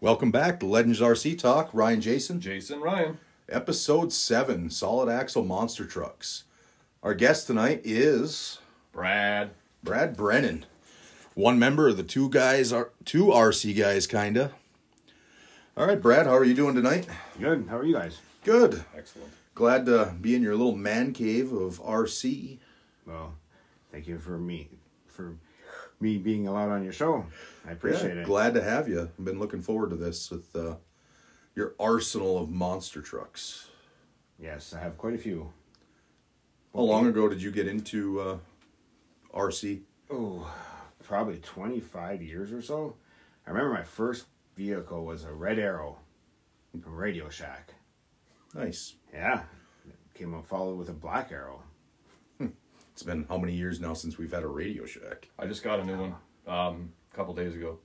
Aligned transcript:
Welcome 0.00 0.30
back 0.30 0.60
to 0.60 0.66
Legends 0.66 1.00
RC 1.00 1.38
Talk. 1.38 1.70
Ryan 1.72 2.00
Jason, 2.00 2.40
Jason 2.40 2.80
Ryan. 2.80 3.18
episode 3.48 4.12
seven 4.12 4.70
Solid 4.70 5.10
Axle 5.10 5.44
Monster 5.44 5.84
Trucks. 5.84 6.44
Our 7.02 7.14
guest 7.14 7.46
tonight 7.46 7.82
is 7.84 8.58
Brad. 8.92 9.50
Brad 9.82 10.16
Brennan, 10.16 10.66
one 11.34 11.58
member 11.58 11.88
of 11.88 11.96
the 11.96 12.02
two 12.02 12.28
guys, 12.30 12.72
are 12.72 12.90
two 13.04 13.26
RC 13.26 13.76
guys, 13.76 14.06
kinda. 14.06 14.52
All 15.76 15.86
right, 15.86 16.00
Brad, 16.00 16.26
how 16.26 16.34
are 16.36 16.44
you 16.44 16.54
doing 16.54 16.74
tonight? 16.74 17.06
Good. 17.38 17.66
How 17.68 17.78
are 17.78 17.84
you 17.84 17.94
guys? 17.94 18.18
Good. 18.44 18.84
Excellent. 18.96 19.32
Glad 19.54 19.86
to 19.86 20.14
be 20.20 20.34
in 20.34 20.42
your 20.42 20.56
little 20.56 20.76
man 20.76 21.12
cave 21.12 21.52
of 21.52 21.80
RC. 21.80 22.58
Well, 23.06 23.34
thank 23.90 24.06
you 24.06 24.18
for 24.18 24.38
me 24.38 24.68
for 25.06 25.36
me 26.00 26.16
being 26.18 26.48
allowed 26.48 26.70
on 26.70 26.82
your 26.82 26.92
show. 26.92 27.26
I 27.66 27.72
appreciate 27.72 28.14
Yeah, 28.14 28.22
it. 28.22 28.26
Glad 28.26 28.54
to 28.54 28.62
have 28.62 28.88
you. 28.88 29.02
I've 29.02 29.24
been 29.24 29.38
looking 29.38 29.60
forward 29.62 29.90
to 29.90 29.96
this 29.96 30.30
with 30.30 30.54
uh, 30.56 30.76
your 31.54 31.74
arsenal 31.78 32.38
of 32.38 32.48
monster 32.50 33.02
trucks. 33.02 33.68
yes, 34.38 34.72
I 34.74 34.80
have 34.80 34.96
quite 34.96 35.14
a 35.14 35.18
few. 35.18 35.52
How 36.74 36.80
long 36.82 37.06
ago 37.06 37.28
did 37.28 37.42
you 37.42 37.50
get 37.50 37.66
into 37.66 38.20
uh, 38.20 38.38
RC? 39.34 39.80
Oh, 40.10 40.50
probably 41.02 41.38
25 41.38 42.22
years 42.22 42.52
or 42.52 42.62
so. 42.62 42.96
I 43.46 43.50
remember 43.50 43.74
my 43.74 43.82
first 43.82 44.26
vehicle 44.56 45.04
was 45.04 45.24
a 45.24 45.32
Red 45.32 45.58
Arrow 45.58 45.98
from 46.82 46.94
Radio 46.94 47.28
Shack. 47.28 47.74
Nice. 48.54 48.94
Yeah. 49.12 49.42
Came 50.14 50.34
up 50.34 50.46
followed 50.46 50.78
with 50.78 50.88
a 50.88 50.92
Black 50.94 51.32
Arrow. 51.32 51.62
It's 53.00 53.06
been 53.06 53.24
how 53.30 53.38
many 53.38 53.54
years 53.54 53.80
now 53.80 53.94
since 53.94 54.18
we've 54.18 54.30
had 54.30 54.42
a 54.42 54.46
Radio 54.46 54.84
Shack? 54.84 55.30
I 55.38 55.46
just 55.46 55.62
got 55.62 55.80
a 55.80 55.84
new 55.86 55.96
one 55.96 56.14
um, 56.46 56.92
a 57.10 57.16
couple 57.16 57.32
days 57.32 57.54
ago. 57.54 57.78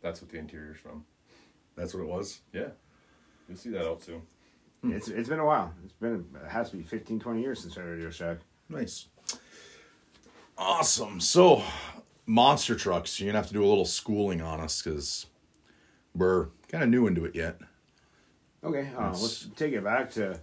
That's 0.00 0.22
what 0.22 0.30
the 0.30 0.38
interior's 0.38 0.78
from. 0.78 1.04
That's 1.76 1.92
what 1.92 2.00
it 2.00 2.08
was. 2.08 2.40
Yeah. 2.54 2.68
You'll 3.46 3.58
see 3.58 3.68
that 3.72 3.86
out 3.86 4.02
soon. 4.02 4.22
It's 4.84 5.08
it's 5.08 5.28
been 5.28 5.38
a 5.38 5.44
while. 5.44 5.70
It's 5.84 5.92
been 5.92 6.24
it 6.42 6.50
has 6.50 6.70
to 6.70 6.78
be 6.78 6.82
15 6.82 7.20
20 7.20 7.42
years 7.42 7.60
since 7.60 7.76
I 7.76 7.80
had 7.82 7.90
Radio 7.90 8.08
Shack. 8.08 8.38
Nice. 8.70 9.08
Awesome. 10.56 11.20
So, 11.20 11.62
monster 12.24 12.74
trucks. 12.74 13.20
You're 13.20 13.26
gonna 13.32 13.38
have 13.40 13.48
to 13.48 13.52
do 13.52 13.62
a 13.62 13.68
little 13.68 13.84
schooling 13.84 14.40
on 14.40 14.60
us 14.60 14.80
because 14.80 15.26
we're 16.14 16.46
kind 16.70 16.82
of 16.82 16.88
new 16.88 17.06
into 17.06 17.26
it 17.26 17.34
yet. 17.34 17.58
Okay, 18.64 18.88
uh, 18.96 19.08
Yes. 19.08 19.20
let's 19.20 19.48
take 19.56 19.74
it 19.74 19.84
back 19.84 20.10
to 20.12 20.40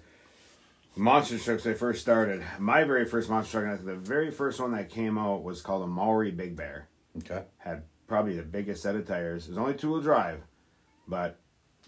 monster 0.95 1.37
trucks. 1.37 1.65
I 1.65 1.73
first 1.73 2.01
started. 2.01 2.43
My 2.59 2.83
very 2.83 3.05
first 3.05 3.29
monster 3.29 3.59
truck, 3.59 3.63
and 3.63 3.73
I 3.73 3.75
think 3.75 3.87
the 3.87 3.95
very 3.95 4.31
first 4.31 4.59
one 4.59 4.71
that 4.71 4.89
came 4.89 5.17
out 5.17 5.43
was 5.43 5.61
called 5.61 5.83
a 5.83 5.91
Marui 5.91 6.35
Big 6.35 6.55
Bear. 6.55 6.87
Okay. 7.17 7.43
Had 7.57 7.83
probably 8.07 8.35
the 8.35 8.43
biggest 8.43 8.83
set 8.83 8.95
of 8.95 9.07
tires. 9.07 9.45
It 9.45 9.49
was 9.49 9.57
only 9.57 9.73
two 9.73 9.91
wheel 9.91 10.01
drive, 10.01 10.41
but 11.07 11.39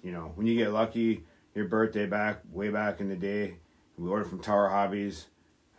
you 0.03 0.11
know 0.11 0.31
when 0.35 0.47
you 0.47 0.55
get 0.55 0.71
lucky, 0.71 1.23
your 1.53 1.65
birthday 1.65 2.05
back 2.05 2.41
way 2.51 2.69
back 2.69 2.99
in 2.99 3.09
the 3.09 3.15
day, 3.15 3.55
we 3.97 4.09
ordered 4.09 4.29
from 4.29 4.39
Tower 4.39 4.69
Hobbies. 4.69 5.27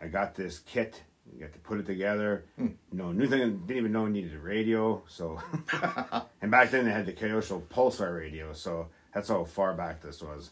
I 0.01 0.07
got 0.07 0.35
this 0.35 0.59
kit. 0.59 1.03
You 1.33 1.41
got 1.41 1.53
to 1.53 1.59
put 1.59 1.79
it 1.79 1.85
together. 1.85 2.45
You 2.57 2.77
know, 2.93 3.11
new 3.11 3.27
thing. 3.27 3.39
Didn't 3.65 3.77
even 3.77 3.91
know 3.91 4.05
it 4.05 4.11
needed 4.11 4.33
a 4.33 4.39
radio. 4.39 5.03
So, 5.07 5.41
and 6.41 6.49
back 6.49 6.71
then 6.71 6.85
they 6.85 6.91
had 6.91 7.05
the 7.05 7.13
Kyosho 7.13 7.63
Pulsar 7.63 8.17
radio. 8.17 8.53
So 8.53 8.87
that's 9.13 9.27
how 9.27 9.43
far 9.43 9.73
back 9.73 10.01
this 10.01 10.21
was. 10.21 10.51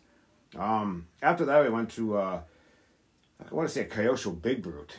Um, 0.57 1.07
after 1.21 1.45
that, 1.45 1.63
we 1.63 1.69
went 1.69 1.91
to 1.91 2.17
uh, 2.17 2.41
I 3.39 3.53
want 3.53 3.67
to 3.67 3.73
say 3.73 3.81
a 3.81 3.85
Kyosho 3.87 4.41
Big 4.41 4.61
Brute. 4.61 4.97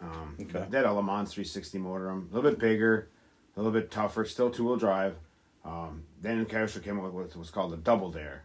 Um, 0.00 0.36
Okay. 0.40 0.66
They 0.70 0.76
had 0.78 0.86
a 0.86 0.92
Le 0.92 1.02
Mans 1.02 1.32
360 1.32 1.78
motor, 1.78 2.10
a 2.10 2.14
little 2.16 2.42
bit 2.50 2.58
bigger, 2.58 3.08
a 3.56 3.60
little 3.60 3.72
bit 3.72 3.90
tougher, 3.90 4.24
still 4.24 4.50
two 4.50 4.64
wheel 4.64 4.76
drive. 4.76 5.16
Um, 5.64 6.04
then 6.20 6.44
Kyosho 6.46 6.82
came 6.82 6.98
up 6.98 7.04
with 7.04 7.12
what 7.12 7.36
was 7.36 7.50
called 7.50 7.72
a 7.72 7.76
Double 7.76 8.10
Dare. 8.10 8.44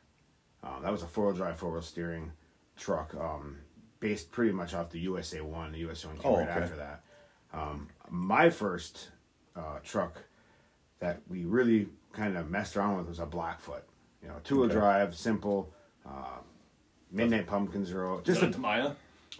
Uh, 0.63 0.79
that 0.81 0.91
was 0.91 1.03
a 1.03 1.07
four 1.07 1.25
wheel 1.27 1.35
drive, 1.35 1.57
four 1.57 1.71
wheel 1.71 1.81
steering 1.81 2.31
truck, 2.77 3.13
um, 3.15 3.57
based 3.99 4.31
pretty 4.31 4.51
much 4.51 4.73
off 4.73 4.89
the 4.89 4.99
USA 5.01 5.41
One. 5.41 5.71
The 5.71 5.79
USA 5.79 6.07
One 6.07 6.17
came 6.17 6.31
Oh, 6.31 6.37
right 6.37 6.49
okay. 6.49 6.59
after 6.61 6.75
that. 6.77 7.03
Um, 7.53 7.89
my 8.09 8.49
first 8.49 9.09
uh, 9.55 9.79
truck 9.83 10.17
that 10.99 11.21
we 11.29 11.45
really 11.45 11.87
kind 12.13 12.35
of 12.37 12.49
messed 12.49 12.75
around 12.75 12.97
with 12.97 13.07
was 13.07 13.19
a 13.19 13.25
Blackfoot. 13.25 13.83
You 14.21 14.29
know, 14.29 14.35
two 14.43 14.55
wheel 14.55 14.65
Okay. 14.65 14.73
drive, 14.75 15.15
simple, 15.15 15.71
uh, 16.05 16.39
Midnight 17.11 17.45
Pumpkins 17.45 17.89
Zero. 17.89 18.21
Just 18.23 18.41
Just 18.41 18.55
a 18.55 18.57
a 18.57 18.61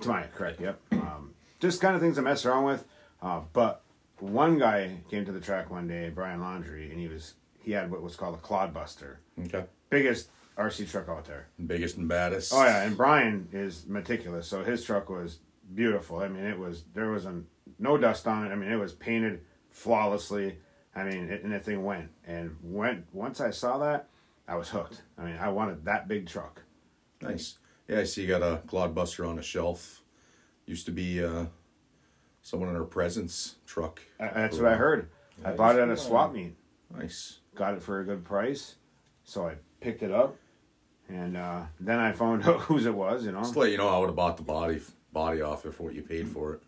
Tamiya. 0.02 0.30
Correct. 0.34 0.60
Yep. 0.62 0.80
Um, 0.94 1.34
just 1.60 1.82
kind 1.82 1.96
of 1.96 2.02
things 2.02 2.16
to 2.16 2.22
mess 2.22 2.46
around 2.46 2.66
with. 2.66 2.86
Uh, 3.22 3.42
but 3.54 3.82
one 4.20 4.58
guy 4.58 4.98
came 5.10 5.26
to 5.26 5.32
the 5.32 5.40
track 5.40 5.70
one 5.70 5.88
day, 5.88 6.10
Brian 6.14 6.42
Laundry, 6.42 6.90
and 6.92 7.00
he 7.00 7.08
was 7.08 7.34
he 7.62 7.72
had 7.72 7.90
what 7.92 8.02
was 8.02 8.16
called 8.16 8.36
a 8.36 8.38
Clodbuster, 8.40 9.18
Okay. 9.46 9.66
biggest 9.90 10.30
RC 10.58 10.90
truck 10.92 11.08
out 11.10 11.26
there. 11.26 11.48
Biggest 11.66 11.98
and 11.98 12.08
baddest. 12.08 12.54
Oh 12.54 12.64
yeah, 12.64 12.84
and 12.84 12.98
Brian 12.98 13.48
is 13.54 13.86
meticulous, 13.88 14.48
so 14.48 14.64
his 14.64 14.84
truck 14.84 15.10
was 15.10 15.40
beautiful. 15.74 16.20
I 16.20 16.28
mean, 16.28 16.44
it 16.44 16.60
was 16.60 16.84
there 16.94 17.10
was 17.10 17.26
a, 17.26 17.42
no 17.80 17.98
dust 17.98 18.28
on 18.28 18.46
it. 18.48 18.52
I 18.52 18.56
mean, 18.56 18.70
it 18.72 18.76
was 18.78 18.92
painted 18.94 19.42
flawlessly. 19.70 20.58
I 20.96 21.04
mean, 21.06 21.30
it, 21.32 21.44
and 21.44 21.52
the 21.54 21.60
thing 21.60 21.84
went 21.84 22.10
and 22.28 22.56
went. 22.62 23.06
Once 23.14 23.42
I 23.42 23.50
saw 23.52 23.78
that, 23.80 24.10
I 24.48 24.56
was 24.56 24.70
hooked. 24.70 25.02
I 25.18 25.24
mean, 25.24 25.38
I 25.38 25.50
wanted 25.50 25.86
that 25.86 26.08
big 26.08 26.28
truck. 26.28 26.62
Nice. 27.22 27.58
Yeah, 27.94 28.02
I 28.02 28.04
see 28.06 28.22
you 28.24 28.28
got 28.28 28.42
a 28.42 28.62
Clodbuster 28.68 29.28
on 29.28 29.40
a 29.40 29.44
shelf. 29.44 30.02
Used 30.66 30.86
to 30.86 30.92
be 30.92 31.24
uh, 31.24 31.46
someone 32.42 32.70
in 32.70 32.76
our 32.76 32.84
presence 32.84 33.56
truck. 33.66 34.02
Uh, 34.20 34.30
That's 34.34 34.58
what 34.58 34.72
I 34.72 34.76
heard. 34.76 35.10
I 35.44 35.52
bought 35.52 35.76
it 35.76 35.82
at 35.82 35.90
a 35.90 35.98
swap 35.98 36.34
meet. 36.34 36.56
Nice. 36.96 37.40
got 37.56 37.74
it 37.74 37.82
for 37.82 38.00
a 38.00 38.06
good 38.06 38.24
price. 38.24 38.76
So 39.24 39.48
I 39.48 39.56
picked 39.82 40.04
it 40.04 40.12
up, 40.12 40.36
and 41.10 41.36
uh, 41.38 41.64
then 41.80 42.00
I 42.00 42.12
found 42.12 42.44
out 42.48 42.62
whose 42.62 42.86
it 42.86 42.94
was. 42.94 43.26
You 43.26 43.32
know, 43.32 43.40
Just 43.40 43.56
let 43.56 43.72
you 43.72 43.78
know, 43.78 43.90
I 43.90 43.98
would 44.00 44.08
have 44.08 44.16
bought 44.16 44.38
the 44.38 44.44
body 44.44 44.82
body 45.12 45.42
off 45.42 45.66
it 45.66 45.74
for 45.74 45.84
what 45.84 45.94
you 45.96 46.02
paid 46.02 46.28
for 46.28 46.54
it. 46.54 46.62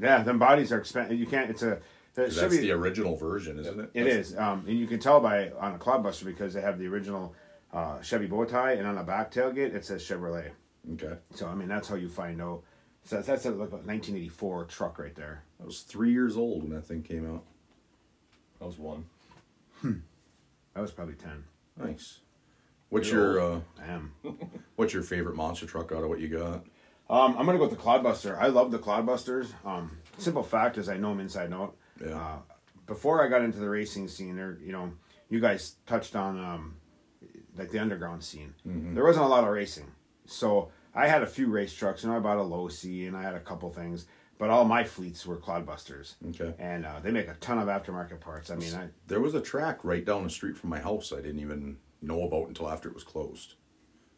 yeah, 0.00 0.22
them 0.22 0.38
bodies 0.38 0.70
are 0.72 0.78
expensive. 0.78 1.18
You 1.18 1.26
can't. 1.26 1.50
It's 1.50 1.62
a. 1.62 1.80
The 2.14 2.24
'Cause 2.24 2.34
Chevy, 2.34 2.48
That's 2.56 2.60
the 2.62 2.72
original 2.72 3.14
version, 3.16 3.58
isn't 3.60 3.78
it? 3.80 3.90
it 3.94 4.06
is, 4.08 4.36
um, 4.36 4.64
and 4.66 4.76
you 4.76 4.88
can 4.88 4.98
tell 4.98 5.20
by 5.20 5.50
on 5.52 5.76
a 5.76 5.78
Clodbuster 5.78 6.24
because 6.24 6.52
they 6.52 6.60
have 6.60 6.76
the 6.76 6.88
original 6.88 7.36
uh, 7.72 8.00
Chevy 8.02 8.26
bow 8.26 8.44
tie, 8.44 8.72
and 8.72 8.84
on 8.86 8.96
the 8.96 9.02
back 9.04 9.30
tailgate 9.32 9.72
it 9.76 9.84
says 9.84 10.02
Chevrolet. 10.02 10.50
Okay. 10.94 11.14
So 11.34 11.46
I 11.46 11.54
mean 11.54 11.68
that's 11.68 11.88
how 11.88 11.96
you 11.96 12.08
find 12.08 12.40
out. 12.40 12.62
So 13.04 13.16
that's, 13.16 13.28
that's 13.28 13.46
a 13.46 13.50
like 13.50 13.70
a 13.70 13.76
1984 13.76 14.64
truck 14.66 14.98
right 14.98 15.14
there. 15.14 15.44
I 15.60 15.66
was 15.66 15.80
three 15.80 16.12
years 16.12 16.36
old 16.36 16.62
when 16.62 16.72
that 16.72 16.86
thing 16.86 17.02
came 17.02 17.30
out. 17.30 17.44
I 18.60 18.64
was 18.64 18.78
one. 18.78 19.06
That 19.82 20.82
was 20.82 20.92
probably 20.92 21.14
10. 21.14 21.44
Nice. 21.78 22.20
What's 22.90 23.10
You're 23.10 23.32
your 23.34 23.40
uh, 23.40 23.60
I 23.80 24.00
what's 24.76 24.92
your 24.92 25.02
favorite 25.02 25.36
monster 25.36 25.66
truck 25.66 25.92
out 25.92 26.02
of 26.02 26.08
what 26.08 26.20
you 26.20 26.28
got? 26.28 26.64
Um, 27.08 27.36
I'm 27.36 27.46
gonna 27.46 27.58
go 27.58 27.68
with 27.68 27.76
the 27.76 27.82
Clodbuster. 27.82 28.38
I 28.38 28.48
love 28.48 28.70
the 28.70 28.78
Clodbusters. 28.78 29.48
Um, 29.64 29.98
simple 30.18 30.42
fact 30.42 30.78
is 30.78 30.88
I 30.88 30.96
know 30.96 31.10
them 31.10 31.20
inside 31.20 31.46
and 31.46 31.54
out. 31.54 31.76
Yeah. 32.04 32.16
Uh, 32.16 32.38
before 32.86 33.24
I 33.24 33.28
got 33.28 33.42
into 33.42 33.58
the 33.58 33.68
racing 33.68 34.08
scene, 34.08 34.36
there, 34.36 34.58
you 34.62 34.72
know, 34.72 34.92
you 35.28 35.40
guys 35.40 35.76
touched 35.86 36.16
on 36.16 36.38
um, 36.42 36.76
like 37.56 37.70
the 37.70 37.78
underground 37.78 38.24
scene. 38.24 38.54
There 38.64 39.04
wasn't 39.04 39.26
a 39.26 39.28
lot 39.28 39.44
of 39.44 39.50
racing, 39.50 39.86
so 40.30 40.70
I 40.94 41.06
had 41.08 41.22
a 41.22 41.26
few 41.26 41.48
race 41.48 41.72
trucks. 41.72 42.02
You 42.02 42.10
know, 42.10 42.16
I 42.16 42.20
bought 42.20 42.38
a 42.38 42.42
Losi 42.42 43.06
and 43.06 43.16
I 43.16 43.22
had 43.22 43.34
a 43.34 43.40
couple 43.40 43.70
things, 43.70 44.06
but 44.38 44.50
all 44.50 44.64
my 44.64 44.84
fleets 44.84 45.26
were 45.26 45.36
Clodbusters. 45.36 46.14
Okay. 46.30 46.54
And 46.58 46.86
uh, 46.86 47.00
they 47.00 47.10
make 47.10 47.28
a 47.28 47.34
ton 47.34 47.58
of 47.58 47.68
aftermarket 47.68 48.20
parts. 48.20 48.50
I 48.50 48.56
mean, 48.56 48.74
I 48.74 48.88
There 49.06 49.20
was 49.20 49.34
a 49.34 49.40
track 49.40 49.80
right 49.84 50.04
down 50.04 50.24
the 50.24 50.30
street 50.30 50.56
from 50.56 50.70
my 50.70 50.80
house 50.80 51.12
I 51.12 51.16
didn't 51.20 51.40
even 51.40 51.76
know 52.02 52.22
about 52.24 52.48
until 52.48 52.68
after 52.70 52.88
it 52.88 52.94
was 52.94 53.04
closed. 53.04 53.54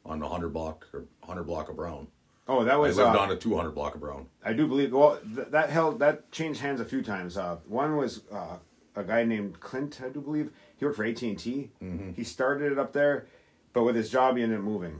On 0.05 0.19
the 0.19 0.28
hundred 0.28 0.53
block 0.53 0.87
or 0.93 1.05
hundred 1.22 1.45
block 1.45 1.69
of 1.69 1.77
Brown. 1.77 2.09
oh 2.49 2.65
that 2.65 2.77
was. 2.77 2.99
I 2.99 3.05
lived 3.05 3.17
uh, 3.17 3.21
on 3.21 3.31
a 3.31 3.37
two 3.37 3.55
hundred 3.56 3.71
block 3.71 3.95
of 3.95 4.01
Brown. 4.01 4.27
I 4.45 4.53
do 4.53 4.66
believe. 4.66 4.92
Well, 4.92 5.21
th- 5.36 5.47
that 5.51 5.71
held 5.71 6.01
that 6.01 6.33
changed 6.33 6.60
hands 6.60 6.81
a 6.81 6.84
few 6.84 7.03
times. 7.03 7.36
Uh, 7.36 7.59
one 7.69 7.97
was 7.97 8.22
uh, 8.33 8.57
a 8.97 9.04
guy 9.04 9.22
named 9.22 9.60
Clint, 9.60 10.01
I 10.04 10.09
do 10.09 10.21
believe. 10.21 10.51
He 10.77 10.84
worked 10.84 10.97
for 10.97 11.04
AT 11.04 11.22
and 11.22 11.39
T. 11.39 11.71
He 12.16 12.25
started 12.25 12.72
it 12.72 12.78
up 12.81 12.92
there, 12.92 13.27
but 13.72 13.84
with 13.84 13.95
his 13.95 14.10
job, 14.10 14.36
he 14.36 14.42
ended 14.42 14.59
up 14.59 14.65
moving. 14.65 14.98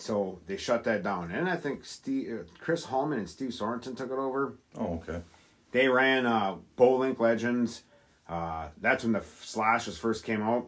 So 0.00 0.38
they 0.46 0.56
shut 0.56 0.84
that 0.84 1.02
down, 1.02 1.30
and 1.30 1.48
I 1.48 1.56
think 1.56 1.84
Steve, 1.84 2.32
uh, 2.40 2.42
Chris 2.58 2.84
Hallman 2.86 3.18
and 3.18 3.28
Steve 3.28 3.50
Sorensen 3.50 3.94
took 3.96 4.10
it 4.10 4.18
over. 4.18 4.54
Oh, 4.78 4.94
okay. 5.06 5.20
They 5.72 5.88
ran 5.88 6.24
uh, 6.26 6.56
Bolink 6.78 7.18
Legends. 7.20 7.82
Uh, 8.28 8.68
that's 8.80 9.04
when 9.04 9.12
the 9.12 9.22
slashes 9.42 9.98
first 9.98 10.24
came 10.24 10.42
out, 10.42 10.66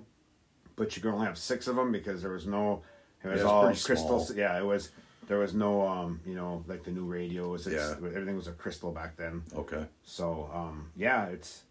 but 0.76 0.94
you 0.96 1.02
could 1.02 1.12
only 1.14 1.26
have 1.26 1.38
six 1.38 1.66
of 1.66 1.76
them 1.76 1.90
because 1.92 2.20
there 2.22 2.32
was 2.32 2.46
no. 2.46 2.82
It 3.24 3.28
was 3.28 3.36
Yeah, 3.36 3.42
it's 3.42 3.44
all 3.44 3.64
pretty 3.64 3.80
crystals. 3.82 4.26
small. 4.28 4.38
Yeah, 4.38 4.58
it 4.58 4.64
was. 4.66 4.90
There 5.28 5.38
was 5.38 5.54
no, 5.54 5.86
um, 5.86 6.20
you 6.26 6.34
know, 6.34 6.62
like 6.66 6.82
the 6.84 6.90
new 6.90 7.04
radios. 7.04 7.66
It's, 7.66 7.76
Yeah. 7.76 7.94
everything 8.08 8.36
was 8.36 8.48
a 8.48 8.52
crystal 8.52 8.90
back 8.92 9.16
then. 9.16 9.44
Okay. 9.56 9.86
So, 10.02 10.50
um, 10.52 10.90
yeah, 10.96 11.26
it's 11.26 11.62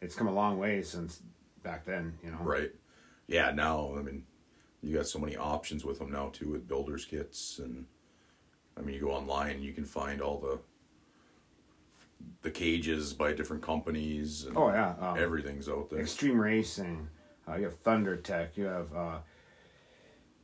it's 0.00 0.14
come 0.14 0.28
a 0.28 0.32
long 0.32 0.58
way 0.58 0.82
since 0.82 1.20
back 1.64 1.84
then. 1.84 2.16
You 2.22 2.30
know, 2.30 2.38
Right. 2.42 2.70
Yeah, 3.26 3.50
now 3.50 3.94
I 3.98 4.02
mean 4.02 4.24
you 4.82 4.96
got 4.96 5.06
so 5.06 5.18
many 5.18 5.36
options 5.36 5.84
with 5.84 5.98
them 5.98 6.10
now 6.12 6.28
too 6.32 6.50
with 6.50 6.68
builders 6.68 7.04
kits 7.04 7.58
and 7.58 7.86
I 8.76 8.80
mean 8.82 8.94
you 8.94 9.00
go 9.00 9.10
online 9.12 9.60
you 9.62 9.72
can 9.72 9.84
find 9.84 10.20
all 10.20 10.38
the 10.38 10.58
the 12.42 12.50
cages 12.50 13.12
by 13.12 13.32
different 13.32 13.62
companies 13.62 14.44
and 14.44 14.56
Oh 14.56 14.68
yeah, 14.70 14.94
um, 15.00 15.18
everything's 15.18 15.68
out 15.68 15.90
there. 15.90 16.00
Extreme 16.00 16.40
Racing, 16.40 17.08
Uh, 17.48 17.56
you 17.56 17.64
have 17.64 17.78
Thunder 17.78 18.16
Tech. 18.16 18.56
You 18.56 18.64
have 18.66 18.92
uh, 18.94 19.18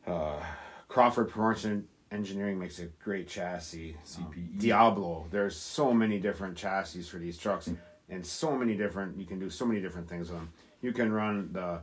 uh, 0.07 0.43
Crawford 0.89 1.29
Performance 1.29 1.67
Engineering 2.13 2.59
makes 2.61 2.79
a 2.79 2.87
great 3.03 3.27
chassis. 3.29 3.97
Um, 4.19 4.25
CPE. 4.27 4.61
Diablo. 4.61 5.27
There's 5.31 5.57
so 5.57 5.93
many 5.93 6.21
different 6.21 6.57
chassis 6.57 7.03
for 7.03 7.19
these 7.19 7.37
trucks, 7.37 7.69
and 8.09 8.25
so 8.25 8.57
many 8.57 8.77
different. 8.77 9.19
You 9.19 9.27
can 9.27 9.39
do 9.41 9.51
so 9.51 9.67
many 9.67 9.81
different 9.81 10.09
things 10.09 10.31
with 10.31 10.39
them. 10.39 10.51
You 10.81 10.93
can 10.93 11.13
run 11.13 11.53
the 11.53 11.81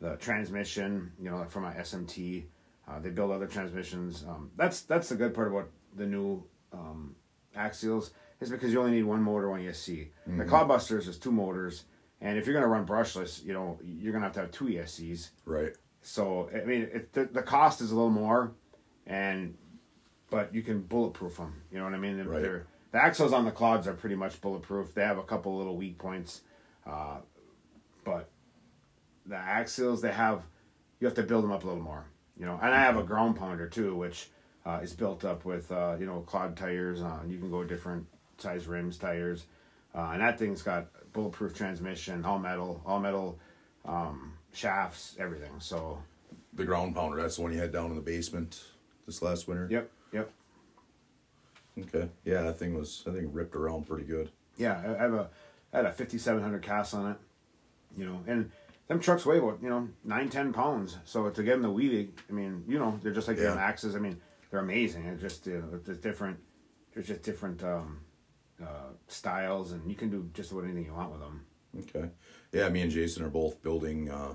the 0.00 0.16
transmission. 0.16 1.12
You 1.20 1.30
know, 1.30 1.38
like 1.38 1.50
from 1.50 1.64
a 1.64 1.72
SMT. 1.72 2.44
Uh, 2.88 2.98
they 2.98 3.10
build 3.10 3.30
other 3.30 3.46
transmissions. 3.46 4.24
Um, 4.28 4.50
that's 4.56 4.82
that's 4.82 5.08
the 5.10 5.14
good 5.14 5.32
part 5.34 5.48
about 5.48 5.68
the 5.94 6.06
new 6.06 6.42
um, 6.72 7.14
axials 7.56 8.10
is 8.40 8.50
because 8.50 8.72
you 8.72 8.80
only 8.80 8.92
need 8.92 9.04
one 9.04 9.22
motor 9.22 9.52
on 9.52 9.60
ESC. 9.60 10.08
The 10.26 10.44
Clodbusters 10.44 11.06
is 11.06 11.18
two 11.18 11.30
motors, 11.30 11.84
and 12.20 12.36
if 12.38 12.46
you're 12.46 12.54
gonna 12.54 12.66
run 12.66 12.86
brushless, 12.86 13.44
you 13.44 13.52
know 13.52 13.78
you're 13.84 14.12
gonna 14.12 14.24
have 14.24 14.34
to 14.34 14.40
have 14.40 14.50
two 14.50 14.64
ESCs. 14.66 15.30
Right. 15.44 15.72
So 16.02 16.50
I 16.52 16.64
mean, 16.64 16.88
it, 16.92 17.12
the 17.12 17.26
the 17.26 17.42
cost 17.42 17.80
is 17.80 17.92
a 17.92 17.94
little 17.94 18.10
more, 18.10 18.54
and 19.06 19.56
but 20.30 20.52
you 20.54 20.62
can 20.62 20.80
bulletproof 20.82 21.36
them. 21.36 21.62
You 21.70 21.78
know 21.78 21.84
what 21.84 21.94
I 21.94 21.98
mean? 21.98 22.18
Right. 22.24 22.42
they're- 22.42 22.66
the 22.92 22.98
axles 23.00 23.32
on 23.32 23.44
the 23.44 23.52
clods 23.52 23.86
are 23.86 23.94
pretty 23.94 24.16
much 24.16 24.40
bulletproof. 24.40 24.94
They 24.94 25.02
have 25.02 25.16
a 25.18 25.22
couple 25.22 25.56
little 25.56 25.76
weak 25.76 25.96
points, 25.96 26.40
uh, 26.84 27.18
but 28.04 28.30
the 29.26 29.36
axials 29.36 30.00
they 30.00 30.12
have, 30.12 30.42
you 31.00 31.06
have 31.06 31.14
to 31.16 31.22
build 31.22 31.44
them 31.44 31.52
up 31.52 31.64
a 31.64 31.66
little 31.66 31.82
more. 31.82 32.04
You 32.38 32.46
know, 32.46 32.58
and 32.62 32.72
I 32.74 32.78
have 32.78 32.96
a 32.96 33.02
ground 33.02 33.36
pounder 33.36 33.68
too, 33.68 33.94
which 33.94 34.28
uh, 34.64 34.80
is 34.82 34.92
built 34.94 35.24
up 35.24 35.44
with 35.44 35.70
uh, 35.70 35.96
you 35.98 36.06
know 36.06 36.20
clod 36.20 36.56
tires. 36.56 37.02
Uh, 37.02 37.20
you 37.26 37.38
can 37.38 37.50
go 37.50 37.64
different 37.64 38.06
size 38.38 38.66
rims 38.66 38.96
tires, 38.96 39.44
uh, 39.94 40.10
and 40.12 40.22
that 40.22 40.38
thing's 40.38 40.62
got 40.62 40.86
bulletproof 41.12 41.54
transmission, 41.54 42.24
all 42.24 42.38
metal, 42.38 42.80
all 42.86 42.98
metal 43.00 43.38
um, 43.84 44.32
shafts, 44.52 45.16
everything. 45.18 45.52
So 45.58 45.98
The 46.54 46.64
ground 46.64 46.94
pounder. 46.94 47.20
That's 47.20 47.36
the 47.36 47.42
one 47.42 47.52
you 47.52 47.58
had 47.58 47.72
down 47.72 47.90
in 47.90 47.96
the 47.96 48.00
basement 48.02 48.62
this 49.06 49.20
last 49.22 49.46
winter. 49.46 49.68
Yep, 49.70 49.90
yep. 50.12 50.30
Okay. 51.78 52.08
Yeah, 52.24 52.42
that 52.42 52.58
thing 52.58 52.74
was. 52.74 53.04
I 53.06 53.12
think 53.12 53.28
ripped 53.32 53.54
around 53.54 53.86
pretty 53.86 54.04
good. 54.04 54.30
Yeah, 54.56 54.78
I 54.98 55.02
have 55.02 55.14
a 55.14 55.30
I 55.72 55.76
had 55.78 55.86
a 55.86 55.92
fifty 55.92 56.18
seven 56.18 56.42
hundred 56.42 56.62
cast 56.62 56.94
on 56.94 57.10
it. 57.12 57.16
You 57.96 58.06
know, 58.06 58.20
and 58.26 58.50
them 58.90 58.98
trucks 58.98 59.24
weigh 59.24 59.38
about, 59.38 59.60
you 59.62 59.68
know, 59.70 59.88
nine, 60.04 60.28
ten 60.28 60.52
pounds. 60.52 60.98
So 61.04 61.30
to 61.30 61.42
get 61.44 61.52
them 61.52 61.62
to 61.62 61.68
wheelie, 61.68 62.08
I 62.28 62.32
mean, 62.32 62.64
you 62.66 62.76
know, 62.76 62.98
they're 63.02 63.12
just 63.12 63.28
like 63.28 63.36
the 63.36 63.44
Yeah. 63.44 63.54
axes. 63.54 63.94
I 63.94 64.00
mean, 64.00 64.20
they're 64.50 64.58
amazing. 64.58 65.04
It's 65.06 65.22
just 65.22 65.46
uh, 65.46 65.60
there's 65.84 65.98
different 65.98 66.38
there's 66.92 67.06
just 67.06 67.22
different 67.22 67.62
um, 67.62 68.00
uh, 68.60 68.90
styles 69.06 69.70
and 69.70 69.88
you 69.88 69.94
can 69.96 70.10
do 70.10 70.28
just 70.34 70.50
about 70.50 70.64
anything 70.64 70.86
you 70.86 70.92
want 70.92 71.12
with 71.12 71.20
them. 71.20 71.46
Okay. 71.78 72.10
Yeah, 72.50 72.68
me 72.68 72.80
and 72.82 72.90
Jason 72.90 73.24
are 73.24 73.28
both 73.30 73.62
building 73.62 74.10
uh, 74.10 74.34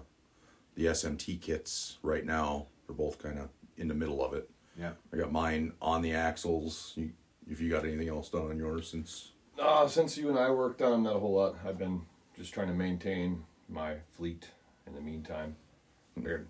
the 0.75 0.85
SMT 0.85 1.41
kits 1.41 1.97
right 2.01 2.25
now. 2.25 2.67
We're 2.87 2.95
both 2.95 3.21
kind 3.21 3.37
of 3.37 3.49
in 3.75 3.89
the 3.89 3.93
middle 3.93 4.23
of 4.23 4.33
it. 4.33 4.49
Yeah. 4.79 4.91
I 5.11 5.17
got 5.17 5.33
mine 5.33 5.73
on 5.81 6.01
the 6.01 6.13
axles. 6.13 6.93
You, 6.95 7.11
if 7.51 7.59
you 7.59 7.69
got 7.69 7.83
anything 7.83 8.07
else 8.07 8.29
done 8.29 8.49
on 8.51 8.57
yours 8.57 8.89
since? 8.89 9.33
Uh, 9.59 9.85
since 9.85 10.17
you 10.17 10.29
and 10.29 10.39
I 10.39 10.49
worked 10.49 10.81
on 10.81 11.03
that 11.03 11.11
a 11.15 11.19
whole 11.19 11.35
lot, 11.35 11.57
I've 11.67 11.77
been 11.77 12.03
just 12.37 12.53
trying 12.53 12.67
to 12.67 12.73
maintain 12.73 13.43
my 13.69 13.95
fleet 14.15 14.49
in 14.87 14.93
the 14.93 15.01
meantime. 15.01 15.55
They're 16.17 16.47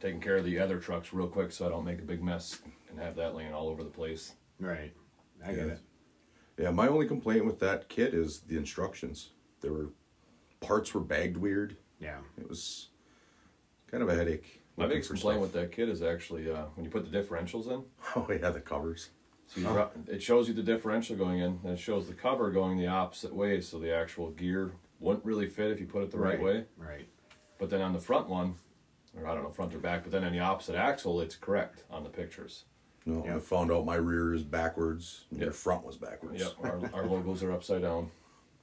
taking 0.00 0.20
care 0.20 0.36
of 0.36 0.44
the 0.44 0.58
other 0.58 0.78
trucks 0.78 1.12
real 1.12 1.28
quick 1.28 1.52
so 1.52 1.66
I 1.66 1.68
don't 1.68 1.84
make 1.84 1.98
a 1.98 2.04
big 2.04 2.22
mess 2.22 2.60
and 2.90 2.98
have 2.98 3.16
that 3.16 3.34
laying 3.34 3.52
all 3.52 3.68
over 3.68 3.82
the 3.82 3.90
place. 3.90 4.32
Right. 4.60 4.92
I 5.44 5.52
get 5.52 5.66
it. 5.66 5.80
Yeah, 6.58 6.70
my 6.70 6.88
only 6.88 7.06
complaint 7.06 7.44
with 7.44 7.60
that 7.60 7.88
kit 7.88 8.14
is 8.14 8.40
the 8.40 8.56
instructions. 8.56 9.30
There 9.60 9.72
were 9.72 9.90
parts 10.60 10.94
were 10.94 11.00
bagged 11.00 11.36
weird. 11.36 11.76
Yeah. 12.00 12.18
It 12.38 12.48
was 12.48 12.88
kind 13.90 14.02
of 14.02 14.08
a 14.08 14.14
headache. 14.14 14.62
My 14.76 14.84
looking 14.84 14.96
biggest 14.96 15.10
complaint 15.10 15.36
stuff. 15.36 15.42
with 15.42 15.52
that 15.52 15.72
kit 15.72 15.88
is 15.88 16.02
actually 16.02 16.50
uh, 16.50 16.64
when 16.74 16.84
you 16.84 16.90
put 16.90 17.10
the 17.10 17.16
differentials 17.16 17.70
in. 17.70 17.84
Oh 18.16 18.26
yeah, 18.30 18.50
the 18.50 18.60
covers. 18.60 19.10
So 19.48 19.60
you 19.60 19.66
drop, 19.66 19.96
it 20.08 20.22
shows 20.22 20.48
you 20.48 20.54
the 20.54 20.62
differential 20.62 21.16
going 21.16 21.38
in, 21.38 21.60
and 21.62 21.72
it 21.74 21.78
shows 21.78 22.08
the 22.08 22.14
cover 22.14 22.50
going 22.50 22.78
the 22.78 22.88
opposite 22.88 23.34
way, 23.34 23.60
so 23.60 23.78
the 23.78 23.94
actual 23.94 24.30
gear 24.30 24.72
wouldn't 25.00 25.24
really 25.24 25.48
fit 25.48 25.70
if 25.70 25.80
you 25.80 25.86
put 25.86 26.02
it 26.02 26.10
the 26.10 26.18
right, 26.18 26.40
way. 26.40 26.64
Right. 26.76 27.06
But 27.58 27.70
then 27.70 27.80
on 27.80 27.92
the 27.92 27.98
front 27.98 28.28
one, 28.28 28.54
or 29.16 29.26
I 29.26 29.34
don't 29.34 29.42
know, 29.44 29.50
front 29.50 29.74
or 29.74 29.78
back, 29.78 30.02
but 30.02 30.12
then 30.12 30.24
on 30.24 30.32
the 30.32 30.40
opposite 30.40 30.74
axle, 30.74 31.20
it's 31.20 31.36
correct 31.36 31.84
on 31.90 32.02
the 32.04 32.10
pictures. 32.10 32.64
No, 33.04 33.24
Yeah. 33.24 33.36
I 33.36 33.38
found 33.38 33.70
out 33.70 33.84
my 33.86 33.94
rear 33.96 34.34
is 34.34 34.42
backwards. 34.42 35.26
and 35.30 35.40
Your 35.40 35.52
front 35.52 35.84
was 35.84 35.96
backwards. 35.96 36.40
Yep, 36.42 36.52
our, 36.62 36.90
our 36.94 37.06
logos 37.10 37.42
are 37.42 37.52
upside 37.52 37.82
down. 37.82 38.10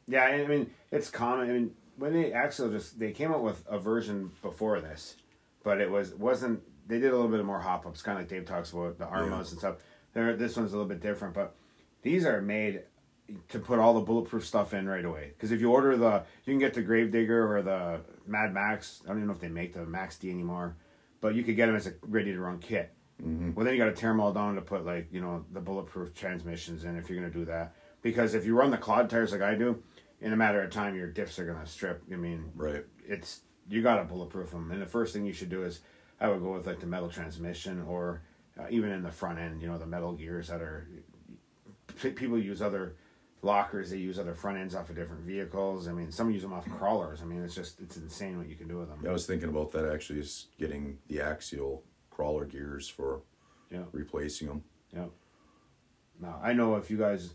Yeah, 0.07 0.23
I 0.25 0.45
mean 0.45 0.69
it's 0.91 1.09
common. 1.09 1.49
I 1.49 1.53
mean 1.53 1.71
when 1.97 2.13
they 2.13 2.33
actually 2.33 2.75
just 2.75 2.99
they 2.99 3.11
came 3.11 3.31
out 3.31 3.41
with 3.43 3.63
a 3.69 3.79
version 3.79 4.31
before 4.41 4.81
this, 4.81 5.15
but 5.63 5.79
it 5.79 5.89
was 5.89 6.13
wasn't. 6.13 6.61
They 6.85 6.99
did 6.99 7.13
a 7.13 7.15
little 7.15 7.31
bit 7.31 7.45
more 7.45 7.59
hop 7.61 7.85
ups, 7.85 8.01
kind 8.01 8.17
of 8.17 8.23
like 8.23 8.29
Dave 8.29 8.45
talks 8.45 8.73
about 8.73 8.97
the 8.97 9.05
Armas 9.05 9.29
Yeah. 9.47 9.51
and 9.51 9.59
stuff. 9.59 9.75
There, 10.13 10.35
this 10.35 10.57
one's 10.57 10.73
a 10.73 10.75
little 10.75 10.89
bit 10.89 10.99
different, 10.99 11.33
but 11.33 11.55
these 12.01 12.25
are 12.25 12.41
made 12.41 12.81
to 13.49 13.59
put 13.59 13.79
all 13.79 13.93
the 13.93 14.01
bulletproof 14.01 14.45
stuff 14.45 14.73
in 14.73 14.87
right 14.87 15.05
away. 15.05 15.31
Because 15.35 15.51
if 15.51 15.61
you 15.61 15.71
order 15.71 15.95
the, 15.97 16.23
you 16.45 16.53
can 16.53 16.59
get 16.59 16.73
the 16.73 16.81
Gravedigger 16.81 17.55
or 17.55 17.61
the 17.61 18.01
Mad 18.27 18.53
Max. 18.53 19.01
I 19.05 19.09
don't 19.09 19.17
even 19.17 19.27
know 19.27 19.33
if 19.33 19.39
they 19.39 19.47
make 19.47 19.73
the 19.73 19.85
Max 19.85 20.17
D 20.17 20.29
anymore, 20.29 20.75
but 21.21 21.35
you 21.35 21.43
could 21.43 21.55
get 21.55 21.67
them 21.67 21.75
as 21.75 21.87
a 21.87 21.93
ready 22.01 22.31
to 22.33 22.39
run 22.39 22.59
kit. 22.59 22.93
Mm-hmm. 23.21 23.53
Well, 23.53 23.65
then 23.65 23.73
you 23.75 23.79
got 23.79 23.85
to 23.85 23.93
tear 23.93 24.09
them 24.09 24.19
all 24.19 24.33
down 24.33 24.55
to 24.55 24.61
put 24.61 24.85
like 24.85 25.07
you 25.11 25.21
know 25.21 25.45
the 25.53 25.61
bulletproof 25.61 26.13
transmissions 26.13 26.83
in 26.83 26.97
if 26.97 27.09
you're 27.09 27.19
gonna 27.19 27.31
do 27.33 27.45
that. 27.45 27.75
Because 28.01 28.33
if 28.33 28.45
you 28.45 28.55
run 28.55 28.71
the 28.71 28.77
clod 28.77 29.09
tires 29.09 29.31
like 29.31 29.41
I 29.41 29.55
do, 29.55 29.81
in 30.19 30.33
a 30.33 30.35
matter 30.35 30.61
of 30.61 30.71
time 30.71 30.95
your 30.95 31.07
diffs 31.07 31.39
are 31.39 31.45
gonna 31.45 31.65
strip. 31.65 32.03
I 32.11 32.15
mean, 32.15 32.51
Right. 32.55 32.85
it's 33.05 33.41
you 33.69 33.81
gotta 33.81 34.03
bulletproof 34.03 34.51
them. 34.51 34.71
And 34.71 34.81
the 34.81 34.85
first 34.85 35.13
thing 35.13 35.25
you 35.25 35.31
should 35.33 35.49
do 35.49 35.63
is 35.63 35.79
I 36.19 36.27
would 36.27 36.41
go 36.41 36.53
with 36.53 36.67
like 36.67 36.79
the 36.81 36.87
metal 36.87 37.09
transmission 37.09 37.81
or 37.83 38.21
uh, 38.59 38.65
even 38.69 38.91
in 38.91 39.03
the 39.03 39.11
front 39.11 39.39
end, 39.39 39.61
you 39.61 39.67
know, 39.67 39.77
the 39.77 39.85
metal 39.85 40.13
gears 40.13 40.49
that 40.49 40.61
are 40.61 40.87
people 42.15 42.37
use 42.37 42.61
other 42.61 42.95
lockers. 43.43 43.91
They 43.91 43.97
use 43.97 44.17
other 44.17 44.33
front 44.33 44.57
ends 44.57 44.73
off 44.73 44.89
of 44.89 44.95
different 44.95 45.21
vehicles. 45.23 45.87
I 45.87 45.91
mean, 45.91 46.11
some 46.11 46.31
use 46.31 46.41
them 46.41 46.53
off 46.53 46.67
crawlers. 46.77 47.21
I 47.21 47.25
mean, 47.25 47.43
it's 47.43 47.53
just 47.55 47.79
it's 47.79 47.97
insane 47.97 48.37
what 48.37 48.47
you 48.49 48.55
can 48.55 48.67
do 48.67 48.77
with 48.79 48.89
them. 48.89 48.99
Yeah, 49.03 49.09
I 49.11 49.13
was 49.13 49.25
thinking 49.25 49.49
about 49.49 49.71
that 49.73 49.85
actually, 49.93 50.19
is 50.19 50.47
getting 50.57 50.97
the 51.07 51.21
axial 51.21 51.83
crawler 52.09 52.45
gears 52.45 52.87
for 52.87 53.21
Yeah. 53.69 53.83
replacing 53.91 54.47
them. 54.47 54.63
Yeah. 54.93 55.07
Now 56.19 56.39
I 56.41 56.53
know 56.53 56.75
if 56.75 56.89
you 56.89 56.97
guys, 56.97 57.33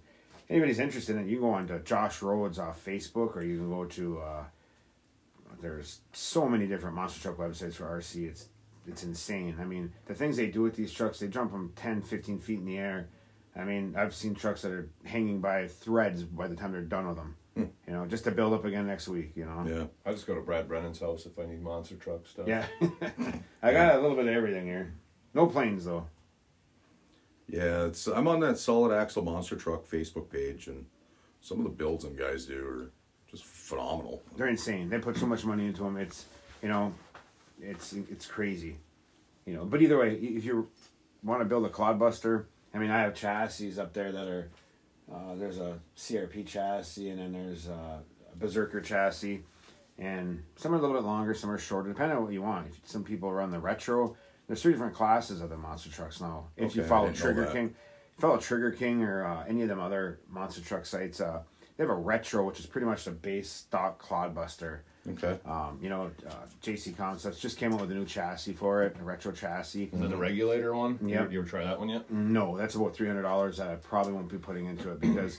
anybody's 0.48 0.78
interested 0.78 1.16
in 1.16 1.22
it, 1.22 1.28
you 1.28 1.36
can 1.38 1.48
go 1.48 1.50
on 1.54 1.66
to 1.68 1.78
Josh 1.80 2.22
Rhodes 2.22 2.58
off 2.58 2.84
Facebook, 2.84 3.36
or 3.36 3.42
you 3.42 3.58
can 3.58 3.70
go 3.70 3.84
to. 3.84 4.18
Uh, 4.20 4.44
there's 5.60 6.00
so 6.12 6.48
many 6.48 6.66
different 6.66 6.94
monster 6.94 7.20
truck 7.20 7.36
websites 7.38 7.74
for 7.74 7.84
RC. 7.86 8.28
It's 8.28 8.48
it's 8.86 9.02
insane. 9.04 9.56
I 9.60 9.64
mean, 9.64 9.92
the 10.06 10.14
things 10.14 10.36
they 10.38 10.46
do 10.46 10.62
with 10.62 10.74
these 10.76 10.92
trucks, 10.92 11.18
they 11.18 11.28
jump 11.28 11.52
them 11.52 11.72
10, 11.76 12.00
15 12.00 12.38
feet 12.38 12.60
in 12.60 12.64
the 12.64 12.78
air. 12.78 13.08
I 13.58 13.64
mean, 13.64 13.94
I've 13.98 14.14
seen 14.14 14.34
trucks 14.34 14.62
that 14.62 14.70
are 14.70 14.88
hanging 15.04 15.40
by 15.40 15.66
threads 15.66 16.22
by 16.22 16.46
the 16.46 16.54
time 16.54 16.70
they're 16.72 16.80
done 16.82 17.08
with 17.08 17.16
them. 17.16 17.36
Hmm. 17.54 17.64
You 17.88 17.92
know, 17.92 18.06
just 18.06 18.22
to 18.24 18.30
build 18.30 18.52
up 18.52 18.64
again 18.64 18.86
next 18.86 19.08
week. 19.08 19.32
You 19.34 19.46
know. 19.46 19.66
Yeah. 19.68 19.84
I 20.06 20.12
just 20.12 20.28
go 20.28 20.34
to 20.36 20.40
Brad 20.40 20.68
Brennan's 20.68 21.00
house 21.00 21.26
if 21.26 21.36
I 21.38 21.46
need 21.46 21.60
monster 21.60 21.96
truck 21.96 22.26
stuff. 22.26 22.46
Yeah. 22.46 22.64
I 23.62 23.72
got 23.72 23.96
a 23.96 24.00
little 24.00 24.16
bit 24.16 24.28
of 24.28 24.34
everything 24.34 24.64
here. 24.66 24.94
No 25.34 25.46
planes 25.46 25.84
though. 25.84 26.06
Yeah, 27.48 27.86
it's 27.86 28.06
I'm 28.06 28.28
on 28.28 28.40
that 28.40 28.58
solid 28.58 28.94
axle 28.94 29.24
monster 29.24 29.56
truck 29.56 29.86
Facebook 29.86 30.30
page, 30.30 30.68
and 30.68 30.86
some 31.40 31.58
of 31.58 31.64
the 31.64 31.70
builds 31.70 32.04
them 32.04 32.14
guys 32.14 32.46
do 32.46 32.64
are 32.64 32.90
just 33.30 33.44
phenomenal. 33.44 34.22
they're 34.36 34.48
insane. 34.48 34.88
They 34.88 34.98
put 34.98 35.16
so 35.16 35.26
much 35.26 35.44
money 35.44 35.66
into 35.66 35.82
them. 35.82 35.96
It's 35.96 36.26
you 36.62 36.68
know, 36.68 36.94
it's 37.60 37.92
it's 37.92 38.26
crazy. 38.26 38.76
You 39.46 39.54
know, 39.54 39.64
but 39.64 39.82
either 39.82 39.98
way, 39.98 40.14
if 40.14 40.44
you 40.44 40.68
want 41.22 41.40
to 41.40 41.46
build 41.46 41.64
a 41.64 41.70
clodbuster, 41.70 42.44
I 42.74 42.78
mean, 42.78 42.90
I 42.90 43.00
have 43.00 43.14
chassis 43.14 43.78
up 43.78 43.92
there 43.92 44.12
that 44.12 44.28
are 44.28 44.50
uh, 45.12 45.34
there's 45.36 45.58
a 45.58 45.78
CRP 45.96 46.46
chassis 46.46 47.08
and 47.10 47.18
then 47.18 47.32
there's 47.32 47.66
a 47.66 48.02
Berserker 48.36 48.80
chassis, 48.80 49.42
and 49.98 50.42
some 50.56 50.72
are 50.72 50.78
a 50.78 50.80
little 50.80 50.94
bit 50.94 51.04
longer, 51.04 51.34
some 51.34 51.50
are 51.50 51.58
shorter, 51.58 51.88
depending 51.88 52.16
on 52.16 52.24
what 52.24 52.32
you 52.32 52.42
want. 52.42 52.68
Some 52.84 53.02
people 53.04 53.32
run 53.32 53.50
the 53.50 53.58
retro. 53.58 54.16
There's 54.46 54.62
three 54.62 54.72
different 54.72 54.94
classes 54.94 55.40
of 55.40 55.50
the 55.50 55.56
monster 55.56 55.90
trucks 55.90 56.20
now. 56.20 56.48
If 56.56 56.76
you 56.76 56.82
Okay, 56.82 56.86
I 56.86 56.88
follow 56.88 57.12
Trigger. 57.12 57.46
King, 57.46 57.74
follow 58.18 58.38
Trigger 58.38 58.70
King 58.70 59.02
or 59.02 59.26
uh, 59.26 59.44
any 59.46 59.62
of 59.62 59.68
them 59.68 59.80
other 59.80 60.20
monster 60.28 60.60
truck 60.60 60.86
sites, 60.86 61.20
uh, 61.20 61.42
they 61.76 61.84
have 61.84 61.90
a 61.90 61.94
retro, 61.94 62.44
which 62.44 62.60
is 62.60 62.66
pretty 62.66 62.86
much 62.86 63.04
the 63.04 63.10
base 63.10 63.50
stock 63.50 64.02
clodbuster. 64.02 64.80
Okay. 65.12 65.38
Um, 65.44 65.78
you 65.82 65.88
know, 65.88 66.10
uh, 66.28 66.32
JC 66.62 66.96
Concepts 66.96 67.40
just 67.40 67.56
came 67.58 67.72
out 67.72 67.80
with 67.80 67.90
a 67.90 67.94
new 67.94 68.04
chassis 68.04 68.52
for 68.52 68.82
it, 68.82 68.96
a 69.00 69.04
retro 69.04 69.32
chassis. 69.32 69.90
Is 69.92 70.00
that 70.00 70.10
the 70.10 70.16
regulator 70.16 70.74
one? 70.74 70.98
Yeah. 71.02 71.24
You, 71.24 71.30
you 71.30 71.38
ever 71.40 71.48
try 71.48 71.64
that 71.64 71.78
one 71.78 71.88
yet? 71.88 72.10
No, 72.10 72.56
that's 72.56 72.74
about 72.74 72.94
three 72.94 73.06
hundred 73.06 73.22
dollars 73.22 73.56
that 73.58 73.68
I 73.68 73.76
probably 73.76 74.12
won't 74.12 74.28
be 74.28 74.38
putting 74.38 74.66
into 74.66 74.90
it 74.90 75.00
because 75.00 75.38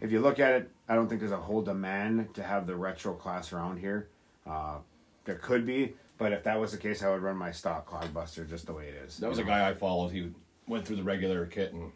if 0.00 0.10
you 0.10 0.20
look 0.20 0.38
at 0.38 0.52
it, 0.54 0.70
I 0.88 0.94
don't 0.94 1.08
think 1.08 1.20
there's 1.20 1.32
a 1.32 1.36
whole 1.36 1.62
demand 1.62 2.34
to 2.34 2.42
have 2.42 2.66
the 2.66 2.76
retro 2.76 3.14
class 3.14 3.52
around 3.52 3.78
here. 3.78 4.08
Uh, 4.46 4.78
there 5.24 5.36
could 5.36 5.66
be, 5.66 5.94
but 6.18 6.32
if 6.32 6.44
that 6.44 6.58
was 6.58 6.72
the 6.72 6.78
case, 6.78 7.02
I 7.02 7.10
would 7.10 7.22
run 7.22 7.36
my 7.36 7.50
stock 7.52 7.88
Clodbuster 7.88 8.48
just 8.48 8.66
the 8.66 8.72
way 8.72 8.88
it 8.88 8.94
is. 9.06 9.18
That 9.18 9.28
was 9.28 9.38
a 9.38 9.44
guy 9.44 9.68
I 9.68 9.74
followed. 9.74 10.08
He 10.08 10.30
went 10.66 10.86
through 10.86 10.96
the 10.96 11.02
regular 11.02 11.46
kit 11.46 11.72
and 11.72 11.92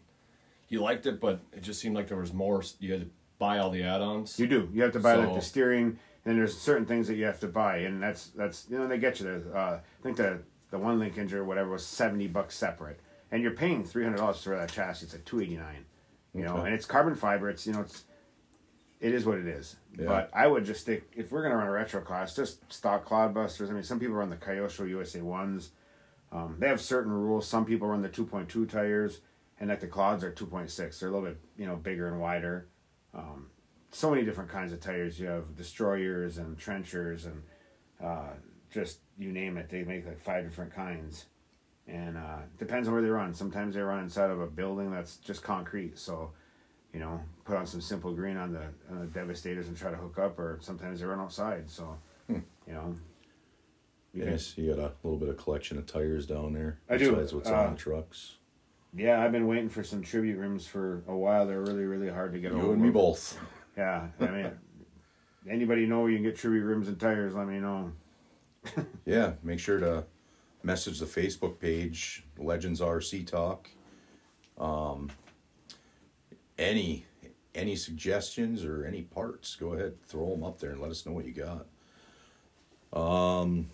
he 0.67 0.77
liked 0.77 1.05
it, 1.05 1.19
but 1.19 1.39
it 1.53 1.61
just 1.61 1.79
seemed 1.79 1.95
like 1.95 2.07
there 2.07 2.17
was 2.17 2.33
more. 2.33 2.63
You 2.79 2.93
had 2.93 3.01
to 3.01 3.09
buy 3.37 3.59
all 3.59 3.69
the 3.69 3.83
add-ons. 3.83 4.39
You 4.39 4.47
do. 4.47 4.69
You 4.73 4.83
have 4.83 4.93
to 4.93 4.99
buy 4.99 5.15
like 5.15 5.35
the 5.35 5.41
steering 5.41 5.99
then 6.25 6.35
there's 6.37 6.57
certain 6.57 6.85
things 6.85 7.07
that 7.07 7.15
you 7.15 7.23
have 7.25 7.39
to 7.39 7.47
buy, 7.47 7.77
and 7.77 8.03
that's 8.03 8.27
that's 8.29 8.65
you 8.69 8.77
know 8.77 8.87
they 8.87 8.97
get 8.97 9.19
you 9.19 9.25
there. 9.25 9.55
Uh, 9.57 9.75
I 9.77 9.81
think 10.03 10.17
the 10.17 10.39
the 10.71 10.77
one 10.77 10.99
Lincoln 10.99 11.31
or 11.33 11.45
whatever 11.45 11.69
was 11.71 11.85
seventy 11.85 12.27
bucks 12.27 12.55
separate, 12.57 12.99
and 13.31 13.41
you're 13.41 13.51
paying 13.51 13.85
three 13.85 14.03
hundred 14.03 14.17
dollars 14.17 14.43
for 14.43 14.55
that 14.57 14.71
chassis. 14.71 15.05
It's 15.05 15.13
like 15.13 15.23
two 15.25 15.39
eighty 15.39 15.55
nine, 15.55 15.85
you 16.33 16.43
know, 16.43 16.57
Okay. 16.57 16.65
and 16.65 16.73
it's 16.75 16.85
carbon 16.85 17.15
fiber. 17.15 17.49
It's 17.49 17.65
you 17.65 17.73
know 17.73 17.81
it's 17.81 18.03
it 18.99 19.13
is 19.13 19.25
what 19.25 19.37
it 19.37 19.45
is. 19.47 19.75
Yeah. 19.97 20.07
But 20.07 20.29
I 20.33 20.47
would 20.47 20.65
just 20.65 20.81
stick 20.81 21.03
if 21.15 21.31
we're 21.31 21.43
gonna 21.43 21.55
run 21.57 21.67
a 21.67 21.71
retro 21.71 22.01
class, 22.01 22.35
just 22.35 22.71
stock 22.73 23.07
Clodbusters. 23.07 23.69
I 23.69 23.73
mean, 23.73 23.83
some 23.83 23.99
people 23.99 24.15
run 24.15 24.29
the 24.29 24.35
Kyosho 24.35 24.89
USA 24.89 25.21
ones. 25.21 25.71
Um, 26.31 26.57
they 26.59 26.67
have 26.67 26.81
certain 26.81 27.11
rules. 27.13 27.47
Some 27.47 27.65
people 27.65 27.87
run 27.87 28.01
the 28.01 28.09
two 28.09 28.25
point 28.25 28.49
two 28.49 28.65
tires, 28.65 29.21
and 29.59 29.69
like 29.69 29.79
the 29.79 29.87
Clods 29.87 30.23
are 30.23 30.31
two 30.31 30.47
point 30.47 30.71
six. 30.71 30.99
They're 30.99 31.09
a 31.09 31.11
little 31.11 31.27
bit 31.29 31.37
you 31.55 31.67
know 31.67 31.75
bigger 31.75 32.07
and 32.07 32.19
wider. 32.19 32.67
Um, 33.13 33.51
so 33.95 34.09
many 34.11 34.25
different 34.25 34.49
kinds 34.49 34.73
of 34.73 34.79
tires. 34.81 35.19
You 35.19 35.27
have 35.27 35.55
destroyers 35.55 36.37
and 36.37 36.57
trenchers 36.57 37.25
and 37.25 37.41
uh, 38.03 38.31
just 38.69 38.99
you 39.17 39.31
name 39.31 39.57
it. 39.57 39.69
They 39.69 39.83
make 39.83 40.05
like 40.05 40.19
five 40.19 40.43
different 40.43 40.73
kinds, 40.73 41.25
and 41.87 42.17
uh, 42.17 42.39
depends 42.59 42.87
on 42.87 42.93
where 42.93 43.01
they 43.01 43.09
run. 43.09 43.33
Sometimes 43.33 43.75
they 43.75 43.81
run 43.81 44.03
inside 44.03 44.29
of 44.31 44.41
a 44.41 44.47
building 44.47 44.91
that's 44.91 45.15
just 45.17 45.43
concrete. 45.43 45.97
So, 45.97 46.31
you 46.93 46.99
know, 46.99 47.21
put 47.45 47.55
on 47.55 47.65
some 47.65 47.79
simple 47.79 48.13
green 48.13 48.35
on 48.35 48.51
the, 48.51 48.63
on 48.91 48.99
the 48.99 49.05
Devastators 49.07 49.69
and 49.69 49.77
try 49.77 49.91
to 49.91 49.97
hook 49.97 50.19
up, 50.19 50.37
or 50.39 50.57
sometimes 50.61 50.99
they 50.99 51.05
run 51.05 51.19
outside. 51.21 51.69
So, 51.69 51.97
you 52.27 52.43
know, 52.67 52.95
you 54.13 54.23
can- 54.23 54.31
Yes, 54.33 54.57
you 54.57 54.69
got 54.75 54.79
a 54.79 54.91
little 55.03 55.19
bit 55.19 55.29
of 55.29 55.37
collection 55.37 55.77
of 55.77 55.85
tires 55.85 56.25
down 56.25 56.51
there. 56.53 56.79
I 56.89 56.97
do, 56.97 57.11
Besides 57.11 57.33
what's 57.33 57.49
uh, 57.49 57.55
on 57.55 57.71
the 57.75 57.77
trucks. 57.79 58.35
yeah, 58.93 59.23
I've 59.23 59.31
been 59.31 59.47
waiting 59.47 59.69
for 59.69 59.83
some 59.83 60.01
tribute 60.01 60.37
rims 60.37 60.67
for 60.67 61.01
a 61.07 61.15
while. 61.15 61.45
They're 61.47 61.61
really, 61.61 61.83
really 61.85 62.09
hard 62.09 62.33
to 62.33 62.39
get 62.39 62.51
You 62.51 62.57
over. 62.61 62.73
and 62.73 62.81
me 62.81 62.89
both. 62.89 63.37
Yeah, 63.77 64.07
I 64.19 64.27
mean, 64.27 64.51
anybody 65.49 65.85
know 65.85 66.01
where 66.01 66.09
you 66.09 66.17
can 66.17 66.23
get 66.23 66.37
tribute 66.37 66.63
rims 66.63 66.87
and 66.87 66.99
tires? 66.99 67.33
Let 67.35 67.47
me 67.47 67.59
know. 67.59 67.91
Yeah, 69.05 69.33
make 69.43 69.59
sure 69.59 69.79
to 69.79 70.05
message 70.63 70.97
the 70.97 71.05
Facebook 71.05 71.59
page, 71.59 72.23
Legends 72.39 72.81
RC 72.81 73.27
Talk. 73.27 73.69
Um, 74.57 75.11
any 76.57 77.05
any 77.53 77.75
suggestions 77.75 78.65
or 78.65 78.85
any 78.85 79.03
parts, 79.03 79.55
go 79.55 79.73
ahead, 79.73 80.01
throw 80.07 80.31
them 80.31 80.43
up 80.43 80.59
there 80.59 80.71
and 80.71 80.81
let 80.81 80.91
us 80.91 81.05
know 81.05 81.11
what 81.11 81.25
you 81.25 81.33
got. 81.33 81.67
Um, 82.99 83.69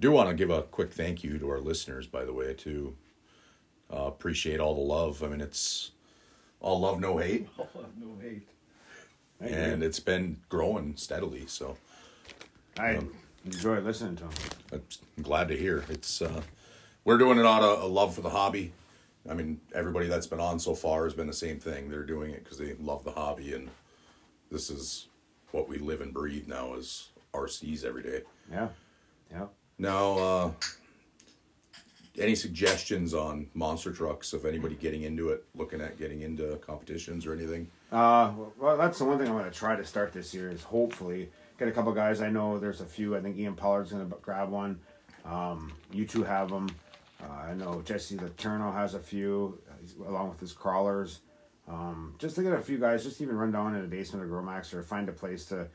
do 0.00 0.10
want 0.10 0.28
to 0.28 0.34
give 0.34 0.50
a 0.50 0.62
quick 0.62 0.92
thank 0.92 1.22
you 1.22 1.38
to 1.38 1.48
our 1.50 1.60
listeners, 1.60 2.06
by 2.06 2.24
the 2.24 2.32
way, 2.32 2.54
too. 2.54 2.96
Uh, 3.92 4.06
appreciate 4.06 4.58
all 4.60 4.74
the 4.74 4.80
love. 4.80 5.22
I 5.22 5.28
mean, 5.28 5.40
it's 5.40 5.92
all 6.60 6.80
love, 6.80 7.00
no 7.00 7.18
hate, 7.18 7.46
All 7.58 7.68
love, 7.74 7.92
no 8.00 8.16
hate. 8.20 8.48
And 9.52 9.82
it's 9.82 10.00
been 10.00 10.38
growing 10.48 10.96
steadily. 10.96 11.46
So 11.46 11.76
I 12.78 12.98
enjoy 13.44 13.80
listening 13.80 14.16
to 14.16 14.24
them. 14.24 14.82
I'm 15.16 15.22
glad 15.22 15.48
to 15.48 15.56
hear. 15.56 15.84
It's 15.88 16.22
uh, 16.22 16.42
we're 17.04 17.18
doing 17.18 17.38
it 17.38 17.46
out 17.46 17.62
of 17.62 17.82
a 17.82 17.86
love 17.86 18.14
for 18.14 18.22
the 18.22 18.30
hobby. 18.30 18.72
I 19.28 19.34
mean, 19.34 19.60
everybody 19.74 20.06
that's 20.06 20.26
been 20.26 20.40
on 20.40 20.58
so 20.58 20.74
far 20.74 21.04
has 21.04 21.14
been 21.14 21.26
the 21.26 21.32
same 21.32 21.58
thing. 21.58 21.88
They're 21.88 22.02
doing 22.04 22.32
it 22.32 22.44
because 22.44 22.58
they 22.58 22.74
love 22.74 23.04
the 23.04 23.12
hobby, 23.12 23.54
and 23.54 23.70
this 24.50 24.70
is 24.70 25.08
what 25.50 25.68
we 25.68 25.78
live 25.78 26.00
and 26.00 26.12
breathe 26.12 26.46
now 26.46 26.74
is 26.74 27.08
RCs 27.32 27.84
every 27.84 28.02
day. 28.02 28.22
Yeah, 28.50 28.68
yeah. 29.30 29.46
Now, 29.78 30.18
uh, 30.18 30.50
any 32.18 32.34
suggestions 32.34 33.14
on 33.14 33.48
monster 33.54 33.92
trucks? 33.92 34.32
If 34.34 34.44
anybody 34.44 34.74
getting 34.74 35.02
into 35.02 35.30
it, 35.30 35.44
looking 35.54 35.80
at 35.80 35.98
getting 35.98 36.22
into 36.22 36.56
competitions 36.56 37.26
or 37.26 37.32
anything? 37.32 37.68
Uh, 37.90 38.32
well, 38.58 38.76
that's 38.76 38.98
the 38.98 39.04
one 39.04 39.18
thing 39.18 39.28
I'm 39.28 39.34
going 39.34 39.50
to 39.50 39.56
try 39.56 39.76
to 39.76 39.84
start 39.84 40.12
this 40.12 40.32
year 40.34 40.50
is 40.50 40.62
hopefully 40.62 41.30
get 41.58 41.68
a 41.68 41.72
couple 41.72 41.92
guys. 41.92 42.20
I 42.20 42.30
know 42.30 42.58
there's 42.58 42.80
a 42.80 42.86
few. 42.86 43.16
I 43.16 43.20
think 43.20 43.36
Ian 43.36 43.54
Pollard's 43.54 43.92
going 43.92 44.08
to 44.08 44.16
grab 44.22 44.50
one. 44.50 44.78
Um, 45.24 45.72
you 45.92 46.06
two 46.06 46.22
have 46.22 46.50
them. 46.50 46.68
Uh, 47.22 47.50
I 47.50 47.54
know 47.54 47.82
Jesse 47.84 48.16
the 48.16 48.24
Laterno 48.24 48.72
has 48.72 48.94
a 48.94 49.00
few, 49.00 49.58
uh, 49.70 50.08
along 50.08 50.30
with 50.30 50.40
his 50.40 50.52
crawlers. 50.52 51.20
Um, 51.66 52.14
just 52.18 52.34
to 52.36 52.42
get 52.42 52.52
a 52.52 52.60
few 52.60 52.78
guys, 52.78 53.04
just 53.04 53.20
even 53.20 53.36
run 53.36 53.50
down 53.50 53.74
in 53.74 53.80
the 53.80 53.88
basement 53.88 54.24
of 54.24 54.30
Growmax 54.30 54.74
or 54.74 54.82
find 54.82 55.08
a 55.08 55.12
place 55.12 55.46
to, 55.46 55.66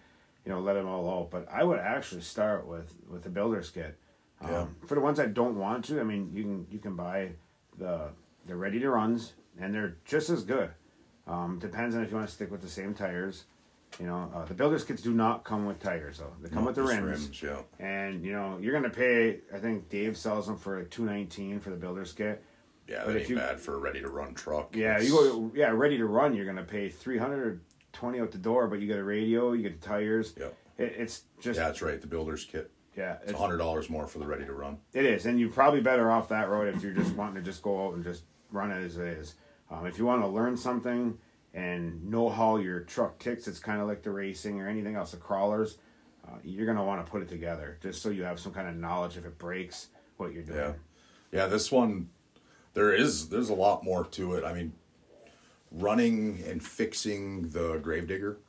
you 0.45 0.51
know, 0.51 0.59
let 0.59 0.73
them 0.73 0.87
all 0.87 1.09
out. 1.09 1.31
But 1.31 1.47
I 1.51 1.63
would 1.63 1.79
actually 1.79 2.21
start 2.21 2.67
with 2.67 2.93
with 3.09 3.23
the 3.23 3.29
builder's 3.29 3.71
kit. 3.71 3.97
Um, 4.41 4.49
Yeah. 4.51 4.65
For 4.87 4.95
the 4.95 5.01
ones 5.01 5.17
that 5.17 5.33
don't 5.33 5.57
want 5.57 5.85
to, 5.85 5.99
I 5.99 6.03
mean, 6.03 6.31
you 6.33 6.43
can 6.43 6.67
you 6.71 6.79
can 6.79 6.95
buy 6.95 7.31
the 7.77 8.09
the 8.45 8.55
ready 8.55 8.79
to 8.79 8.89
runs, 8.89 9.33
and 9.59 9.73
they're 9.73 9.97
just 10.05 10.29
as 10.29 10.43
good. 10.43 10.69
Um, 11.27 11.59
depends 11.59 11.95
on 11.95 12.03
if 12.03 12.09
you 12.09 12.15
want 12.17 12.27
to 12.27 12.33
stick 12.33 12.49
with 12.51 12.61
the 12.61 12.69
same 12.69 12.93
tires. 12.93 13.45
You 13.99 14.05
know, 14.05 14.31
uh, 14.33 14.45
the 14.45 14.53
builders 14.53 14.83
kits 14.83 15.01
do 15.01 15.13
not 15.13 15.43
come 15.43 15.65
with 15.65 15.79
tires 15.79 16.19
though. 16.19 16.31
They 16.41 16.49
come 16.49 16.63
with 16.65 16.75
the 16.75 16.85
Just 16.85 17.01
rims, 17.01 17.43
yeah. 17.43 17.61
and 17.79 18.23
you 18.23 18.31
know 18.33 18.57
you're 18.61 18.73
gonna 18.73 18.89
pay. 18.89 19.39
I 19.53 19.57
think 19.59 19.89
Dave 19.89 20.15
sells 20.15 20.47
them 20.47 20.57
for 20.57 20.83
two 20.83 21.05
nineteen 21.05 21.59
for 21.59 21.69
the 21.71 21.75
builders 21.75 22.13
kit. 22.13 22.43
Yeah, 22.87 23.03
But 23.05 23.13
that 23.13 23.19
ain't 23.21 23.29
you- 23.29 23.35
bad 23.35 23.59
for 23.59 23.75
a 23.75 23.77
ready 23.77 23.99
to 24.01 24.09
run 24.09 24.33
truck. 24.33 24.75
Yeah, 24.75 24.93
It's- 24.95 25.07
you 25.07 25.13
go. 25.13 25.51
Yeah, 25.53 25.71
ready 25.71 25.97
to 25.97 26.05
run. 26.05 26.33
You're 26.35 26.45
gonna 26.45 26.63
pay 26.63 26.89
three 26.89 27.17
hundred 27.17 27.45
or 27.45 27.61
twenty 27.93 28.19
out 28.19 28.31
the 28.31 28.37
door, 28.37 28.67
but 28.67 28.79
you 28.79 28.87
get 28.87 28.97
a 28.99 29.03
radio, 29.03 29.51
you 29.53 29.63
get 29.63 29.79
the 29.81 29.87
tires. 29.87 30.33
Yep. 30.37 30.55
It, 30.77 30.93
it's 30.97 31.23
just 31.39 31.57
Yeah, 31.59 31.65
that's 31.65 31.81
right. 31.81 31.99
The 31.99 32.07
builder's 32.07 32.45
kit. 32.45 32.71
Yeah, 32.99 33.15
It's 33.23 33.39
hundred 33.39 33.57
dollars 33.59 33.89
more 33.89 34.07
for 34.07 34.19
the 34.19 34.27
ready 34.27 34.45
to 34.45 34.51
run. 34.51 34.77
It 34.93 35.05
is, 35.05 35.25
and 35.25 35.39
you're 35.39 35.49
probably 35.49 35.79
better 35.79 36.11
off 36.11 36.27
that 36.29 36.49
road 36.49 36.75
if 36.75 36.83
you're 36.83 36.91
just 36.93 37.15
wanting 37.15 37.35
to 37.35 37.41
just 37.41 37.61
go 37.61 37.87
out 37.87 37.93
and 37.93 38.03
just 38.03 38.23
run 38.51 38.71
it 38.71 38.83
as 38.83 38.97
it 38.97 39.07
is. 39.07 39.35
Um, 39.71 39.85
if 39.85 39.97
you 39.97 40.05
want 40.05 40.21
to 40.21 40.27
learn 40.27 40.57
something 40.57 41.17
and 41.53 42.03
know 42.03 42.27
how 42.27 42.57
your 42.57 42.81
truck 42.81 43.17
ticks, 43.17 43.47
it's 43.47 43.59
kind 43.59 43.79
of 43.79 43.87
like 43.87 44.03
the 44.03 44.11
racing 44.11 44.59
or 44.59 44.67
anything 44.67 44.95
else, 44.95 45.11
the 45.11 45.17
crawlers. 45.17 45.77
Uh, 46.27 46.35
you're 46.43 46.65
gonna 46.65 46.83
want 46.83 47.03
to 47.03 47.09
put 47.09 47.21
it 47.21 47.29
together 47.29 47.77
just 47.81 48.01
so 48.01 48.09
you 48.09 48.23
have 48.23 48.37
some 48.37 48.51
kind 48.51 48.67
of 48.67 48.75
knowledge 48.75 49.15
if 49.15 49.25
it 49.25 49.37
breaks, 49.37 49.87
what 50.17 50.33
you're 50.33 50.43
doing. 50.43 50.57
Yeah, 50.57 50.73
yeah. 51.31 51.47
This 51.47 51.71
one, 51.71 52.09
there 52.73 52.93
is 52.93 53.29
there's 53.29 53.49
a 53.49 53.55
lot 53.55 53.85
more 53.85 54.03
to 54.03 54.33
it. 54.33 54.43
I 54.43 54.51
mean, 54.51 54.73
running 55.71 56.43
and 56.45 56.61
fixing 56.61 57.47
the 57.49 57.77
Gravedigger, 57.77 58.39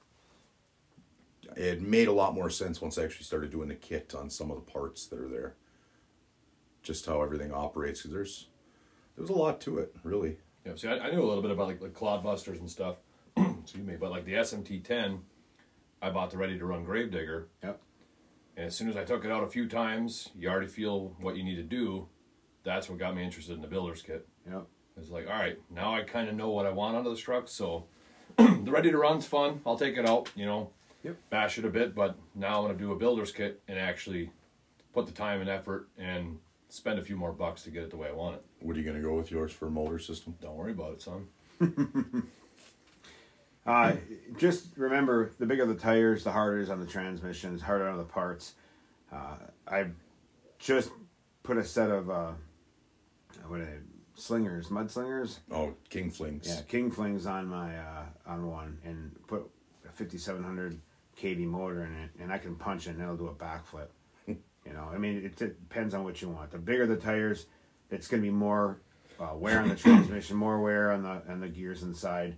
it 1.56 1.80
made 1.82 2.08
a 2.08 2.12
lot 2.12 2.34
more 2.34 2.50
sense 2.50 2.80
once 2.80 2.98
I 2.98 3.04
actually 3.04 3.24
started 3.24 3.50
doing 3.50 3.68
the 3.68 3.74
kit 3.74 4.14
on 4.14 4.30
some 4.30 4.50
of 4.50 4.56
the 4.56 4.70
parts 4.72 5.06
that 5.06 5.18
are 5.18 5.28
there. 5.28 5.54
Just 6.82 7.06
how 7.06 7.22
everything 7.22 7.52
operates. 7.52 8.02
'cause 8.02 8.12
there's 8.12 8.46
there's 9.16 9.30
a 9.30 9.34
lot 9.34 9.60
to 9.62 9.78
it, 9.78 9.94
really. 10.02 10.38
Yeah, 10.64 10.76
see, 10.76 10.88
I, 10.88 10.98
I 10.98 11.10
knew 11.10 11.22
a 11.22 11.26
little 11.28 11.42
bit 11.42 11.50
about 11.50 11.66
like, 11.68 11.80
like 11.82 11.92
Clodbusters 11.92 12.58
and 12.58 12.70
stuff. 12.70 12.96
Excuse 13.36 13.84
me, 13.86 13.96
but 13.96 14.10
like 14.10 14.24
the 14.24 14.34
SMT 14.34 14.82
ten, 14.84 15.20
I 16.00 16.10
bought 16.10 16.30
the 16.30 16.38
ready 16.38 16.58
to 16.58 16.64
run 16.64 16.84
Gravedigger, 16.84 17.48
Yep. 17.62 17.80
and 18.56 18.66
as 18.66 18.74
soon 18.76 18.88
as 18.88 18.96
I 18.96 19.04
took 19.04 19.24
it 19.24 19.30
out 19.30 19.44
a 19.44 19.48
few 19.48 19.68
times, 19.68 20.30
you 20.34 20.48
already 20.48 20.68
feel 20.68 21.14
what 21.20 21.36
you 21.36 21.44
need 21.44 21.56
to 21.56 21.62
do. 21.62 22.08
That's 22.62 22.88
what 22.88 22.98
got 22.98 23.14
me 23.14 23.22
interested 23.24 23.54
in 23.54 23.60
the 23.62 23.68
builder's 23.68 24.02
kit. 24.02 24.26
Yep. 24.50 24.66
It's 24.98 25.10
like, 25.10 25.26
all 25.28 25.34
right, 25.38 25.58
now 25.70 25.94
I 25.94 26.02
kind 26.02 26.28
of 26.28 26.34
know 26.34 26.50
what 26.50 26.66
I 26.66 26.70
want 26.70 26.96
out 26.96 27.06
of 27.06 27.12
this 27.12 27.20
truck. 27.20 27.48
So 27.48 27.84
the 28.36 28.70
ready 28.70 28.90
to 28.90 28.98
run's 28.98 29.26
fun. 29.26 29.60
I'll 29.66 29.78
take 29.78 29.96
it 29.96 30.06
out, 30.06 30.30
you 30.34 30.44
know, 30.46 30.70
Yep. 31.02 31.16
bash 31.30 31.58
it 31.58 31.64
a 31.64 31.70
bit. 31.70 31.94
But 31.94 32.16
now 32.34 32.58
I'm 32.58 32.64
gonna 32.66 32.78
do 32.78 32.92
a 32.92 32.96
builder's 32.96 33.32
kit 33.32 33.62
and 33.68 33.78
actually 33.78 34.30
put 34.92 35.06
the 35.06 35.12
time 35.12 35.40
and 35.40 35.48
effort 35.48 35.88
and 35.98 36.38
spend 36.68 36.98
a 36.98 37.02
few 37.02 37.16
more 37.16 37.32
bucks 37.32 37.62
to 37.62 37.70
get 37.70 37.82
it 37.82 37.90
the 37.90 37.96
way 37.96 38.08
I 38.08 38.12
want 38.12 38.36
it. 38.36 38.44
What 38.60 38.76
are 38.76 38.80
you 38.80 38.84
gonna 38.84 39.02
go 39.02 39.14
with 39.16 39.30
yours 39.30 39.52
for 39.52 39.66
a 39.66 39.70
motor 39.70 39.98
system? 39.98 40.36
Don't 40.40 40.56
worry 40.56 40.72
about 40.72 40.92
it, 40.92 41.02
son. 41.02 41.28
Uh, 43.66 43.92
just 44.38 44.68
remember, 44.76 45.30
the 45.38 45.46
bigger 45.46 45.66
the 45.66 45.74
tires, 45.74 46.24
the 46.24 46.32
harder 46.32 46.58
it 46.58 46.62
is 46.62 46.70
on 46.70 46.80
the 46.80 46.86
transmissions, 46.86 47.60
harder 47.60 47.88
on 47.88 47.98
the 47.98 48.04
parts. 48.04 48.54
Uh, 49.12 49.36
I 49.68 49.86
just 50.58 50.90
put 51.42 51.58
a 51.58 51.64
set 51.64 51.90
of 51.90 52.10
uh, 52.10 52.32
what 53.46 53.60
are 53.60 53.82
slingers, 54.14 54.70
mud 54.70 54.90
slingers. 54.90 55.40
Oh, 55.50 55.74
King 55.88 56.10
Flings. 56.10 56.48
Yeah, 56.48 56.62
King 56.62 56.90
Flings 56.90 57.26
on 57.26 57.46
my 57.46 57.76
uh, 57.76 58.04
on 58.26 58.46
one, 58.46 58.78
and 58.84 59.14
put 59.26 59.48
a 59.88 59.92
5700 59.92 60.80
KD 61.20 61.46
motor 61.46 61.84
in 61.84 61.94
it, 61.94 62.10
and 62.20 62.32
I 62.32 62.38
can 62.38 62.56
punch 62.56 62.86
it, 62.86 62.90
and 62.90 63.02
it'll 63.02 63.16
do 63.16 63.28
a 63.28 63.34
backflip. 63.34 63.88
you 64.26 64.72
know, 64.72 64.88
I 64.92 64.98
mean, 64.98 65.18
it, 65.18 65.40
it 65.40 65.68
depends 65.68 65.94
on 65.94 66.04
what 66.04 66.20
you 66.22 66.28
want. 66.28 66.50
The 66.50 66.58
bigger 66.58 66.86
the 66.86 66.96
tires, 66.96 67.46
it's 67.90 68.08
going 68.08 68.22
to 68.22 68.26
be 68.26 68.32
more 68.32 68.80
uh, 69.20 69.34
wear 69.34 69.60
on 69.60 69.68
the 69.68 69.76
transmission, 69.76 70.36
more 70.36 70.60
wear 70.60 70.92
on 70.92 71.02
the 71.02 71.22
on 71.28 71.40
the 71.40 71.48
gears 71.48 71.82
inside. 71.82 72.36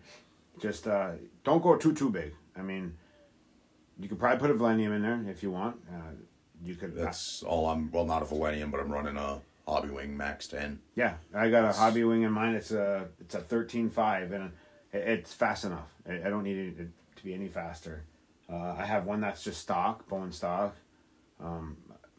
Just 0.61 0.87
uh, 0.87 1.13
don't 1.45 1.63
go 1.63 1.77
too 1.77 1.95
too 1.95 2.11
big. 2.11 2.35
I 2.57 2.63
mean, 2.63 2.97
you 3.99 4.09
could 4.09 4.19
probably 4.19 4.39
put 4.39 4.51
a 4.51 4.55
Velineon 4.55 4.95
in 4.97 5.03
there 5.03 5.25
if 5.29 5.43
you 5.43 5.51
want. 5.51 5.77
Uh, 5.91 6.13
you 6.65 6.75
could. 6.75 6.95
That's 6.95 7.43
all 7.43 7.67
I'm. 7.67 7.91
Well, 7.91 8.05
not 8.05 8.23
a 8.23 8.27
Velineon, 8.27 8.71
but 8.71 8.81
I'm 8.81 8.91
running 8.91 9.17
a 9.17 9.41
Hobbywing 9.67 10.11
Max 10.11 10.49
Ten. 10.49 10.81
Yeah, 10.97 11.15
I 11.35 11.51
got 11.51 11.65
a 11.65 11.73
hobby 11.73 12.05
wing 12.05 12.23
in 12.23 12.33
mine. 12.33 12.55
It's 12.55 12.73
a 12.73 13.09
it's 13.21 13.35
a 13.35 13.41
thirteen 13.41 13.91
five, 13.91 14.33
and 14.33 14.53
it, 14.93 14.99
it's 14.99 15.33
fast 15.33 15.65
enough. 15.65 15.89
I, 16.09 16.15
I 16.27 16.31
don't 16.31 16.43
need 16.43 16.79
it 16.79 16.89
to 17.17 17.25
be 17.25 17.33
any 17.33 17.49
faster. 17.49 18.05
Uh, 18.53 18.77
I 18.79 18.85
have 18.85 19.07
one 19.07 19.21
that's 19.21 19.43
just 19.43 19.61
stock, 19.61 20.07
bone 20.09 20.31
stock. 20.31 20.77
Um, 21.43 21.77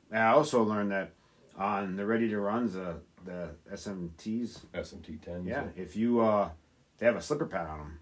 and 0.09 0.23
I 0.23 0.31
also 0.31 0.63
learned 0.63 0.91
that 0.91 1.11
on 1.57 1.95
the 1.95 2.05
ready 2.05 2.27
to 2.29 2.39
runs, 2.39 2.75
uh, 2.75 2.95
the 3.23 3.49
SMTs. 3.71 4.65
SMT 4.73 5.21
ten. 5.21 5.45
Yeah, 5.45 5.65
if 5.75 5.95
you 5.95 6.21
uh, 6.21 6.49
they 6.97 7.05
have 7.05 7.15
a 7.15 7.21
slipper 7.21 7.45
pad 7.45 7.67
on 7.67 7.77
them, 7.77 7.99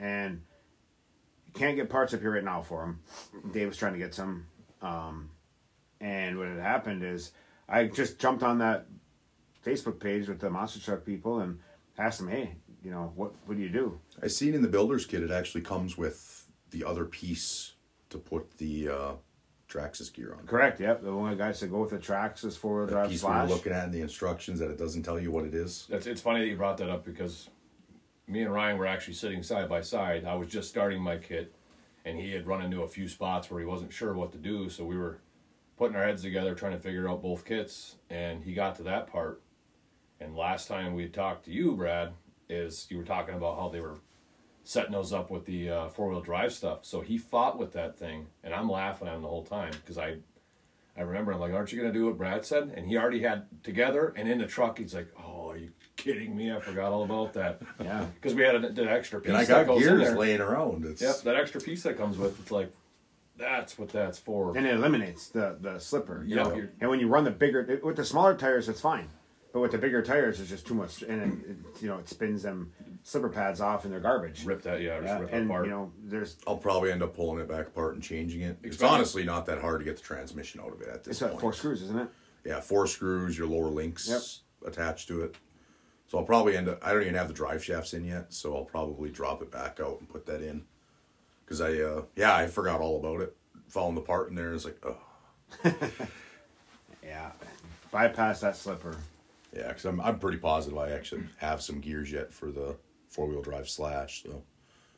and 0.00 0.42
you 1.46 1.52
can't 1.52 1.76
get 1.76 1.88
parts 1.88 2.12
up 2.12 2.20
here 2.20 2.32
right 2.32 2.44
now 2.44 2.62
for 2.62 2.80
them. 2.80 3.52
Dave 3.52 3.68
was 3.68 3.76
trying 3.76 3.92
to 3.92 3.98
get 3.98 4.14
some, 4.14 4.46
um, 4.82 5.30
and 6.00 6.38
what 6.38 6.48
had 6.48 6.58
happened 6.58 7.04
is 7.04 7.32
I 7.68 7.84
just 7.84 8.18
jumped 8.18 8.42
on 8.42 8.58
that 8.58 8.86
Facebook 9.64 10.00
page 10.00 10.28
with 10.28 10.40
the 10.40 10.50
monster 10.50 10.80
truck 10.80 11.04
people 11.04 11.40
and 11.40 11.60
asked 11.96 12.18
them, 12.18 12.28
hey, 12.28 12.56
you 12.82 12.90
know, 12.90 13.12
what 13.14 13.32
what 13.46 13.56
do 13.56 13.62
you 13.62 13.68
do? 13.68 14.00
I 14.22 14.26
seen 14.26 14.54
in 14.54 14.62
the 14.62 14.68
builder's 14.68 15.06
kit 15.06 15.22
it 15.22 15.30
actually 15.30 15.62
comes 15.62 15.96
with 15.96 16.37
the 16.70 16.84
other 16.84 17.04
piece 17.04 17.72
to 18.10 18.18
put 18.18 18.58
the 18.58 18.88
uh, 18.88 19.12
Traxxas 19.68 20.12
gear 20.12 20.34
on. 20.38 20.46
Correct. 20.46 20.80
Yep. 20.80 21.02
The 21.02 21.14
one 21.14 21.36
guy 21.36 21.52
said 21.52 21.70
go 21.70 21.80
with 21.80 21.90
the 21.90 21.98
Traxxas 21.98 22.56
four 22.56 22.78
wheel 22.78 22.86
The 22.86 22.92
drive 22.92 23.10
piece 23.10 23.22
we 23.22 23.26
slash. 23.28 23.48
were 23.48 23.54
looking 23.54 23.72
at 23.72 23.84
in 23.84 23.90
the 23.92 24.00
instructions 24.00 24.58
that 24.60 24.70
it 24.70 24.78
doesn't 24.78 25.02
tell 25.02 25.18
you 25.20 25.30
what 25.30 25.44
it 25.44 25.54
is. 25.54 25.86
That's 25.90 26.06
it's 26.06 26.20
funny 26.20 26.40
that 26.40 26.46
you 26.48 26.56
brought 26.56 26.78
that 26.78 26.88
up 26.88 27.04
because 27.04 27.50
me 28.26 28.42
and 28.42 28.52
Ryan 28.52 28.78
were 28.78 28.86
actually 28.86 29.14
sitting 29.14 29.42
side 29.42 29.68
by 29.68 29.80
side. 29.82 30.24
I 30.24 30.34
was 30.34 30.48
just 30.48 30.68
starting 30.68 31.02
my 31.02 31.16
kit, 31.16 31.54
and 32.04 32.18
he 32.18 32.32
had 32.32 32.46
run 32.46 32.62
into 32.62 32.82
a 32.82 32.88
few 32.88 33.08
spots 33.08 33.50
where 33.50 33.60
he 33.60 33.66
wasn't 33.66 33.92
sure 33.92 34.14
what 34.14 34.32
to 34.32 34.38
do. 34.38 34.68
So 34.68 34.84
we 34.84 34.96
were 34.96 35.18
putting 35.76 35.96
our 35.96 36.04
heads 36.04 36.22
together 36.22 36.54
trying 36.54 36.72
to 36.72 36.78
figure 36.78 37.08
out 37.08 37.22
both 37.22 37.44
kits, 37.44 37.96
and 38.10 38.42
he 38.44 38.52
got 38.54 38.76
to 38.76 38.82
that 38.84 39.06
part. 39.06 39.42
And 40.20 40.34
last 40.36 40.66
time 40.66 40.94
we 40.94 41.08
talked 41.08 41.44
to 41.44 41.52
you, 41.52 41.72
Brad, 41.76 42.12
is 42.48 42.86
you 42.90 42.96
were 42.96 43.04
talking 43.04 43.34
about 43.34 43.56
how 43.58 43.68
they 43.68 43.80
were 43.80 43.96
setting 44.68 44.92
those 44.92 45.14
up 45.14 45.30
with 45.30 45.46
the 45.46 45.70
uh, 45.70 45.88
four 45.88 46.10
wheel 46.10 46.20
drive 46.20 46.52
stuff. 46.52 46.80
So 46.84 47.00
he 47.00 47.16
fought 47.16 47.58
with 47.58 47.72
that 47.72 47.96
thing, 47.98 48.26
and 48.44 48.52
I'm 48.52 48.68
laughing 48.70 49.08
at 49.08 49.14
him 49.14 49.22
the 49.22 49.28
whole 49.28 49.42
time 49.44 49.72
because 49.72 49.96
I 49.96 50.16
I 50.94 51.00
remember 51.00 51.32
I'm 51.32 51.40
like, 51.40 51.54
aren't 51.54 51.72
you 51.72 51.80
gonna 51.80 51.90
do 51.92 52.04
what 52.04 52.18
Brad 52.18 52.44
said? 52.44 52.74
And 52.76 52.86
he 52.86 52.98
already 52.98 53.22
had 53.22 53.46
together 53.62 54.12
and 54.14 54.28
in 54.28 54.36
the 54.36 54.46
truck. 54.46 54.76
He's 54.78 54.94
like, 54.94 55.08
oh, 55.18 55.48
are 55.50 55.56
you 55.56 55.70
kidding 55.96 56.36
me? 56.36 56.52
I 56.52 56.60
forgot 56.60 56.92
all 56.92 57.04
about 57.04 57.32
that. 57.32 57.62
Yeah. 57.82 58.04
Because 58.14 58.34
we 58.34 58.42
had 58.42 58.56
an, 58.56 58.64
an 58.78 58.88
extra 58.88 59.20
piece 59.20 59.28
And 59.28 59.38
I 59.38 59.44
that 59.46 59.66
got 59.66 59.74
goes 59.74 59.86
in 59.86 59.96
there. 59.98 60.18
laying 60.18 60.40
around. 60.42 60.84
It's 60.84 61.00
Yep, 61.00 61.22
that 61.22 61.36
extra 61.36 61.62
piece 61.62 61.82
that 61.84 61.96
comes 61.96 62.18
with 62.18 62.38
it's 62.38 62.50
like, 62.50 62.70
that's 63.38 63.78
what 63.78 63.88
that's 63.88 64.18
for. 64.18 64.54
and 64.54 64.66
it 64.66 64.74
eliminates 64.74 65.28
the 65.28 65.56
the 65.60 65.78
slipper. 65.78 66.24
You 66.26 66.36
Yep, 66.36 66.46
know? 66.46 66.68
And 66.80 66.90
when 66.90 67.00
you 67.00 67.08
run 67.08 67.24
the 67.24 67.30
bigger 67.30 67.80
with 67.82 67.96
the 67.96 68.04
smaller 68.04 68.34
tires, 68.36 68.68
it's 68.68 68.80
fine. 68.82 69.08
But 69.52 69.60
with 69.60 69.72
the 69.72 69.78
bigger 69.78 70.02
tires, 70.02 70.40
it's 70.40 70.50
just 70.50 70.66
too 70.66 70.74
much, 70.74 71.02
and 71.02 71.22
it, 71.22 71.50
it, 71.50 71.82
you 71.82 71.88
know 71.88 71.98
it 71.98 72.08
spins 72.08 72.42
them 72.42 72.72
slipper 73.02 73.30
pads 73.30 73.60
off, 73.62 73.84
and 73.84 73.92
they're 73.92 74.00
garbage. 74.00 74.44
rip 74.44 74.60
that, 74.62 74.82
yeah, 74.82 74.96
just 75.00 75.06
Yeah, 75.08 75.18
rip 75.20 75.28
it 75.32 75.34
and 75.36 75.46
apart. 75.50 75.64
you 75.64 75.70
know 75.70 75.92
there's 76.04 76.36
I'll 76.46 76.58
probably 76.58 76.92
end 76.92 77.02
up 77.02 77.14
pulling 77.16 77.40
it 77.40 77.48
back 77.48 77.68
apart 77.68 77.94
and 77.94 78.02
changing 78.02 78.42
it. 78.42 78.58
It's 78.62 78.76
Especially- 78.76 78.94
honestly 78.96 79.24
not 79.24 79.46
that 79.46 79.60
hard 79.60 79.80
to 79.80 79.84
get 79.84 79.96
the 79.96 80.02
transmission 80.02 80.60
out 80.60 80.72
of 80.72 80.82
it 80.82 80.88
at 80.88 81.04
this 81.04 81.12
it's 81.12 81.20
point. 81.20 81.32
what 81.34 81.40
four 81.40 81.52
screws, 81.54 81.82
isn't 81.82 81.98
it? 81.98 82.08
Yeah, 82.44 82.60
four 82.60 82.86
screws, 82.86 83.38
your 83.38 83.46
lower 83.46 83.68
links 83.70 84.08
Yep. 84.62 84.72
attached 84.72 85.08
to 85.08 85.22
it. 85.22 85.34
So 86.08 86.18
I'll 86.18 86.24
probably 86.24 86.56
end 86.56 86.68
up. 86.68 86.78
I 86.86 86.92
don't 86.92 87.02
even 87.02 87.14
have 87.14 87.28
the 87.28 87.34
drive 87.34 87.64
shafts 87.64 87.94
in 87.94 88.04
yet, 88.04 88.32
so 88.32 88.54
I'll 88.54 88.64
probably 88.64 89.10
drop 89.10 89.42
it 89.42 89.50
back 89.50 89.80
out 89.80 89.98
and 90.00 90.08
put 90.08 90.24
that 90.26 90.42
in. 90.42 90.64
Because 91.44 91.60
I, 91.62 91.72
uh, 91.80 92.02
yeah, 92.16 92.34
I 92.36 92.46
forgot 92.48 92.80
all 92.80 92.98
about 92.98 93.22
it. 93.22 93.34
Falling 93.68 93.96
apart 93.96 94.06
part 94.06 94.28
in 94.30 94.34
there, 94.34 94.52
it's 94.52 94.64
like, 94.66 94.78
oh, 94.84 94.98
Yeah. 97.02 97.30
Bypass 97.90 98.40
that 98.40 98.56
slipper. 98.56 98.96
Yeah. 99.52 99.68
Because 99.68 99.84
I'm, 99.84 100.00
I'm 100.00 100.18
pretty 100.18 100.38
positive 100.38 100.78
I 100.78 100.90
actually 100.90 101.22
have 101.38 101.62
some 101.62 101.80
gears 101.80 102.10
yet 102.12 102.32
for 102.32 102.50
the 102.50 102.76
four 103.08 103.26
wheel 103.26 103.42
drive 103.42 103.68
slash. 103.68 104.22
So 104.22 104.42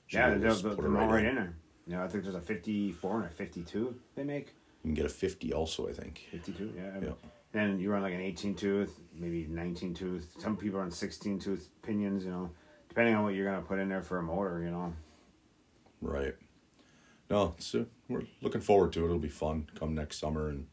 Yeah, 0.09 0.31
be 0.31 0.35
able 0.37 0.41
they'll, 0.43 0.55
they'll, 0.63 0.75
put 0.77 0.83
they'll 0.83 0.95
it 0.97 0.99
all 1.01 1.07
right 1.07 1.15
right 1.15 1.25
in. 1.25 1.29
in 1.31 1.35
there. 1.37 1.55
You 1.87 1.97
know, 1.97 2.05
I 2.05 2.09
think 2.09 2.25
there's 2.25 2.37
a 2.37 2.41
54 2.41 3.17
and 3.17 3.27
a 3.27 3.31
52 3.31 3.95
they 4.15 4.25
make. 4.25 4.55
You 4.83 4.89
can 4.89 4.95
get 4.95 5.07
a 5.07 5.11
fifty 5.11 5.53
also, 5.53 5.89
I 5.89 5.93
think. 5.93 6.27
52, 6.31 6.73
yeah. 6.77 6.83
Yeah. 7.03 7.13
Then 7.53 7.81
you 7.81 7.91
run 7.91 8.01
like 8.03 8.15
an 8.15 8.21
18 8.21 8.55
tooth, 8.55 8.99
maybe 9.15 9.47
19 9.49 9.93
tooth. 9.93 10.35
Some 10.39 10.57
people 10.57 10.79
run 10.79 10.91
16 10.91 11.39
tooth 11.41 11.69
pinions, 11.83 12.25
you 12.25 12.31
know, 12.31 12.51
depending 12.89 13.15
on 13.15 13.25
what 13.25 13.35
you're 13.35 13.45
going 13.51 13.61
to 13.61 13.67
put 13.67 13.79
in 13.79 13.89
there 13.89 14.03
for 14.03 14.19
a 14.19 14.23
motor, 14.23 14.63
you 14.63 14.71
know. 14.71 14.95
Right. 16.01 16.35
No, 17.29 17.55
so 17.59 17.87
we're 18.09 18.23
looking 18.41 18.61
forward 18.61 18.93
to 18.95 19.03
it. 19.03 19.05
It'll 19.07 19.19
be 19.19 19.29
fun 19.29 19.69
come 19.79 19.95
next 19.95 20.19
summer 20.19 20.49
and 20.49 20.67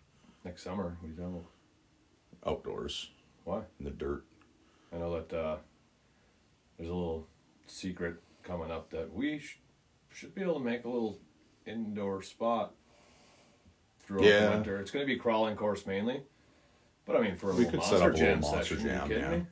Next 0.46 0.64
summer, 0.64 0.96
what 1.02 1.08
are 1.08 1.12
you 1.12 1.16
talking 1.16 1.34
about? 1.34 1.46
outdoors 2.46 3.10
Why? 3.48 3.62
in 3.80 3.86
the 3.86 3.92
dirt. 3.92 4.26
I 4.94 4.98
know 4.98 5.14
that 5.22 5.34
uh, 5.34 5.58
there's 6.78 6.90
a 6.90 6.94
little 6.94 7.28
secret 7.66 8.16
coming 8.44 8.72
up 8.72 8.90
that 8.90 9.14
we 9.14 9.40
sh- 9.40 9.60
should 10.14 10.36
be 10.36 10.42
able 10.42 10.56
to 10.56 10.60
make 10.66 10.84
a 10.84 10.90
little 10.90 11.18
indoor 11.66 12.22
spot 12.22 12.74
throughout 14.00 14.26
Yeah. 14.26 14.46
the 14.48 14.52
winter. 14.52 14.78
It's 14.80 14.92
going 14.92 15.04
to 15.06 15.08
be 15.08 15.18
crawling 15.18 15.56
course 15.56 15.86
mainly, 15.86 16.24
but 17.06 17.16
I 17.16 17.22
mean 17.22 17.36
for 17.38 17.52
a 17.52 17.54
We 17.54 17.60
little 17.66 17.72
could 17.80 17.84
set 17.84 18.00
monster 18.02 18.10
up 18.10 18.16
a 18.16 18.18
little 18.18 18.28
jam 18.34 18.42
monster 18.42 18.76
session. 18.76 18.90
jam, 18.90 19.12
you 19.12 19.18
yeah. 19.18 19.30
me? 19.32 19.46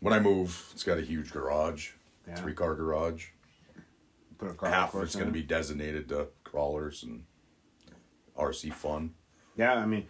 When 0.00 0.12
I 0.14 0.18
move, 0.18 0.68
it's 0.72 0.82
got 0.82 0.98
a 0.98 1.02
huge 1.02 1.30
garage, 1.32 1.90
Yeah. 2.26 2.34
three 2.34 2.52
car 2.54 2.74
garage. 2.74 3.28
Put 4.38 4.50
a 4.50 4.54
car 4.54 4.70
Half 4.70 4.94
of 4.94 5.02
it's 5.04 5.14
going 5.14 5.26
to 5.26 5.32
be 5.32 5.42
designated 5.42 6.08
to 6.08 6.28
crawlers 6.42 7.04
and 7.04 7.24
RC 8.36 8.72
fun. 8.72 9.14
Yeah, 9.56 9.74
I 9.74 9.86
mean, 9.86 10.06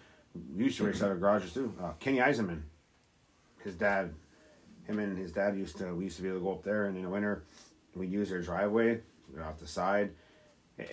you 0.55 0.65
used 0.65 0.77
to 0.79 0.85
race 0.85 1.03
out 1.03 1.11
of 1.13 1.21
garages 1.21 1.53
too. 1.55 1.75
Uh, 1.83 1.93
Kenny 2.01 2.19
Eisenman, 2.19 2.63
his 3.65 3.75
dad, 3.75 4.15
him 4.85 4.99
and 4.99 5.17
his 5.17 5.33
dad 5.33 5.57
used 5.57 5.79
to. 5.79 5.95
We 5.95 6.05
used 6.05 6.17
to 6.17 6.23
be 6.23 6.29
able 6.29 6.39
to 6.39 6.45
go 6.45 6.53
up 6.53 6.65
there, 6.65 6.87
and 6.87 6.97
in 6.97 7.03
the 7.03 7.09
winter, 7.09 7.45
we'd 7.95 8.11
use 8.11 8.31
their 8.31 8.43
driveway. 8.43 9.01
We'd 9.33 9.43
off 9.43 9.59
the 9.59 9.67
side. 9.67 10.13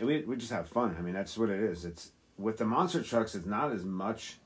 We 0.01 0.21
we 0.21 0.35
just 0.35 0.51
have 0.51 0.67
fun. 0.67 0.95
I 0.97 1.01
mean, 1.01 1.13
that's 1.13 1.37
what 1.37 1.49
it 1.49 1.59
is. 1.59 1.85
It's 1.85 2.11
with 2.37 2.57
the 2.57 2.65
monster 2.65 3.01
trucks. 3.01 3.35
It's 3.35 3.45
not 3.45 3.71
as 3.71 3.83
much 3.83 4.37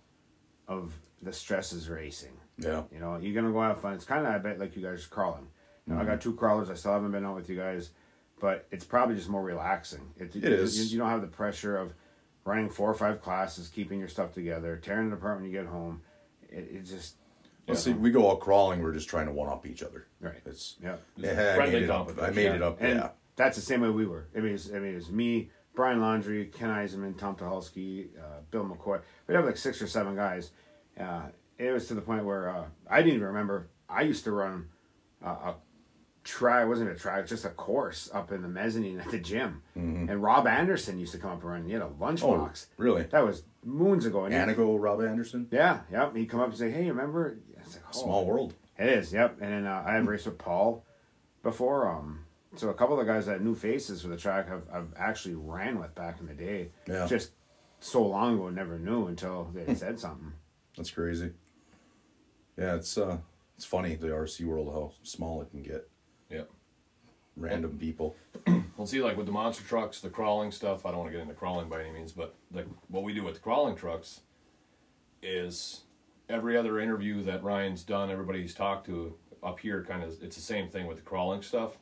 of 0.68 0.94
the 1.22 1.34
stress 1.34 1.74
as 1.74 1.90
racing. 1.90 2.38
Yeah. 2.58 2.84
You 2.92 3.00
know, 3.00 3.18
you're 3.18 3.34
gonna 3.34 3.54
go 3.54 3.62
have 3.62 3.82
fun. 3.82 3.94
It's 3.94 4.06
kind 4.06 4.26
of 4.26 4.34
I 4.34 4.38
bet 4.38 4.60
like 4.60 4.76
you 4.76 4.84
guys 4.84 5.06
crawling. 5.06 5.48
You 5.88 5.94
know, 5.94 6.02
I 6.02 6.06
got 6.06 6.20
mm-hmm. 6.20 6.30
two 6.30 6.36
crawlers. 6.36 6.70
I 6.70 6.76
still 6.76 6.94
haven't 6.94 7.12
been 7.12 7.26
out 7.26 7.36
with 7.36 7.50
you 7.50 7.56
guys, 7.56 7.90
but 8.40 8.68
it's 8.70 8.86
probably 8.86 9.16
just 9.16 9.30
more 9.30 9.42
relaxing. 9.42 10.14
It, 10.18 10.36
It 10.36 10.44
is. 10.44 10.78
You, 10.78 10.92
you 10.92 10.98
don't 11.00 11.10
have 11.10 11.22
the 11.22 11.28
pressure 11.28 11.78
of 11.78 11.94
running 12.46 12.70
four 12.70 12.90
or 12.90 12.94
five 12.94 13.22
classes, 13.22 13.70
keeping 13.70 14.00
your 14.00 14.08
stuff 14.08 14.34
together, 14.34 14.78
tearing 14.78 15.08
it 15.08 15.14
apart 15.14 15.38
when 15.38 15.46
you 15.46 15.52
get 15.52 15.66
home. 15.66 16.02
It, 16.50 16.70
it 16.72 16.86
just 16.86 17.16
Well, 17.70 17.78
see, 17.78 17.94
we 17.94 18.12
go 18.12 18.32
out 18.32 18.40
crawling. 18.40 18.82
We're 18.82 18.94
just 18.94 19.10
trying 19.10 19.28
to 19.28 19.32
one 19.32 19.50
up 19.50 19.66
each 19.66 19.84
other. 19.84 20.08
right. 20.20 20.42
It's 20.46 20.76
Yeah. 20.82 20.98
yeah. 21.16 21.58
I 21.60 21.70
made 21.70 21.84
it 21.84 21.90
up. 21.90 22.12
I 22.22 22.30
made 22.32 22.52
it 22.52 22.62
up. 22.62 22.78
And 22.82 23.00
yeah. 23.00 23.10
that's 23.36 23.56
the 23.56 23.62
same 23.64 23.82
way 23.82 23.90
we 23.90 24.06
were. 24.06 24.28
I 24.36 24.40
mean, 24.40 24.56
it's, 24.56 24.70
I 24.72 24.80
mean, 24.80 24.96
it's 24.96 25.10
me, 25.10 25.50
Brian 25.76 26.02
Laundry, 26.02 26.46
Ken 26.48 26.70
Eisenman, 26.70 27.18
Tom 27.18 27.36
Tuhalski, 27.36 28.08
uh, 28.18 28.42
Bill 28.52 28.66
McCoy. 28.66 29.02
We'd 29.28 29.36
have 29.36 29.46
like 29.46 29.58
six 29.58 29.82
or 29.82 29.88
seven 29.88 30.16
guys. 30.16 30.52
Uh, 31.00 31.28
it 31.58 31.72
was 31.72 31.88
to 31.88 31.94
the 31.94 32.02
point 32.02 32.26
where 32.26 32.50
uh, 32.50 32.66
I 32.90 32.98
didn't 33.02 33.16
even 33.16 33.28
remember. 33.28 33.70
I 33.88 34.02
used 34.02 34.24
to 34.26 34.32
run 34.32 34.68
uh, 35.24 35.28
a 35.30 35.56
try. 36.24 36.64
It 36.64 36.68
wasn't 36.68 36.90
a 36.92 36.96
track, 36.96 37.28
just 37.28 37.46
a 37.46 37.50
course 37.50 38.10
up 38.14 38.32
in 38.32 38.42
the 38.42 38.48
mezzanine 38.48 39.00
at 39.00 39.10
the 39.10 39.20
gym. 39.20 39.62
And 39.76 40.22
Rob 40.22 40.48
Anderson 40.48 41.00
used 41.00 41.14
to 41.14 41.18
come 41.18 41.32
up 41.32 41.42
and 41.42 41.52
run. 41.52 41.66
He 41.66 41.72
had 41.74 41.82
a 41.82 41.88
lunchbox. 41.88 42.66
Oh, 42.70 42.74
really? 42.78 43.04
That 43.04 43.26
was 43.26 43.44
moons 43.64 44.06
ago. 44.06 44.26
And 44.26 44.34
Anago 44.34 44.78
Rob 44.80 45.02
Anderson. 45.02 45.48
yeah, 45.52 45.82
yep. 45.92 46.16
He'd 46.16 46.28
come 46.28 46.40
up 46.42 46.50
and 46.50 46.58
say, 46.58 46.72
"Hey, 46.72 46.90
remember?" 46.90 47.38
It's 47.70 47.78
like, 47.78 47.86
oh, 47.96 48.04
Small 48.04 48.26
world. 48.26 48.54
it 48.78 48.90
is, 48.90 49.14
yep. 49.14 49.38
And 49.42 49.52
then 49.52 49.66
uh, 49.68 49.84
I 49.86 49.94
have 49.94 50.08
raced 50.08 50.26
with 50.26 50.38
Paul 50.38 50.84
before. 51.44 51.88
Um, 51.90 52.26
so 52.56 52.70
a 52.70 52.74
couple 52.74 53.00
of 53.00 53.06
the 53.06 53.12
guys 53.12 53.26
that 53.28 53.42
new 53.42 53.56
faces 53.56 54.02
for 54.02 54.08
the 54.08 54.18
track 54.18 54.48
have 54.50 54.64
I've 54.74 54.94
actually 54.98 55.36
ran 55.36 55.80
with 55.80 55.94
back 55.96 56.20
in 56.20 56.26
the 56.28 56.34
day. 56.34 56.72
Yeah. 56.88 57.06
Just 57.08 57.32
so 57.80 58.06
long 58.06 58.36
ago, 58.36 58.50
never 58.50 58.80
knew 58.80 59.08
until 59.08 59.52
they 59.54 59.74
said 59.76 60.00
something. 60.00 60.34
That's 60.76 60.92
crazy. 60.92 61.32
Yeah, 62.58 62.76
it's 62.76 62.98
uh, 62.98 63.18
it's 63.56 63.66
funny 63.66 63.96
the 63.96 64.08
RC 64.08 64.46
world 64.46 64.68
how 64.74 64.94
small 65.04 65.42
it 65.42 65.52
can 65.52 65.62
get. 65.62 65.88
Yep. 66.30 66.50
Random 67.38 67.78
people. 67.78 68.16
Well, 68.78 68.88
see, 68.88 69.02
like 69.02 69.18
with 69.18 69.26
the 69.26 69.34
monster 69.34 69.66
trucks, 69.66 70.00
the 70.00 70.10
crawling 70.10 70.54
stuff. 70.54 70.86
I 70.86 70.92
don't 70.92 71.00
want 71.00 71.12
to 71.12 71.18
get 71.18 71.22
into 71.22 71.34
crawling 71.34 71.68
by 71.68 71.82
any 71.82 71.92
means, 71.92 72.14
but 72.14 72.34
like 72.54 72.66
what 72.88 73.04
we 73.04 73.14
do 73.14 73.26
with 73.26 73.34
the 73.34 73.40
crawling 73.42 73.76
trucks 73.76 74.22
is 75.22 75.82
every 76.30 76.56
other 76.56 76.80
interview 76.80 77.24
that 77.24 77.44
Ryan's 77.44 77.84
done, 77.84 78.10
everybody 78.10 78.42
he's 78.42 78.54
talked 78.54 78.86
to 78.86 79.16
up 79.44 79.60
here, 79.60 79.84
kind 79.84 80.04
of, 80.04 80.22
it's 80.22 80.36
the 80.36 80.42
same 80.42 80.70
thing 80.70 80.86
with 80.88 80.98
the 80.98 81.04
crawling 81.04 81.42
stuff. 81.42 81.78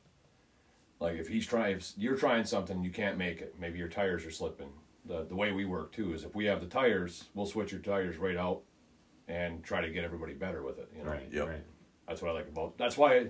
Like 1.00 1.18
if 1.18 1.28
he's 1.28 1.46
trying, 1.46 1.78
if 1.78 1.94
you're 1.98 2.16
trying 2.16 2.46
something, 2.46 2.84
you 2.84 2.90
can't 2.90 3.18
make 3.18 3.42
it. 3.42 3.56
Maybe 3.60 3.78
your 3.78 3.88
tires 3.90 4.26
are 4.26 4.32
slipping. 4.32 4.70
The 5.06 5.24
the 5.26 5.36
way 5.36 5.52
we 5.52 5.64
work 5.66 5.92
too 5.94 6.14
is 6.14 6.24
if 6.24 6.34
we 6.36 6.46
have 6.46 6.60
the 6.60 6.66
tires, 6.68 7.26
we'll 7.36 7.46
switch 7.46 7.72
your 7.72 7.82
tires 7.82 8.18
right 8.18 8.36
out 8.36 8.62
and 9.28 9.64
try 9.64 9.82
to 9.82 9.90
get 9.90 10.04
everybody 10.04 10.34
better 10.34 10.64
with 10.64 10.80
it. 10.80 10.90
You 10.98 11.04
know, 11.04 11.18
Yep. 11.32 11.48
Right. 11.48 11.64
that's 12.08 12.22
what 12.22 12.32
I 12.32 12.34
like 12.34 12.48
about. 12.48 12.78
That's 12.78 12.98
why 12.98 13.14
I, 13.14 13.18
I 13.20 13.24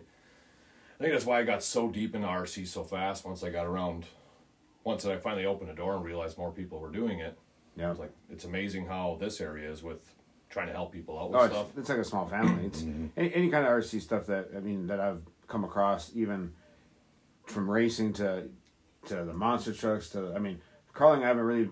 think 1.00 1.12
that's 1.12 1.26
why 1.26 1.40
I 1.40 1.44
got 1.44 1.62
so 1.62 1.90
deep 1.90 2.16
into 2.16 2.28
RC 2.28 2.68
so 2.68 2.84
fast. 2.84 3.26
Once 3.26 3.44
I 3.44 3.50
got 3.50 3.66
around, 3.66 4.06
once 4.86 5.06
I 5.06 5.18
finally 5.18 5.46
opened 5.46 5.70
the 5.70 5.74
door 5.76 5.96
and 5.96 6.06
realized 6.06 6.38
more 6.38 6.52
people 6.52 6.80
were 6.80 6.92
doing 6.92 7.20
it, 7.20 7.38
I 7.78 7.82
Yeah. 7.82 7.90
was 7.90 8.00
like, 8.00 8.14
it's 8.30 8.46
amazing 8.46 8.86
how 8.86 9.18
this 9.20 9.42
area 9.42 9.70
is 9.70 9.84
with 9.84 10.16
trying 10.58 10.68
to 10.68 10.74
help 10.74 10.92
people 10.92 11.20
out 11.20 11.30
with 11.30 11.40
Oh, 11.40 11.48
stuff. 11.48 11.68
it's, 11.70 11.78
it's 11.80 11.90
like 11.90 12.00
a 12.00 12.04
small 12.04 12.26
family. 12.28 12.66
It's 12.66 12.82
mm-hmm. 12.82 13.08
any, 13.16 13.34
any 13.36 13.50
kind 13.50 13.64
of 13.64 13.72
RC 13.72 14.02
stuff 14.02 14.26
that 14.26 14.50
I 14.56 14.60
mean 14.60 14.88
that 14.88 15.00
I've 15.00 15.22
come 15.48 15.64
across, 15.64 16.12
even 16.16 16.52
from 17.46 17.70
racing 17.70 18.14
to 18.14 18.50
to 19.06 19.16
the 19.24 19.34
monster 19.34 19.72
trucks 19.72 20.10
to 20.10 20.34
I 20.36 20.40
mean 20.40 20.60
crawling. 20.94 21.24
I 21.24 21.28
haven't 21.28 21.44
really 21.44 21.70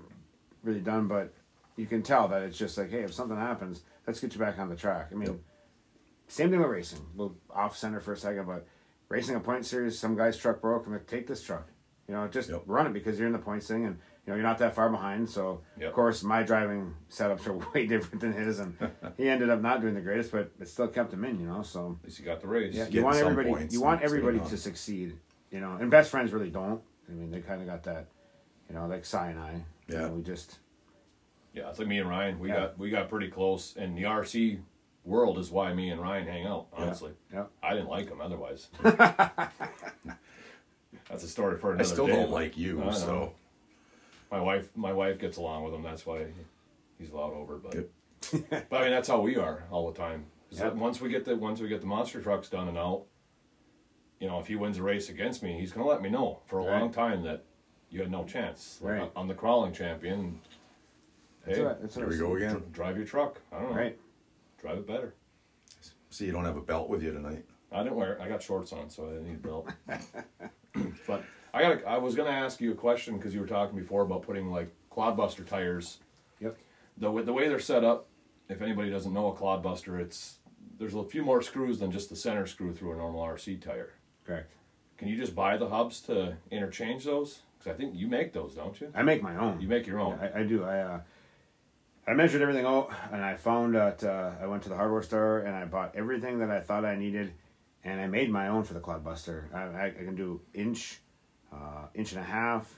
really 0.64 0.82
done, 0.82 1.08
but 1.08 1.34
you 1.78 1.88
can 1.88 2.04
tell 2.04 2.28
that 2.28 2.44
it's 2.44 2.58
just 2.60 2.78
like, 2.78 2.92
hey, 2.92 3.02
if 3.02 3.14
something 3.14 3.38
happens, 3.38 3.82
let's 4.06 4.20
get 4.20 4.34
you 4.34 4.40
back 4.40 4.60
on 4.60 4.70
the 4.70 4.76
track. 4.76 5.10
I 5.12 5.16
mean, 5.16 5.30
Yep. 5.30 5.40
same 6.28 6.50
thing 6.52 6.60
with 6.60 6.70
racing. 6.70 7.02
We'll 7.16 7.36
off 7.50 7.76
center 7.76 8.00
for 8.00 8.14
a 8.14 8.18
second, 8.18 8.46
but 8.46 8.68
racing 9.10 9.36
a 9.36 9.40
point 9.40 9.66
series, 9.66 9.98
some 9.98 10.16
guy's 10.16 10.38
truck 10.38 10.62
broke. 10.62 10.86
I'm 10.86 10.94
like, 10.94 11.08
take 11.08 11.26
this 11.28 11.42
truck. 11.44 11.68
You 12.08 12.14
know, 12.14 12.28
just 12.28 12.50
Yep. 12.50 12.64
run 12.68 12.86
it 12.88 12.94
because 12.94 13.18
you're 13.18 13.28
in 13.28 13.34
the 13.34 13.40
points 13.40 13.68
thing, 13.68 13.86
and 13.86 13.98
you 14.26 14.32
know 14.32 14.36
you're 14.36 14.44
not 14.44 14.58
that 14.60 14.74
far 14.76 14.90
behind. 14.90 15.30
So 15.30 15.62
Yep. 15.78 15.90
of 15.90 15.94
course 15.94 16.24
my 16.24 16.44
driving 16.44 16.94
setups 17.12 17.46
are 17.48 17.54
way 17.74 17.86
different 17.86 18.22
than 18.22 18.34
his, 18.34 18.60
and 18.60 18.76
he 19.18 19.30
ended 19.30 19.50
up 19.50 19.62
not 19.62 19.82
doing 19.82 19.94
the 19.94 20.02
greatest, 20.02 20.32
but 20.32 20.52
it 20.60 20.68
still 20.68 20.88
kept 20.88 21.14
him 21.14 21.24
in. 21.26 21.40
You 21.40 21.48
know, 21.48 21.62
so 21.62 21.98
At 22.02 22.06
least 22.08 22.20
you 22.20 22.26
got 22.26 22.42
the 22.42 22.48
race. 22.48 22.74
yeah, 22.76 22.88
you 22.88 23.04
want 23.04 23.18
everybody 23.18 23.50
points 23.50 23.74
you 23.74 23.82
want 23.82 24.02
everybody 24.02 24.40
to 24.40 24.58
succeed. 24.58 25.18
You 25.52 25.60
know, 25.62 25.78
and 25.80 25.90
best 25.92 26.10
friends 26.12 26.34
really 26.34 26.50
don't. 26.50 26.82
I 27.08 27.12
mean, 27.14 27.30
they 27.32 27.40
kind 27.40 27.62
of 27.62 27.68
got 27.68 27.84
that. 27.84 28.08
You 28.68 28.74
know, 28.76 28.88
like 28.88 29.06
Cy 29.06 29.30
and 29.30 29.40
I. 29.40 29.52
you 29.54 29.64
Yeah. 29.96 30.08
know, 30.08 30.14
we 30.14 30.24
just 30.24 30.58
Yeah, 31.54 31.70
it's 31.70 31.78
like 31.80 31.88
me 31.88 32.00
and 32.00 32.10
Ryan. 32.10 32.40
We 32.40 32.50
Yeah. 32.50 32.56
got 32.62 32.78
we 32.80 32.90
got 32.90 33.10
pretty 33.10 33.30
close, 33.30 33.76
and 33.78 33.96
the 33.98 34.04
RC 34.06 34.60
world 35.06 35.38
is 35.38 35.52
why 35.52 35.72
me 35.72 35.92
and 35.92 36.02
Ryan 36.02 36.26
hang 36.28 36.48
out. 36.48 36.66
Honestly, 36.74 37.12
yeah. 37.32 37.44
I 37.62 37.76
didn't 37.76 37.90
like 37.90 38.10
him 38.10 38.20
otherwise. 38.22 38.68
That's 38.84 39.54
a 41.24 41.28
story 41.28 41.58
for 41.58 41.74
another 41.74 41.84
day. 41.84 41.90
I 41.92 41.94
still 41.94 42.08
day. 42.08 42.14
don't 42.14 42.32
like 42.32 42.58
you, 42.58 42.82
I 42.82 42.86
know. 42.86 42.92
so 42.92 43.34
My 44.36 44.42
wife, 44.42 44.68
my 44.76 44.92
wife 44.92 45.18
gets 45.18 45.38
along 45.38 45.64
with 45.64 45.74
him. 45.74 45.82
That's 45.82 46.06
why 46.06 46.26
he's 47.00 47.10
allowed 47.10 47.34
over. 47.34 47.56
But, 47.56 47.74
Yep. 47.76 48.68
but 48.70 48.78
I 48.82 48.84
mean, 48.84 48.92
that's 48.92 49.08
how 49.08 49.22
we 49.22 49.38
are 49.38 49.64
all 49.72 49.90
the 49.90 49.98
time. 49.98 50.26
Yep. 50.50 50.76
Once 50.76 51.00
we 51.00 51.08
get 51.08 51.24
the 51.24 51.38
once 51.38 51.62
we 51.62 51.70
get 51.70 51.80
the 51.80 51.88
monster 51.88 52.22
trucks 52.22 52.50
done 52.50 52.68
and 52.68 52.78
out, 52.78 53.04
you 54.20 54.28
know, 54.28 54.38
if 54.40 54.48
he 54.48 54.58
wins 54.58 54.78
a 54.78 54.84
race 54.84 55.08
against 55.08 55.42
me, 55.42 55.58
he's 55.58 55.72
gonna 55.72 55.88
let 55.88 56.02
me 56.02 56.10
know 56.10 56.40
for 56.48 56.60
a 56.60 56.64
Right. 56.66 56.82
long 56.82 56.92
time 56.92 57.24
that 57.24 57.44
you 57.90 58.02
had 58.02 58.12
no 58.12 58.26
chance. 58.26 58.80
Like, 58.82 59.10
I'm 59.16 59.30
the 59.30 59.34
crawling 59.36 59.72
champion. 59.72 60.42
That's 61.46 61.58
hey, 61.58 61.64
what, 61.64 61.82
that's 61.82 61.96
here 61.96 62.10
we 62.10 62.18
go 62.18 62.36
again. 62.36 62.62
drive 62.74 62.98
your 62.98 63.06
truck. 63.06 63.40
I 63.54 63.60
don't 63.62 63.70
know. 63.72 63.78
Right. 63.78 63.98
Drive 64.60 64.80
it 64.80 64.88
better. 64.88 65.14
See, 66.10 66.26
you 66.26 66.34
don't 66.34 66.44
have 66.46 66.58
a 66.58 66.62
belt 66.62 66.90
with 66.90 67.02
you 67.04 67.14
tonight. 67.14 67.46
I 67.72 67.84
didn't 67.84 67.96
wear. 67.96 68.22
I 68.22 68.28
got 68.28 68.42
shorts 68.44 68.74
on, 68.74 68.90
so 68.90 69.06
I 69.06 69.10
didn't 69.12 69.28
need 69.28 69.36
a 69.36 69.48
belt. 69.48 69.70
but 71.08 71.24
I 71.56 71.62
got. 71.62 71.86
I 71.86 71.98
was 71.98 72.16
gonna 72.16 72.30
ask 72.32 72.60
you 72.60 72.72
a 72.72 72.76
question 72.76 73.18
because 73.18 73.34
you 73.34 73.40
were 73.40 73.48
talking 73.48 73.78
before 73.80 74.02
about 74.04 74.24
putting 74.24 74.52
like 74.52 74.70
clodbuster 74.92 75.46
tires. 75.48 76.00
Yep. 76.42 76.58
The 76.98 77.12
way- 77.12 77.24
the 77.24 77.34
way 77.34 77.48
they're 77.48 77.60
set 77.60 77.84
up, 77.84 78.08
if 78.50 78.62
anybody 78.62 78.90
doesn't 78.90 79.14
know 79.14 79.28
a 79.32 79.36
clodbuster, 79.36 80.00
it's 80.00 80.40
there's 80.78 80.94
a 80.94 81.04
few 81.04 81.24
more 81.24 81.42
screws 81.42 81.80
than 81.80 81.92
just 81.92 82.10
the 82.10 82.16
center 82.16 82.46
screw 82.46 82.74
through 82.74 82.92
a 82.94 82.98
normal 82.98 83.22
RC 83.22 83.62
tire. 83.62 83.94
Correct. 84.26 84.52
Can 84.98 85.08
you 85.08 85.16
just 85.18 85.34
buy 85.36 85.56
the 85.58 85.70
hubs 85.70 86.02
to 86.02 86.36
interchange 86.52 87.06
those? 87.06 87.40
Because 87.58 87.74
I 87.74 87.78
think 87.78 87.96
you 87.96 88.08
make 88.08 88.34
those, 88.34 88.54
don't 88.56 88.80
you? 88.82 88.92
I 88.94 89.04
make 89.04 89.22
my 89.24 89.36
own. 89.38 89.62
You 89.62 89.68
make 89.70 89.88
your 89.88 90.00
own. 90.00 90.20
I, 90.20 90.40
I 90.42 90.44
do. 90.44 90.64
I 90.64 90.80
uh, 90.80 91.00
I 92.08 92.14
measured 92.14 92.42
everything 92.42 92.66
out, 92.66 92.92
and 93.12 93.24
I 93.24 93.36
found 93.36 93.76
that 93.76 94.04
uh, 94.04 94.32
I 94.42 94.46
went 94.46 94.62
to 94.64 94.70
the 94.70 94.76
hardware 94.76 95.02
store 95.02 95.40
and 95.40 95.56
I 95.56 95.66
bought 95.66 95.96
everything 95.96 96.40
that 96.40 96.52
I 96.52 96.60
thought 96.60 96.86
I 96.86 96.96
needed, 96.96 97.34
and 97.84 98.00
I 98.00 98.08
made 98.08 98.30
my 98.30 98.50
own 98.50 98.64
for 98.64 98.74
the 98.76 98.80
Clodbuster. 98.80 99.52
I, 99.54 99.62
I, 99.64 99.86
I 99.88 99.90
can 100.04 100.16
do 100.16 100.40
inch, 100.54 101.00
uh, 101.54 101.88
inch 101.94 102.12
and 102.12 102.22
a 102.22 102.24
half. 102.24 102.74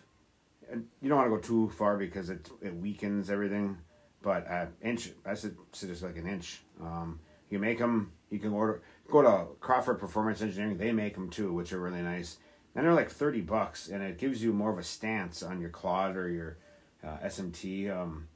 And 0.71 0.85
You 1.01 1.09
don't 1.09 1.17
want 1.17 1.31
to 1.31 1.35
go 1.37 1.41
too 1.41 1.69
far 1.75 1.97
because 1.97 2.29
it 2.29 2.49
it 2.61 2.75
weakens 2.75 3.29
everything, 3.29 3.77
but 4.21 4.47
uh, 4.49 4.65
inch. 4.81 5.11
I 5.25 5.33
said 5.33 5.55
suggest 5.71 6.03
like 6.03 6.17
an 6.17 6.27
inch. 6.27 6.61
Um, 6.81 7.19
you 7.49 7.59
make 7.59 7.79
them. 7.79 8.11
You 8.29 8.39
can 8.39 8.51
order. 8.51 8.81
Go 9.09 9.21
to 9.21 9.55
Crawford 9.61 9.99
Performance 9.99 10.41
Engineering. 10.41 10.77
They 10.77 10.91
make 10.91 11.13
them 11.13 11.29
too, 11.29 11.53
which 11.53 11.71
are 11.71 11.79
really 11.79 12.01
nice. 12.01 12.37
And 12.75 12.85
they're 12.85 12.93
like 12.93 13.09
thirty 13.09 13.41
bucks, 13.41 13.87
and 13.87 14.03
it 14.03 14.17
gives 14.17 14.43
you 14.43 14.51
more 14.51 14.71
of 14.71 14.77
a 14.77 14.83
stance 14.83 15.41
on 15.41 15.61
your 15.61 15.69
Clod 15.69 16.17
or 16.17 16.29
your 16.29 16.57
uh, 17.03 17.17
SMT. 17.25 17.89
Um, 17.89 18.27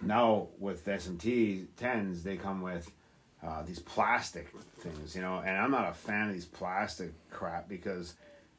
now 0.00 0.48
with 0.58 0.84
the 0.84 0.92
SMT 0.92 1.66
tens, 1.76 2.22
they 2.22 2.36
come 2.36 2.62
with 2.62 2.90
uh, 3.44 3.62
these 3.62 3.80
plastic 3.80 4.48
things, 4.78 5.14
you 5.14 5.20
know, 5.20 5.42
and 5.44 5.56
I'm 5.56 5.70
not 5.70 5.88
a 5.88 5.92
fan 5.92 6.28
of 6.28 6.34
these 6.34 6.46
plastic 6.46 7.12
crap 7.30 7.68
because 7.68 8.14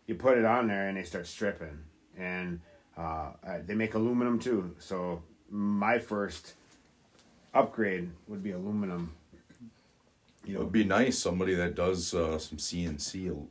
you 0.07 0.15
put 0.15 0.37
it 0.37 0.45
on 0.45 0.67
there 0.67 0.87
and 0.87 0.97
they 0.97 1.03
start 1.03 1.27
stripping, 1.27 1.79
and 2.17 2.59
uh, 2.97 3.31
uh, 3.45 3.57
they 3.65 3.75
make 3.75 3.93
aluminum 3.95 4.39
too. 4.39 4.75
So 4.79 5.23
my 5.49 5.99
first 5.99 6.53
upgrade 7.53 8.09
would 8.27 8.43
be 8.43 8.51
aluminum. 8.51 9.13
You 10.45 10.53
know, 10.53 10.59
it 10.61 10.63
would 10.65 10.71
be 10.71 10.83
nice 10.83 11.17
somebody 11.17 11.55
that 11.55 11.75
does 11.75 12.13
uh, 12.13 12.37
some 12.37 12.57
CNC 12.59 13.47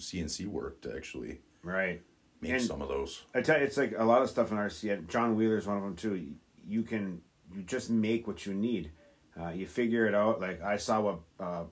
CNC 0.00 0.46
work 0.46 0.80
to 0.80 0.94
actually 0.96 1.40
right? 1.62 2.02
make 2.40 2.52
And- 2.52 2.62
some 2.62 2.82
of 2.82 2.88
those. 2.88 3.22
I 3.34 3.40
tell 3.42 3.58
you, 3.58 3.64
it's 3.64 3.76
like 3.76 3.94
a 3.96 4.04
lot 4.04 4.22
of 4.22 4.28
stuff 4.30 4.50
in 4.50 4.58
RC. 4.58 5.06
John 5.08 5.36
Wheeler's 5.36 5.66
one 5.66 5.76
of 5.76 5.82
them 5.82 5.96
too. 5.96 6.16
You- 6.16 6.34
You 6.66 6.82
can 6.82 7.20
you 7.54 7.62
just 7.62 7.90
make 7.90 8.26
what 8.26 8.46
you 8.46 8.54
need. 8.54 8.90
Uh, 9.40 9.50
you 9.50 9.66
figure 9.66 10.06
it 10.06 10.14
out. 10.14 10.40
Like 10.40 10.60
I 10.62 10.76
saw 10.78 11.00
what 11.02 11.18
uh, 11.38 11.64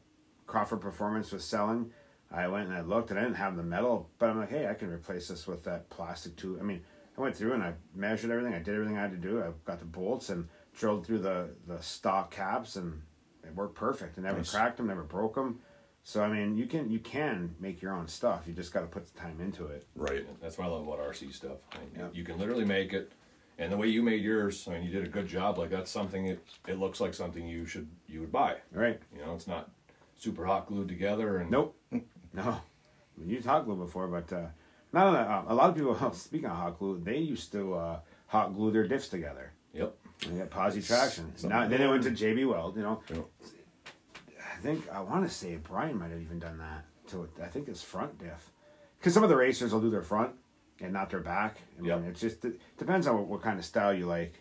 Crawford 0.47 0.81
Performance 0.81 1.33
was 1.33 1.43
selling. 1.45 1.91
I 2.33 2.49
went 2.49 2.69
and 2.69 2.77
I 2.77 2.81
looked, 2.81 3.11
and 3.11 3.19
I 3.19 3.23
didn't 3.23 3.37
have 3.37 3.57
the 3.57 3.63
metal, 3.63 4.09
but 4.19 4.31
I'm 4.31 4.39
like, 4.39 4.51
hey, 4.51 4.67
I 4.67 4.75
can 4.75 4.91
replace 4.91 5.29
this 5.29 5.47
with 5.47 5.65
that 5.65 5.91
plastic 5.91 6.35
too. 6.37 6.59
I 6.59 6.63
mean, 6.63 6.83
I 7.17 7.21
went 7.21 7.37
through 7.37 7.53
and 7.53 7.63
I 7.63 7.75
measured 7.95 8.31
everything. 8.31 8.55
I 8.55 8.59
did 8.59 8.75
everything 8.75 8.97
I 8.97 9.03
had 9.03 9.11
to 9.11 9.17
do. 9.19 9.43
I 9.43 9.51
got 9.67 9.79
the 9.81 9.85
bolts 9.85 10.31
and 10.31 10.49
drilled 10.75 11.05
through 11.07 11.19
the 11.19 11.51
the 11.67 11.81
stock 11.83 12.31
caps, 12.31 12.77
and 12.77 13.03
it 13.45 13.55
worked 13.55 13.75
perfect. 13.75 14.19
I 14.19 14.23
never 14.23 14.39
Nice. 14.39 14.51
cracked 14.51 14.79
them, 14.79 14.87
never 14.87 15.03
broke 15.03 15.35
them. 15.35 15.61
So 16.05 16.23
I 16.25 16.29
mean, 16.29 16.57
you 16.57 16.67
can 16.67 16.91
you 16.91 16.99
can 17.01 17.55
make 17.61 17.83
your 17.83 17.93
own 17.93 18.09
stuff. 18.09 18.45
You 18.47 18.55
just 18.55 18.73
got 18.73 18.81
to 18.81 18.87
put 18.87 19.07
the 19.13 19.19
time 19.21 19.39
into 19.41 19.67
it. 19.67 19.87
Right. 19.95 20.27
That's 20.41 20.57
what 20.59 20.67
I 20.67 20.71
love 20.71 20.89
about 20.89 21.01
RC 21.01 21.35
stuff. 21.35 21.59
I 21.73 21.79
mean, 21.79 21.91
Yeah. 21.99 22.09
You 22.15 22.25
can 22.25 22.39
literally 22.39 22.65
make 22.65 22.93
it, 22.95 23.13
and 23.59 23.71
the 23.71 23.77
way 23.77 23.89
you 23.89 24.03
made 24.03 24.23
yours, 24.23 24.67
I 24.67 24.73
mean, 24.73 24.83
you 24.85 24.91
did 24.91 25.05
a 25.05 25.11
good 25.11 25.29
job. 25.29 25.59
Like 25.59 25.69
that's 25.71 25.91
something 25.91 26.27
it 26.29 26.43
it 26.67 26.79
looks 26.79 26.99
like 26.99 27.13
something 27.13 27.47
you 27.47 27.67
should 27.67 27.89
you 28.09 28.21
would 28.21 28.33
buy. 28.33 28.57
Right? 28.73 29.01
You 29.15 29.23
know, 29.25 29.35
it's 29.35 29.47
not 29.47 29.71
super 30.17 30.47
hot 30.47 30.67
glued 30.67 30.89
together 30.89 31.37
and 31.39 31.51
Nope. 31.51 31.77
No. 32.33 32.57
We 33.19 33.27
used 33.27 33.47
hot 33.47 33.65
glue 33.67 33.77
before, 33.77 34.09
but 34.09 34.33
uh, 34.33 34.47
not 34.93 35.07
only, 35.09 35.19
uh, 35.21 35.43
a 35.49 35.55
lot 35.55 35.71
of 35.71 35.77
people. 35.77 36.13
Speaking 36.15 36.47
of 36.49 36.57
hot 36.57 36.79
glue, 36.79 37.01
they 37.03 37.19
used 37.19 37.53
to 37.53 37.75
uh, 37.75 38.01
hot 38.27 38.55
glue 38.55 38.71
their 38.71 38.87
diffs 38.89 39.11
together. 39.11 39.53
Yep. 39.75 39.95
And 40.27 40.39
get 40.39 40.51
posi 40.51 40.87
traction. 40.87 41.33
Something 41.37 41.51
Now, 41.51 41.69
then 41.69 41.81
it 41.81 41.89
went 41.89 42.03
to. 42.05 42.11
JB 42.11 42.49
Weld. 42.49 42.77
You 42.77 42.83
know, 42.83 43.03
Yep. 43.11 43.27
I 44.41 44.61
think 44.63 44.89
I 44.93 45.01
want 45.01 45.25
to 45.29 45.35
say 45.35 45.57
Brian 45.57 45.99
might 45.99 46.11
have 46.11 46.21
even 46.23 46.39
done 46.39 46.59
that 46.59 46.85
to. 47.11 47.29
I 47.43 47.47
think 47.49 47.67
his 47.69 47.83
front 47.83 48.19
diff, 48.19 48.51
because 48.99 49.13
some 49.15 49.25
of 49.25 49.29
the 49.31 49.37
racers 49.37 49.73
will 49.73 49.81
do 49.81 49.91
their 49.91 50.03
front 50.03 50.33
and 50.81 50.93
not 50.93 51.11
their 51.11 51.21
back. 51.21 51.59
I 51.77 51.81
mean, 51.81 51.89
Yep. 51.91 52.05
it's 52.11 52.21
just 52.21 52.45
it 52.45 52.61
depends 52.79 53.07
on 53.07 53.17
what, 53.17 53.27
what 53.27 53.43
kind 53.43 53.59
of 53.59 53.65
style 53.65 53.93
you 53.93 54.07
like, 54.07 54.35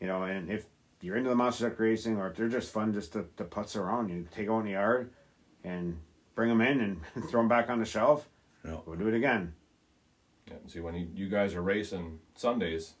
you 0.00 0.06
know. 0.06 0.24
And 0.24 0.50
if 0.50 0.66
you're 1.00 1.16
into 1.16 1.30
the 1.30 1.36
monster 1.36 1.68
truck 1.68 1.78
racing, 1.78 2.16
or 2.16 2.28
if 2.28 2.36
they're 2.36 2.48
just 2.48 2.72
fun 2.72 2.92
just 2.92 3.12
to, 3.12 3.26
to 3.36 3.44
putz 3.44 3.76
around, 3.76 4.08
you 4.08 4.26
take 4.34 4.48
in 4.48 4.64
the 4.64 4.70
yard 4.72 5.12
and 5.62 5.98
bring 6.36 6.48
them 6.48 6.60
in 6.60 6.80
and 6.80 7.00
throw 7.28 7.40
them 7.40 7.48
back 7.48 7.68
on 7.68 7.80
the 7.80 7.84
shelf. 7.84 8.28
Yeah. 8.64 8.76
We'll 8.86 8.96
do 8.96 9.08
it 9.08 9.14
again. 9.14 9.54
Yeah, 10.46 10.54
and 10.62 10.70
see, 10.70 10.78
when 10.78 10.94
you, 10.94 11.08
you 11.12 11.28
guys 11.28 11.54
are 11.56 11.62
racing 11.62 12.20
Sundays, 12.36 12.92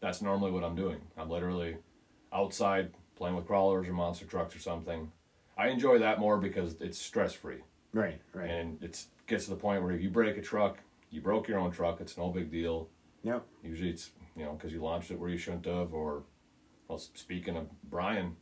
that's 0.00 0.20
normally 0.20 0.50
what 0.50 0.62
I'm 0.64 0.76
doing. 0.76 1.00
I'm 1.16 1.30
literally 1.30 1.76
outside 2.32 2.90
playing 3.16 3.36
with 3.36 3.46
crawlers 3.46 3.88
or 3.88 3.92
monster 3.94 4.26
trucks 4.26 4.54
or 4.54 4.58
something. 4.58 5.10
I 5.56 5.68
enjoy 5.68 5.98
that 6.00 6.18
more 6.18 6.36
because 6.38 6.76
it's 6.80 6.98
stress 7.00 7.32
free, 7.32 7.58
Right, 7.92 8.20
right. 8.34 8.48
and 8.50 8.82
it 8.82 9.02
gets 9.26 9.44
to 9.44 9.50
the 9.50 9.56
point 9.56 9.82
where 9.82 9.92
if 9.92 10.02
you 10.02 10.10
break 10.10 10.36
a 10.36 10.42
truck, 10.42 10.78
you 11.10 11.20
broke 11.20 11.48
your 11.48 11.58
own 11.58 11.70
truck. 11.70 12.00
It's 12.00 12.16
no 12.16 12.28
big 12.30 12.50
deal. 12.50 12.88
Yep. 13.22 13.44
Usually, 13.62 13.90
it's 13.90 14.10
you 14.36 14.44
know 14.44 14.52
because 14.52 14.72
you 14.72 14.80
launched 14.82 15.10
it 15.10 15.18
where 15.18 15.28
you 15.28 15.36
shouldn't 15.36 15.66
have, 15.66 15.92
or 15.92 16.22
well, 16.88 16.98
speaking 16.98 17.56
of 17.56 17.66
Brian. 17.90 18.36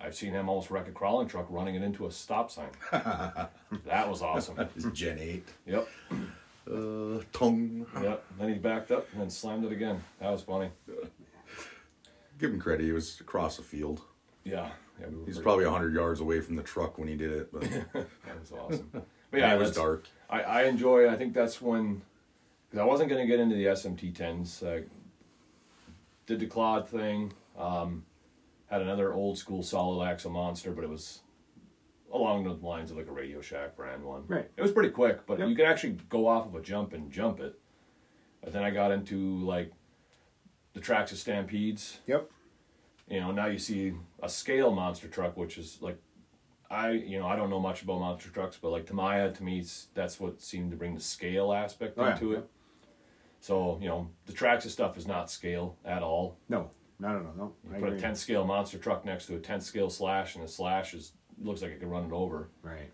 I've 0.00 0.14
seen 0.14 0.32
him 0.32 0.48
almost 0.48 0.70
wreck 0.70 0.88
a 0.88 0.92
crawling 0.92 1.28
truck 1.28 1.46
running 1.50 1.74
it 1.74 1.82
into 1.82 2.06
a 2.06 2.10
stop 2.10 2.50
sign. 2.50 2.70
that 2.90 4.08
was 4.08 4.22
awesome. 4.22 4.58
It's 4.74 4.86
Gen 4.86 5.18
8. 5.18 5.48
Yep. 5.66 5.88
Uh, 6.70 7.22
tongue. 7.32 7.86
Yep. 8.00 8.24
Then 8.38 8.48
he 8.48 8.54
backed 8.54 8.90
up 8.92 9.06
and 9.12 9.20
then 9.20 9.30
slammed 9.30 9.64
it 9.64 9.72
again. 9.72 10.02
That 10.20 10.30
was 10.30 10.42
funny. 10.42 10.70
Give 12.38 12.50
him 12.50 12.60
credit. 12.60 12.84
He 12.84 12.92
was 12.92 13.20
across 13.20 13.58
the 13.58 13.62
field. 13.62 14.00
Yeah. 14.44 14.70
yeah 14.98 15.08
we 15.08 15.26
He's 15.26 15.38
probably 15.38 15.66
100 15.66 15.92
yards 15.94 16.20
away 16.20 16.40
from 16.40 16.56
the 16.56 16.62
truck 16.62 16.96
when 16.96 17.08
he 17.08 17.16
did 17.16 17.32
it. 17.32 17.52
But 17.52 17.62
That 17.92 18.40
was 18.40 18.52
awesome. 18.52 18.90
But 19.30 19.38
yeah, 19.38 19.54
it 19.54 19.58
was 19.60 19.76
dark. 19.76 20.08
I, 20.28 20.42
I 20.42 20.62
enjoy. 20.64 21.08
I 21.08 21.14
think 21.14 21.34
that's 21.34 21.62
when, 21.62 22.02
because 22.68 22.82
I 22.82 22.84
wasn't 22.84 23.10
going 23.10 23.22
to 23.22 23.28
get 23.28 23.38
into 23.38 23.54
the 23.54 23.66
SMT 23.66 24.12
tens. 24.12 24.60
I 24.66 24.82
did 26.26 26.40
the 26.40 26.48
Clod 26.48 26.88
thing. 26.88 27.32
Um, 27.56 28.04
had 28.70 28.82
another 28.82 29.12
old 29.12 29.36
school 29.38 29.62
solid 29.62 30.06
axle 30.06 30.30
monster, 30.30 30.70
but 30.72 30.84
it 30.84 30.90
was 30.90 31.20
along 32.12 32.44
the 32.44 32.52
lines 32.66 32.90
of 32.90 32.96
like 32.96 33.08
a 33.08 33.12
Radio 33.12 33.40
Shack 33.40 33.76
brand 33.76 34.02
one. 34.04 34.24
Right. 34.26 34.48
It 34.56 34.62
was 34.62 34.72
pretty 34.72 34.90
quick, 34.90 35.26
but 35.26 35.38
Yep. 35.38 35.48
you 35.48 35.54
could 35.56 35.64
actually 35.66 35.98
go 36.08 36.26
off 36.26 36.46
of 36.46 36.54
a 36.54 36.60
jump 36.62 36.92
and 36.92 37.10
jump 37.10 37.40
it. 37.40 37.58
But 38.42 38.52
then 38.52 38.62
I 38.62 38.70
got 38.70 38.90
into 38.92 39.38
like 39.44 39.72
the 40.72 40.80
Traxxas 40.80 41.16
Stampedes. 41.16 41.98
Yep. 42.06 42.30
You 43.08 43.20
know, 43.20 43.32
now 43.32 43.46
you 43.46 43.58
see 43.58 43.92
a 44.22 44.28
scale 44.28 44.70
monster 44.72 45.08
truck, 45.08 45.36
which 45.36 45.58
is 45.58 45.78
like, 45.80 45.98
I 46.70 46.90
you 46.92 47.18
know 47.18 47.26
I 47.26 47.34
don't 47.34 47.50
know 47.50 47.58
much 47.60 47.82
about 47.82 47.98
monster 47.98 48.30
trucks, 48.30 48.56
but 48.60 48.70
like 48.70 48.86
Tamiya 48.86 49.32
to 49.32 49.42
me, 49.42 49.64
that's 49.94 50.20
what 50.20 50.40
seemed 50.40 50.70
to 50.70 50.76
bring 50.76 50.94
the 50.94 51.00
scale 51.00 51.52
aspect 51.52 51.94
Oh, 51.98 52.04
yeah. 52.04 52.12
into 52.12 52.32
it. 52.34 52.48
So 53.40 53.78
you 53.80 53.88
know, 53.88 54.10
the 54.26 54.32
Traxxas 54.32 54.70
stuff 54.70 54.96
is 54.96 55.06
not 55.08 55.30
scale 55.30 55.76
at 55.84 56.02
all. 56.04 56.36
No, 56.48 56.70
no, 57.00 57.08
no, 57.14 57.18
no, 57.20 57.32
no. 57.36 57.52
You 57.68 57.76
I 57.76 57.80
put 57.80 57.86
agree. 57.88 57.98
a 57.98 58.00
10 58.00 58.14
scale 58.14 58.44
monster 58.44 58.78
truck 58.78 59.04
next 59.04 59.26
to 59.26 59.36
a 59.36 59.38
10 59.38 59.60
scale 59.60 59.90
slash, 59.90 60.34
and 60.36 60.44
the 60.44 60.48
slash 60.48 60.94
is 60.94 61.12
looks 61.42 61.62
like 61.62 61.72
it 61.72 61.80
can 61.80 61.88
run 61.88 62.04
it 62.04 62.12
over. 62.12 62.50
Right. 62.62 62.90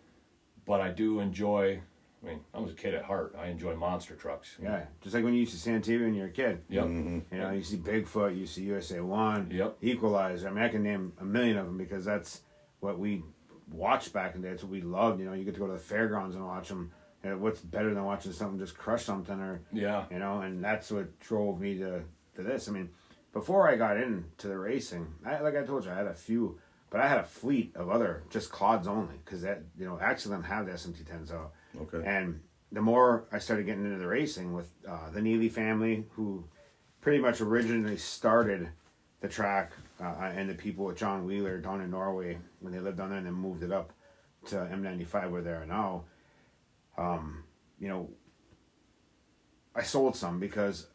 But 0.64 0.80
I 0.80 0.90
do 0.90 1.20
enjoy 1.20 1.80
I 2.22 2.30
mean, 2.30 2.40
I 2.54 2.58
was 2.58 2.72
a 2.72 2.74
kid 2.74 2.94
at 2.94 3.04
heart. 3.04 3.36
I 3.38 3.46
enjoy 3.48 3.76
monster 3.76 4.14
trucks. 4.14 4.56
Yeah, 4.60 4.84
just 5.00 5.14
like 5.14 5.22
when 5.22 5.34
you 5.34 5.40
used 5.40 5.52
to 5.52 5.58
see 5.58 5.72
on 5.72 5.80
when 5.82 6.14
you 6.14 6.22
were 6.22 6.28
a 6.28 6.30
kid. 6.30 6.62
Yep. 6.68 6.84
Mm-hmm. 6.84 7.34
You 7.34 7.40
know, 7.40 7.50
you 7.50 7.62
see 7.62 7.76
Bigfoot, 7.76 8.36
you 8.36 8.46
see 8.46 8.62
USA 8.64 9.00
One, 9.00 9.50
Yep. 9.50 9.76
Equalizer. 9.82 10.48
I 10.48 10.50
mean, 10.50 10.64
I 10.64 10.68
can 10.68 10.82
name 10.82 11.12
a 11.20 11.24
million 11.24 11.58
of 11.58 11.66
them 11.66 11.76
because 11.76 12.04
that's 12.04 12.42
what 12.80 12.98
we 12.98 13.22
watched 13.70 14.12
back 14.12 14.34
in 14.34 14.40
the 14.40 14.48
day. 14.48 14.54
It's 14.54 14.62
what 14.62 14.72
we 14.72 14.80
loved. 14.80 15.20
You 15.20 15.26
know, 15.26 15.34
you 15.34 15.44
get 15.44 15.54
to 15.54 15.60
go 15.60 15.66
to 15.66 15.74
the 15.74 15.78
fairgrounds 15.78 16.34
and 16.36 16.44
watch 16.44 16.68
them. 16.68 16.92
And 17.22 17.40
what's 17.40 17.60
better 17.60 17.92
than 17.92 18.04
watching 18.04 18.32
something 18.32 18.58
just 18.58 18.76
crush 18.76 19.04
something 19.04 19.38
or 19.40 19.60
Yeah. 19.72 20.04
you 20.10 20.18
know? 20.18 20.40
And 20.40 20.62
that's 20.64 20.90
what 20.90 21.18
drove 21.20 21.60
me 21.60 21.78
to 21.78 22.02
to 22.36 22.42
this. 22.42 22.68
I 22.68 22.72
mean, 22.72 22.90
before 23.36 23.68
I 23.68 23.76
got 23.76 23.98
into 23.98 24.48
the 24.48 24.56
racing, 24.56 25.12
I, 25.26 25.40
like 25.40 25.54
I 25.54 25.62
told 25.62 25.84
you, 25.84 25.90
I 25.90 25.94
had 25.94 26.06
a 26.06 26.14
few, 26.14 26.58
but 26.88 27.02
I 27.02 27.06
had 27.06 27.18
a 27.18 27.22
fleet 27.22 27.76
of 27.76 27.90
other 27.90 28.22
just 28.30 28.50
quads 28.50 28.88
only 28.88 29.16
because 29.22 29.42
that 29.42 29.60
you 29.78 29.84
know 29.84 29.98
Accident 30.00 30.46
have 30.46 30.64
the 30.64 30.72
SMT 30.72 31.06
tens 31.06 31.30
out. 31.30 31.52
Okay. 31.82 32.02
And 32.06 32.40
the 32.72 32.80
more 32.80 33.26
I 33.30 33.38
started 33.38 33.66
getting 33.66 33.84
into 33.84 33.98
the 33.98 34.06
racing 34.06 34.54
with 34.54 34.72
uh, 34.88 35.10
the 35.12 35.20
Neely 35.20 35.50
family, 35.50 36.06
who 36.12 36.44
pretty 37.02 37.18
much 37.18 37.42
originally 37.42 37.98
started 37.98 38.70
the 39.20 39.28
track, 39.28 39.72
uh, 40.00 40.14
and 40.34 40.48
the 40.48 40.54
people 40.54 40.86
with 40.86 40.96
John 40.96 41.26
Wheeler 41.26 41.58
down 41.58 41.82
in 41.82 41.90
Norway 41.90 42.38
when 42.60 42.72
they 42.72 42.80
lived 42.80 42.96
down 42.96 43.10
there 43.10 43.18
and 43.18 43.26
then 43.26 43.34
moved 43.34 43.62
it 43.62 43.70
up 43.70 43.92
to 44.46 44.56
M95 44.56 45.30
where 45.30 45.42
they 45.42 45.50
are 45.50 45.66
now. 45.66 46.04
Um, 46.96 47.44
you 47.78 47.88
know, 47.88 48.08
I 49.74 49.82
sold 49.82 50.16
some 50.16 50.40
because 50.40 50.86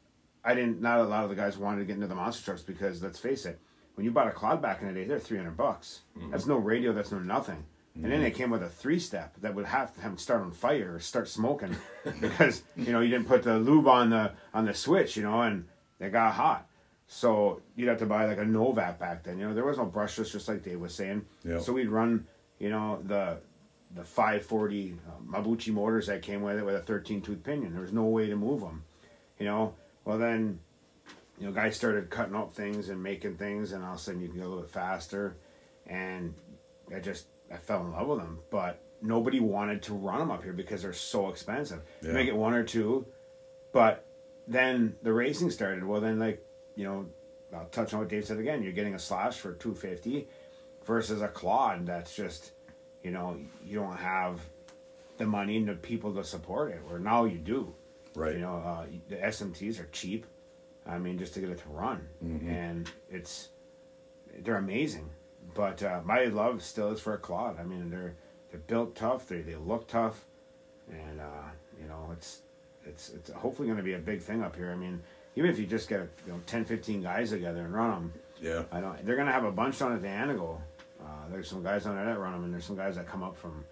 I 0.44 0.56
didn't. 0.56 0.82
Not 0.82 1.00
a 1.00 1.04
lot 1.04 1.24
of 1.24 1.30
the 1.30 1.36
guys 1.36 1.58
wanted 1.58 1.80
to 1.80 1.86
get 1.86 1.96
into 1.96 2.08
the 2.08 2.16
monster 2.16 2.44
trucks 2.46 2.62
because 2.62 3.02
let's 3.04 3.20
face 3.20 3.46
it, 3.46 3.60
when 3.96 4.06
you 4.06 4.12
bought 4.12 4.28
a 4.28 4.32
Clod 4.32 4.62
back 4.62 4.82
in 4.82 4.88
the 4.88 4.94
day, 4.94 5.06
they're 5.06 5.20
three 5.20 5.38
hundred 5.38 5.58
bucks. 5.58 6.02
That's 6.32 6.46
no 6.48 6.58
radio. 6.58 6.94
That's 6.94 7.12
no 7.12 7.20
nothing. 7.20 7.66
And 7.94 8.10
then 8.10 8.22
they 8.22 8.32
came 8.32 8.50
with 8.50 8.64
a 8.64 8.70
three 8.70 9.00
step 9.00 9.36
that 9.42 9.54
would 9.54 9.66
have 9.66 9.94
to 9.96 10.18
start 10.18 10.42
on 10.42 10.52
fire 10.54 10.96
or 10.96 11.00
start 11.02 11.28
smoking 11.28 11.76
because 12.22 12.64
you 12.78 12.94
know 12.94 13.02
you 13.02 13.10
didn't 13.10 13.28
put 13.28 13.44
the 13.44 13.60
lube 13.60 13.88
on 13.88 14.12
the 14.12 14.32
on 14.54 14.66
the 14.66 14.74
switch, 14.74 15.18
you 15.18 15.24
know, 15.24 15.42
and 15.42 15.66
they 16.00 16.10
got 16.10 16.34
hot. 16.34 16.68
So 17.08 17.62
you'd 17.76 17.90
have 17.90 18.00
to 18.00 18.06
buy 18.06 18.26
like 18.26 18.38
a 18.38 18.46
Novak 18.46 18.98
back 18.98 19.24
then. 19.24 19.38
You 19.38 19.50
know, 19.50 19.54
there 19.54 19.66
was 19.66 19.78
no 19.78 19.86
brushless, 19.86 20.32
just 20.32 20.48
like 20.48 20.64
Dave 20.64 20.80
was 20.80 20.96
saying. 20.96 21.26
Yeah. 21.44 21.60
So 21.60 21.74
we'd 21.74 21.90
run, 21.90 22.26
you 22.58 22.70
know, 22.70 23.02
the 23.04 23.40
the 23.94 24.06
540 24.06 24.96
uh, 25.06 25.12
Mabuchi 25.30 25.74
motors 25.74 26.08
that 26.08 26.22
came 26.22 26.42
with 26.42 26.58
it 26.58 26.66
with 26.66 26.76
a 26.76 26.82
13 26.82 27.22
tooth 27.22 27.44
pinion. 27.44 27.74
There 27.74 27.82
was 27.82 27.92
no 27.92 28.06
way 28.06 28.28
to 28.28 28.38
move 28.38 28.62
them, 28.62 28.84
you 29.38 29.46
know. 29.46 29.74
Well 30.06 30.18
then, 30.18 30.60
you 31.40 31.46
know, 31.48 31.52
guys 31.52 31.76
started 31.76 32.10
cutting 32.10 32.36
up 32.36 32.54
things 32.54 32.90
and 32.90 33.02
making 33.02 33.38
things, 33.38 33.72
and 33.72 33.84
all 33.84 33.94
of 33.94 33.98
a 34.00 34.02
sudden 34.02 34.22
you 34.22 34.28
can 34.30 34.38
go 34.40 34.46
a 34.46 34.48
little 34.48 34.62
bit 34.64 34.72
faster, 34.72 35.38
and 35.88 36.34
I 36.96 37.00
just 37.00 37.28
I 37.54 37.58
fell 37.58 37.82
in 37.86 37.92
love 37.92 38.08
with 38.08 38.20
them. 38.20 38.40
But 38.50 38.82
nobody 39.02 39.40
wanted 39.40 39.82
to 39.84 39.94
run 39.94 40.20
them 40.20 40.32
up 40.32 40.44
here 40.44 40.54
because 40.54 40.82
they're 40.84 40.94
so 40.94 41.30
expensive. 41.30 41.82
You 42.02 42.10
Yeah. 42.10 42.14
make 42.14 42.28
it 42.28 42.36
one 42.36 42.54
or 42.54 42.64
two, 42.64 43.06
but 43.74 44.06
then 44.48 44.96
the 45.04 45.14
racing 45.14 45.52
started. 45.52 45.84
Well, 45.84 46.02
then 46.02 46.20
like 46.20 46.46
you 46.76 46.86
know, 46.86 47.06
I'll 47.54 47.66
touch 47.66 47.94
on 47.94 48.00
what 48.00 48.10
Dave 48.10 48.26
said 48.26 48.40
again. 48.40 48.64
You're 48.64 48.72
getting 48.72 48.96
a 48.96 49.00
slash 49.00 49.38
for 49.38 49.54
250 49.54 50.28
versus 50.86 51.22
a 51.22 51.28
Clod 51.28 51.86
that's 51.86 52.16
just, 52.16 52.52
you 53.04 53.12
know, 53.12 53.38
you 53.66 53.78
don't 53.78 53.98
have 53.98 54.40
the 55.18 55.26
money 55.26 55.58
and 55.58 55.68
the 55.68 55.74
people 55.76 56.14
to 56.16 56.24
support 56.24 56.72
it. 56.72 56.80
Where 56.88 56.98
now 56.98 57.26
you 57.26 57.38
do. 57.38 57.76
Right. 58.16 58.36
You 58.36 58.42
know, 58.42 58.56
uh, 58.58 58.86
the 59.10 59.16
SMTs 59.18 59.80
are 59.80 59.88
cheap. 59.92 60.26
I 60.86 60.98
mean, 60.98 61.18
just 61.18 61.34
to 61.36 61.40
get 61.40 61.50
it 61.50 61.60
to 61.60 61.70
run, 61.70 62.08
and 62.22 62.90
it's 63.10 63.50
they're 64.44 64.58
amazing. 64.58 65.10
But 65.54 65.84
uh, 65.84 66.02
my 66.04 66.26
love 66.26 66.64
still 66.64 66.92
is 66.92 67.00
for 67.00 67.14
a 67.14 67.18
Clod. 67.18 67.60
I 67.60 67.64
mean, 67.64 67.90
they're 67.90 68.16
they're 68.50 68.60
built 68.62 68.96
tough. 68.96 69.28
They 69.28 69.42
they 69.42 69.56
look 69.56 69.88
tough, 69.88 70.26
and 70.90 71.22
uh, 71.22 71.50
you 71.82 71.88
know, 71.88 72.10
it's 72.14 72.42
it's 72.86 73.10
it's 73.10 73.30
hopefully 73.32 73.68
going 73.68 73.78
to 73.78 73.84
be 73.84 73.94
a 73.94 74.00
big 74.00 74.22
thing 74.22 74.42
up 74.44 74.56
here. 74.56 74.72
I 74.72 74.76
mean, 74.76 75.02
even 75.36 75.50
if 75.52 75.60
you 75.60 75.66
just 75.68 75.88
get 75.88 76.02
you 76.26 76.34
know 76.34 76.40
10, 76.48 76.66
15 76.66 77.02
guys 77.04 77.30
together 77.30 77.62
and 77.62 77.74
run 77.74 77.92
them, 77.92 78.14
Yeah. 78.42 78.64
I 78.72 78.82
don't. 78.82 79.06
They're 79.06 79.16
gonna 79.18 79.32
have 79.32 79.46
a 79.46 79.52
bunch 79.52 79.80
down 79.80 79.94
at 79.94 80.02
the 80.02 80.08
Anago. 80.08 80.58
Uh, 81.00 81.06
there's 81.32 81.48
some 81.48 81.62
guys 81.64 81.86
on 81.86 81.96
there 81.96 82.06
that 82.06 82.20
run 82.20 82.34
them, 82.34 82.44
and 82.44 82.54
there's 82.54 82.66
some 82.66 82.76
guys 82.76 82.96
that 82.96 83.08
come 83.08 83.22
up 83.24 83.38
from 83.38 83.64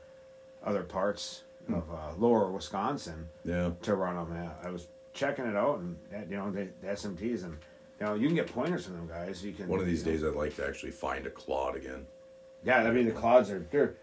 other 0.64 0.84
parts 0.84 1.44
of 1.74 1.90
uh, 1.92 2.14
lower 2.18 2.50
Wisconsin 2.52 3.28
Yeah. 3.44 3.72
to 3.84 3.96
run 3.96 4.16
them. 4.16 4.36
Yeah, 4.36 4.52
I 4.64 4.72
was 4.72 4.88
checking 5.14 5.46
it 5.46 5.56
out, 5.56 5.80
and 5.80 5.98
that, 6.12 6.30
you 6.30 6.38
know 6.38 6.52
the, 6.52 6.68
the 6.82 6.88
SMTs, 6.88 7.44
and 7.44 7.58
you 8.00 8.06
know 8.06 8.14
you 8.16 8.28
can 8.28 8.36
get 8.36 8.48
pointers 8.48 8.86
from 8.86 8.96
them 8.96 9.08
guys. 9.08 9.44
You 9.44 9.54
can 9.54 9.68
One 9.68 9.80
of 9.80 9.86
these 9.86 10.06
you 10.06 10.12
know- 10.14 10.18
days, 10.18 10.24
I'd 10.26 10.36
like 10.36 10.56
to 10.58 10.68
actually 10.68 10.92
find 10.92 11.26
a 11.26 11.30
Clod 11.30 11.76
again. 11.76 12.06
Yeah, 12.64 12.80
I 12.80 12.92
mean 12.92 13.06
the 13.06 13.12
clods 13.14 13.50
are 13.52 13.66
they're. 13.72 13.96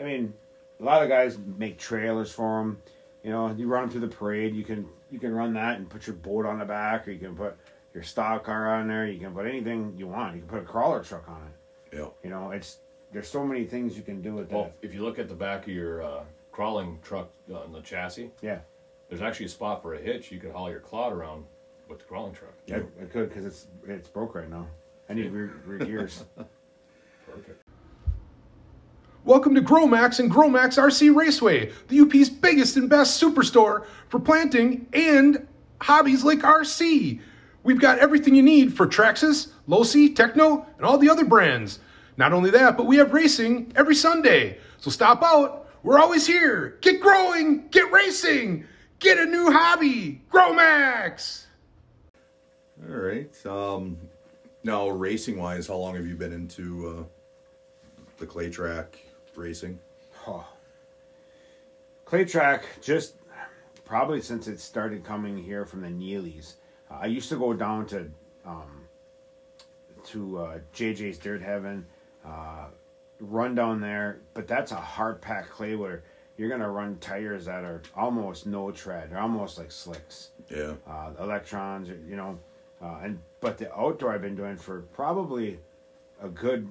I 0.00 0.04
mean, 0.04 0.34
a 0.80 0.84
lot 0.84 1.02
of 1.02 1.08
guys 1.08 1.36
make 1.58 1.78
trailers 1.78 2.32
for 2.32 2.58
them. 2.58 2.78
You 3.24 3.30
know, 3.30 3.50
you 3.52 3.66
run 3.66 3.82
them 3.82 3.90
through 3.90 4.02
the 4.02 4.14
parade. 4.16 4.54
You 4.54 4.64
can 4.64 4.86
you 5.10 5.18
can 5.18 5.34
run 5.34 5.52
that 5.54 5.78
and 5.78 5.88
put 5.88 6.06
your 6.06 6.16
boat 6.16 6.46
on 6.46 6.58
the 6.58 6.64
back, 6.64 7.08
or 7.08 7.10
you 7.12 7.18
can 7.18 7.34
put 7.34 7.56
your 7.92 8.02
stock 8.02 8.44
car 8.44 8.74
on 8.74 8.86
there. 8.88 9.06
You 9.06 9.18
can 9.18 9.32
put 9.34 9.46
anything 9.46 9.94
you 9.96 10.06
want. 10.08 10.34
You 10.34 10.40
can 10.42 10.48
put 10.48 10.58
a 10.60 10.64
crawler 10.64 11.02
truck 11.02 11.28
on 11.28 11.42
it. 11.46 11.96
Yeah. 11.96 12.08
You 12.22 12.30
know, 12.30 12.50
it's 12.52 12.78
there's 13.12 13.28
so 13.28 13.44
many 13.46 13.64
things 13.64 13.96
you 13.96 14.02
can 14.02 14.20
do 14.22 14.34
with 14.34 14.50
Well, 14.50 14.64
that. 14.64 14.74
if 14.82 14.92
you 14.94 15.02
look 15.02 15.18
at 15.18 15.28
the 15.28 15.34
back 15.34 15.62
of 15.62 15.72
your 15.72 16.02
uh, 16.02 16.24
crawling 16.54 17.00
truck 17.02 17.30
on 17.52 17.72
the 17.72 17.80
chassis, 17.80 18.30
Yeah, 18.40 18.60
there's 19.08 19.20
actually 19.20 19.46
a 19.46 19.48
spot 19.48 19.82
for 19.82 19.94
a 19.94 19.98
hitch. 20.00 20.30
You 20.30 20.38
could 20.38 20.52
haul 20.52 20.70
your 20.70 20.78
clod 20.78 21.12
around 21.12 21.44
with 21.88 21.98
the 21.98 22.04
crawling 22.04 22.32
truck. 22.32 22.54
yeah, 22.66 22.76
it 22.76 23.10
could 23.10 23.28
because 23.28 23.44
it's 23.44 23.66
it's 23.88 24.08
broke 24.08 24.36
right 24.36 24.48
now. 24.48 24.66
I 25.10 25.14
need 25.14 25.32
rear, 25.32 25.52
rear 25.66 25.78
gears. 25.80 26.24
Perfect. 27.26 27.60
Welcome 29.24 29.54
to 29.56 29.62
Growmax 29.62 30.20
and 30.20 30.30
Growmax 30.30 30.78
RC 30.80 31.14
Raceway, 31.14 31.72
the 31.88 32.00
UP's 32.00 32.28
biggest 32.28 32.76
and 32.76 32.88
best 32.88 33.20
superstore 33.20 33.86
for 34.08 34.20
planting 34.20 34.86
and 34.92 35.48
hobbies 35.80 36.22
like 36.22 36.38
RC. 36.40 37.20
We've 37.64 37.80
got 37.80 37.98
everything 37.98 38.36
you 38.36 38.42
need 38.42 38.76
for 38.76 38.86
Traxxas, 38.86 39.48
Losi, 39.68 40.14
Tekno, 40.14 40.66
and 40.76 40.86
all 40.86 40.98
the 40.98 41.08
other 41.10 41.24
brands. 41.24 41.80
Not 42.16 42.32
only 42.32 42.50
that, 42.50 42.76
but 42.76 42.86
we 42.86 42.96
have 42.98 43.12
racing 43.12 43.72
every 43.74 43.94
Sunday. 43.96 44.58
So 44.78 44.90
stop 44.90 45.22
out. 45.24 45.63
We're 45.84 45.98
always 45.98 46.26
here. 46.26 46.78
Get 46.80 46.98
growing, 46.98 47.68
get 47.68 47.92
racing, 47.92 48.64
get 49.00 49.18
a 49.18 49.26
new 49.26 49.52
hobby. 49.52 50.22
Growmax! 50.32 51.44
All 52.88 52.96
right. 52.96 53.46
Um, 53.46 53.98
now, 54.62 54.88
racing 54.88 55.38
wise, 55.38 55.68
how 55.68 55.76
long 55.76 55.94
have 55.94 56.06
you 56.06 56.16
been 56.16 56.32
into 56.32 56.88
uh, 56.88 58.02
the 58.16 58.26
clay 58.26 58.48
track 58.48 58.98
racing? 59.36 59.78
Oh. 60.26 60.48
Clay 62.06 62.24
track, 62.24 62.64
just 62.80 63.16
probably 63.84 64.22
since 64.22 64.48
it 64.48 64.60
started 64.60 65.04
coming 65.04 65.36
here 65.36 65.66
from 65.66 65.82
the 65.82 65.88
Neelys. 65.88 66.54
Uh, 66.90 67.00
I 67.02 67.06
used 67.06 67.28
to 67.28 67.36
go 67.36 67.52
down 67.52 67.86
to 67.88 68.10
um, 68.46 68.88
to 70.06 70.38
uh, 70.38 70.58
JJ's 70.74 71.18
Dirt 71.18 71.42
Heaven, 71.42 71.84
uh, 72.24 72.68
run 73.20 73.54
down 73.54 73.80
there, 73.80 74.20
but 74.34 74.46
that's 74.48 74.72
a 74.72 74.76
hard 74.76 75.20
packed 75.20 75.50
clay 75.50 75.74
where 75.76 76.02
you're 76.36 76.48
gonna 76.48 76.68
run 76.68 76.98
tires 76.98 77.44
that 77.46 77.64
are 77.64 77.80
almost 77.96 78.46
no 78.46 78.70
tread, 78.70 79.10
they're 79.10 79.18
almost 79.20 79.56
like 79.58 79.70
slicks 79.70 80.30
Yeah. 80.48 80.74
uh, 80.86 81.12
electrons, 81.20 81.88
you 81.88 82.16
know, 82.16 82.38
uh, 82.82 82.98
and 83.02 83.20
but 83.40 83.56
the 83.58 83.72
outdoor 83.74 84.12
I've 84.12 84.22
been 84.22 84.34
doing 84.36 84.56
for 84.56 84.80
probably 84.92 85.60
a 86.20 86.28
good, 86.28 86.68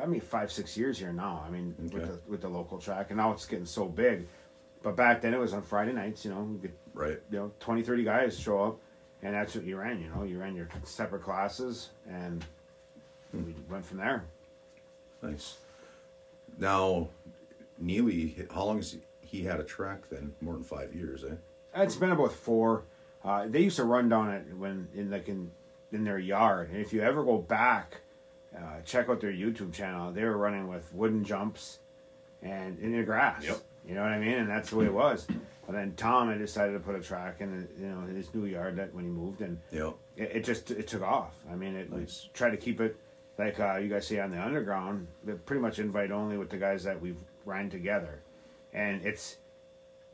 I 0.00 0.06
mean, 0.06 0.20
five 0.20 0.50
six 0.50 0.76
years 0.76 0.98
here 0.98 1.12
now. 1.12 1.44
I 1.46 1.50
mean, 1.50 1.74
with 1.92 2.06
the 2.06 2.18
with 2.30 2.40
the 2.40 2.48
local 2.48 2.78
track, 2.78 3.10
and 3.10 3.18
now 3.18 3.32
it's 3.32 3.44
getting 3.46 3.66
so 3.66 3.84
big. 3.86 4.26
But 4.82 4.96
back 4.96 5.20
then 5.20 5.34
it 5.34 5.38
was 5.38 5.52
on 5.52 5.62
Friday 5.62 5.92
nights. 5.92 6.24
You 6.24 6.30
know, 6.32 6.42
we 6.42 6.58
could, 6.58 6.72
Right. 6.94 7.20
you 7.30 7.38
know, 7.38 7.52
20, 7.60 7.82
30 7.82 8.04
guys 8.04 8.38
show 8.38 8.62
up, 8.62 8.78
and 9.22 9.34
that's 9.34 9.54
what 9.54 9.64
you 9.64 9.76
ran. 9.76 10.00
You 10.00 10.08
know, 10.10 10.22
you 10.22 10.38
ran 10.38 10.54
your 10.54 10.68
separate 10.84 11.22
classes, 11.22 11.90
and 12.08 12.44
we 13.34 13.54
went 13.68 13.84
from 13.84 13.98
there. 13.98 14.24
Nice. 15.22 15.58
Now, 16.58 17.08
Neely, 17.78 18.36
how 18.54 18.64
long 18.64 18.76
has 18.78 18.96
he 19.20 19.42
had 19.42 19.60
a 19.60 19.64
track 19.64 20.08
then? 20.08 20.32
More 20.40 20.54
than 20.54 20.62
five 20.64 20.94
years, 20.94 21.24
eh? 21.24 21.34
It's 21.74 21.96
been 21.96 22.10
about 22.10 22.32
four. 22.32 22.84
Uh, 23.22 23.46
they 23.48 23.60
used 23.60 23.76
to 23.76 23.84
run 23.84 24.08
down 24.08 24.30
it 24.30 24.46
when 24.56 24.88
in 24.94 25.10
like 25.10 25.28
in 25.28 25.50
in 25.92 26.04
their 26.04 26.18
yard, 26.18 26.70
and 26.70 26.80
if 26.80 26.92
you 26.92 27.02
ever 27.02 27.22
go 27.22 27.38
back, 27.38 28.00
uh, 28.56 28.80
check 28.84 29.08
out 29.08 29.20
their 29.20 29.32
YouTube 29.32 29.72
channel. 29.74 30.10
They 30.12 30.24
were 30.24 30.36
running 30.36 30.68
with 30.68 30.92
wooden 30.94 31.22
jumps, 31.24 31.80
and 32.42 32.78
in 32.78 32.96
the 32.96 33.02
grass. 33.02 33.44
Yep. 33.44 33.58
You 33.86 33.94
know 33.94 34.02
what 34.02 34.12
I 34.12 34.18
mean? 34.18 34.34
And 34.38 34.48
that's 34.48 34.70
the 34.70 34.76
way 34.76 34.86
it 34.86 34.92
was. 34.92 35.26
But 35.66 35.72
then 35.74 35.94
Tom 35.96 36.28
had 36.28 36.38
decided 36.38 36.72
to 36.72 36.80
put 36.80 36.94
a 36.96 37.00
track 37.00 37.36
in, 37.40 37.68
you 37.78 37.86
know, 37.88 38.00
his 38.02 38.32
new 38.34 38.46
yard 38.46 38.76
that 38.76 38.94
when 38.94 39.04
he 39.04 39.10
moved, 39.10 39.42
and 39.42 39.58
Yeah. 39.70 39.90
it, 40.16 40.36
it 40.36 40.44
just 40.44 40.70
it 40.70 40.86
took 40.88 41.02
off. 41.02 41.34
I 41.50 41.56
mean, 41.56 41.74
it 41.76 41.92
Nice. 41.92 42.28
try 42.32 42.48
to 42.50 42.56
keep 42.56 42.80
it 42.80 42.96
like 43.38 43.58
uh, 43.60 43.76
you 43.76 43.88
guys 43.88 44.06
see 44.06 44.18
on 44.18 44.30
the 44.30 44.40
underground, 44.42 45.06
but 45.24 45.44
pretty 45.46 45.60
much 45.62 45.78
invite 45.78 46.10
only 46.10 46.38
with 46.38 46.50
the 46.50 46.56
guys 46.56 46.84
that 46.84 47.00
we've 47.00 47.18
ran 47.44 47.70
together, 47.70 48.20
and 48.72 49.04
it's 49.04 49.36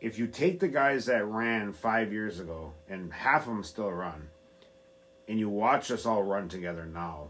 if 0.01 0.19
you 0.19 0.27
take 0.27 0.59
the 0.61 0.69
guys 0.69 1.07
that 1.07 1.25
ran 1.25 1.73
five 1.73 2.13
years 2.13 2.41
ago 2.41 2.73
and 2.89 3.13
half 3.13 3.43
of 3.43 3.49
them 3.49 3.63
still 3.63 3.91
run, 3.91 4.29
and 5.29 5.39
you 5.39 5.49
watch 5.49 5.91
us 5.91 6.05
all 6.05 6.23
run 6.25 6.49
together 6.49 6.85
now, 6.85 7.29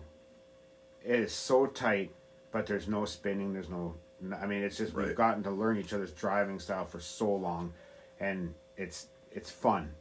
it 1.05 1.20
is 1.20 1.33
so 1.33 1.66
tight, 1.66 2.11
but 2.50 2.66
there's 2.66 2.88
no 2.88 3.05
spinning, 3.05 3.52
there's 3.52 3.68
no. 3.68 3.94
I 4.40 4.46
mean, 4.46 4.62
it's 4.62 4.76
just 4.78 4.94
Right. 4.94 5.09
we've 5.09 5.16
gotten 5.16 5.42
to 5.42 5.50
learn 5.50 5.76
each 5.78 5.92
other's 5.92 6.12
driving 6.12 6.59
style 6.61 6.85
for 6.87 7.00
so 7.00 7.35
long, 7.35 7.74
and 8.20 8.55
it's 8.76 9.09
it's 9.31 9.50
fun, 9.50 9.92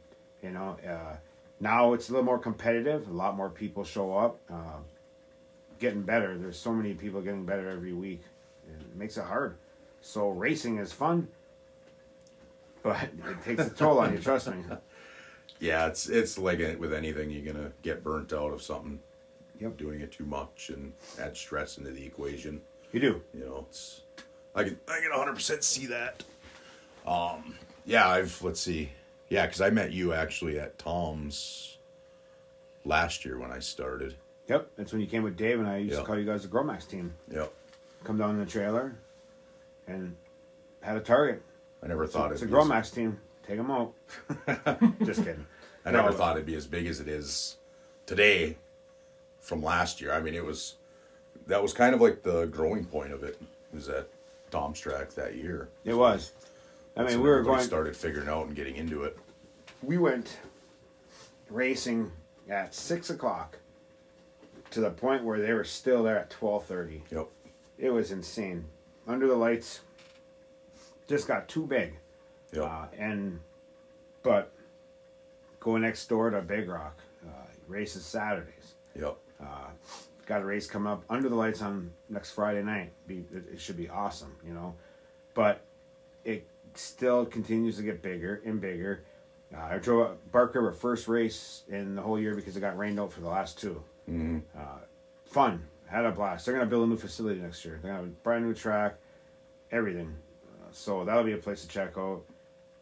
you 0.42 0.50
know. 0.50 0.76
Uh, 0.88 1.16
now 1.60 1.92
it's 1.92 2.08
a 2.08 2.12
little 2.12 2.24
more 2.24 2.38
competitive. 2.38 3.08
A 3.08 3.12
lot 3.12 3.36
more 3.36 3.50
people 3.50 3.84
show 3.84 4.16
up. 4.16 4.40
Uh, 4.50 4.78
getting 5.82 6.02
better. 6.02 6.38
There's 6.38 6.58
so 6.58 6.72
many 6.72 6.94
people 6.94 7.20
getting 7.20 7.44
better 7.44 7.68
every 7.68 7.92
week. 7.92 8.22
And 8.72 8.80
it 8.80 8.96
makes 8.96 9.16
it 9.18 9.24
hard. 9.24 9.56
So 10.00 10.30
racing 10.30 10.78
is 10.78 10.92
fun, 10.92 11.28
but 12.82 13.02
it 13.02 13.44
takes 13.44 13.66
a 13.66 13.70
toll 13.70 13.98
on 13.98 14.12
you. 14.14 14.18
Trust 14.18 14.48
me. 14.48 14.56
Yeah, 15.60 15.86
it's 15.86 16.08
it's 16.08 16.38
like 16.38 16.58
it- 16.58 16.80
with 16.80 16.92
anything, 16.92 17.30
you're 17.30 17.52
gonna 17.52 17.70
get 17.82 18.02
burnt 18.02 18.32
out 18.32 18.52
of 18.52 18.62
something. 18.62 18.98
Yep. 19.60 19.76
Doing 19.76 20.00
it 20.00 20.10
too 20.10 20.24
much 20.24 20.70
and 20.74 20.92
add 21.20 21.36
stress 21.36 21.78
into 21.78 21.92
the 21.92 22.04
equation. 22.04 22.60
You 22.90 22.98
do. 22.98 23.22
You 23.32 23.44
know, 23.44 23.66
it's 23.68 24.00
I 24.56 24.64
can 24.64 24.80
I 24.88 24.98
can 24.98 25.10
100 25.10 25.34
percent 25.34 25.62
see 25.62 25.86
that. 25.86 26.24
Um, 27.06 27.54
yeah, 27.84 28.08
I've 28.08 28.42
let's 28.42 28.58
see, 28.58 28.90
yeah, 29.28 29.46
because 29.46 29.60
I 29.60 29.70
met 29.70 29.92
you 29.92 30.12
actually 30.12 30.58
at 30.58 30.78
Tom's 30.80 31.78
last 32.84 33.24
year 33.24 33.38
when 33.38 33.52
I 33.52 33.60
started. 33.60 34.16
Yep. 34.48 34.70
That's 34.76 34.92
when 34.92 35.00
you 35.00 35.06
came 35.06 35.22
with 35.22 35.36
Dave, 35.36 35.58
and 35.60 35.68
I 35.68 35.78
used 35.78 35.98
to 35.98 36.04
call 36.04 36.18
you 36.18 36.24
guys 36.26 36.42
the 36.42 36.48
Growmax 36.48 36.88
team. 36.88 37.14
Yep. 37.30 37.52
Come 38.04 38.18
down 38.18 38.30
in 38.30 38.38
the 38.38 38.46
trailer, 38.46 38.96
and 39.86 40.16
had 40.80 40.96
a 40.96 41.00
target. 41.00 41.42
I 41.82 41.86
never 41.86 42.06
thought 42.06 42.32
It's 42.32 42.42
a 42.42 42.44
it'd 42.44 42.54
be 42.54 42.60
as- 42.60 42.66
Growmax 42.68 42.94
team. 42.94 43.18
Take 43.46 43.56
them 43.56 43.70
out. 43.70 43.92
Just 45.04 45.24
kidding. 45.24 45.46
I 45.84 45.90
never 45.90 46.10
No. 46.10 46.16
thought 46.16 46.36
it'd 46.36 46.46
be 46.46 46.54
as 46.54 46.66
big 46.66 46.86
as 46.86 47.00
it 47.00 47.08
is 47.08 47.56
today 48.06 48.56
from 49.40 49.62
last 49.62 50.00
year. 50.00 50.12
I 50.12 50.20
mean, 50.20 50.34
it 50.34 50.44
was 50.44 50.76
that 51.48 51.60
was 51.62 51.72
kind 51.72 51.92
of 51.94 52.00
like 52.00 52.22
the 52.22 52.46
growing 52.46 52.84
point 52.84 53.12
of 53.12 53.22
it. 53.24 53.40
Was 53.72 53.88
at 53.88 54.08
Tom's 54.50 54.78
track 54.78 55.10
that 55.14 55.34
year. 55.34 55.68
It 55.84 55.94
was. 55.94 56.32
I 56.96 57.02
mean, 57.04 57.20
we 57.22 57.28
were 57.28 57.38
everybody 57.38 57.56
going. 57.58 57.66
started 57.66 57.96
figuring 57.96 58.28
out 58.28 58.46
and 58.46 58.54
getting 58.54 58.76
into 58.76 59.02
it. 59.04 59.16
we 59.82 59.98
went 59.98 60.36
racing 61.50 62.12
at 62.48 62.74
six 62.74 63.10
o'clock 63.10 63.58
to 64.72 64.80
the 64.80 64.90
point 64.90 65.24
where 65.24 65.40
they 65.40 65.52
were 65.52 65.64
still 65.64 66.02
there 66.02 66.18
at 66.18 66.30
twelve 66.30 66.64
thirty. 66.66 67.02
Yep. 67.10 67.28
It 67.78 67.90
was 67.90 68.10
insane. 68.10 68.66
Under 69.06 69.26
the 69.26 69.36
lights, 69.36 69.80
just 71.08 71.26
got 71.28 71.48
too 71.48 71.66
big. 71.66 71.94
Yep. 72.52 72.64
Uh, 72.64 72.86
and 72.98 73.40
but 74.22 74.52
go 75.60 75.76
next 75.76 76.06
door 76.08 76.30
to 76.30 76.40
Big 76.40 76.68
Rock. 76.68 76.98
Uh, 77.26 77.30
races 77.68 78.04
Saturdays. 78.04 78.74
yep. 78.98 79.16
Got 80.24 80.42
a 80.42 80.44
race 80.44 80.68
coming 80.68 80.90
up 80.90 81.02
under 81.10 81.28
the 81.28 81.34
lights 81.34 81.60
on 81.62 81.90
next 82.08 82.30
Friday 82.30 82.62
night. 82.62 82.92
Be 83.06 83.24
it, 83.32 83.44
it 83.54 83.60
should 83.60 83.76
be 83.76 83.88
awesome, 83.88 84.36
you 84.46 84.54
know. 84.54 84.74
But 85.34 85.64
it 86.24 86.46
still 86.74 87.26
continues 87.26 87.76
to 87.76 87.82
get 87.82 88.02
bigger 88.02 88.40
and 88.44 88.60
bigger. 88.60 89.04
Uh, 89.54 89.60
I 89.60 89.78
drove 89.78 90.16
Bark 90.30 90.54
River 90.54 90.72
first 90.72 91.08
race 91.08 91.64
in 91.68 91.96
the 91.96 92.02
whole 92.02 92.18
year 92.18 92.34
because 92.34 92.56
it 92.56 92.60
got 92.60 92.78
rained 92.78 93.00
out 93.00 93.12
for 93.12 93.20
the 93.20 93.28
last 93.28 93.58
2 93.60 93.82
Mm-hmm. 94.10 94.38
Uh, 94.58 94.62
fun, 95.24 95.62
had 95.86 96.04
a 96.04 96.10
blast. 96.12 96.46
They're 96.46 96.54
gonna 96.54 96.66
build 96.66 96.84
a 96.84 96.90
new 96.90 96.96
facility 96.96 97.40
next 97.40 97.64
year. 97.64 97.78
They're 97.82 97.90
gonna 97.92 98.02
have 98.04 98.12
a 98.12 98.16
brand 98.22 98.44
new 98.46 98.54
track, 98.54 98.96
everything. 99.70 100.14
Uh, 100.44 100.66
so 100.72 101.04
that'll 101.04 101.24
be 101.24 101.32
a 101.32 101.38
place 101.38 101.62
to 101.62 101.68
check 101.68 101.96
out. 101.96 102.22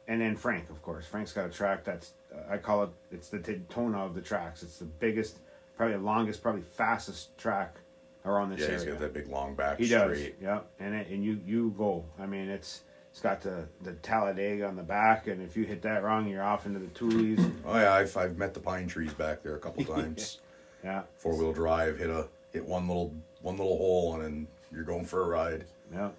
And 0.08 0.20
then 0.20 0.36
Frank, 0.36 0.70
of 0.70 0.82
course. 0.82 1.06
Frank's 1.06 1.32
got 1.32 1.46
a 1.46 1.50
track 1.50 1.84
that's 1.84 2.14
uh, 2.34 2.52
I 2.52 2.56
call 2.58 2.84
it. 2.84 2.90
It's 3.12 3.28
the 3.28 3.38
Daytona 3.38 4.04
of 4.04 4.14
the 4.14 4.20
tracks. 4.20 4.62
It's 4.62 4.78
the 4.78 4.84
biggest, 4.84 5.38
probably 5.76 5.96
the 5.96 6.02
longest, 6.02 6.42
probably 6.42 6.62
fastest 6.62 7.36
track 7.38 7.76
around 8.24 8.50
this 8.50 8.60
Yeah, 8.60 8.66
area. 8.66 8.78
he's 8.78 8.88
got 8.88 8.98
that 9.00 9.12
big 9.14 9.28
long 9.28 9.54
back 9.54 9.78
He 9.78 9.88
does. 9.88 10.16
straight. 10.18 10.36
Yeah, 10.40 10.60
and 10.78 10.94
it, 10.94 11.08
and 11.08 11.24
you 11.24 11.40
you 11.46 11.74
go. 11.78 12.04
I 12.18 12.26
mean, 12.26 12.48
it's 12.48 12.82
it's 13.12 13.20
got 13.20 13.40
the 13.40 13.66
the 13.82 13.92
Talladega 13.94 14.66
on 14.66 14.76
the 14.76 14.82
back, 14.82 15.26
and 15.28 15.42
if 15.42 15.56
you 15.56 15.64
hit 15.64 15.82
that 15.82 16.02
wrong, 16.02 16.28
you're 16.28 16.42
off 16.42 16.66
into 16.66 16.78
the 16.80 16.86
Tules. 16.88 17.38
Oh 17.64 17.76
yeah, 17.78 17.92
I've 17.94 18.16
I've 18.16 18.36
met 18.36 18.54
the 18.54 18.60
pine 18.60 18.86
trees 18.88 19.12
back 19.14 19.42
there 19.42 19.54
a 19.56 19.60
couple 19.60 19.84
times. 19.96 20.40
Yeah, 20.84 21.02
Four 21.16 21.36
wheel 21.36 21.52
drive, 21.52 21.98
hit 21.98 22.10
a 22.10 22.28
hit 22.52 22.64
one 22.64 22.86
little 22.88 23.14
one 23.42 23.56
little 23.56 23.76
hole, 23.76 24.14
and 24.14 24.22
then 24.24 24.48
you're 24.72 24.84
going 24.84 25.04
for 25.04 25.22
a 25.22 25.28
ride. 25.28 25.64
yeah. 25.92 26.10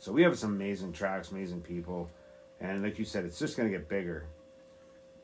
So 0.00 0.12
we 0.12 0.22
have 0.22 0.38
some 0.38 0.54
amazing 0.54 0.92
tracks, 0.92 1.30
amazing 1.32 1.60
people, 1.62 2.08
and 2.60 2.82
like 2.82 2.98
you 2.98 3.04
said, 3.04 3.24
it's 3.24 3.38
just 3.38 3.56
gonna 3.56 3.68
get 3.70 3.88
bigger. 3.88 4.26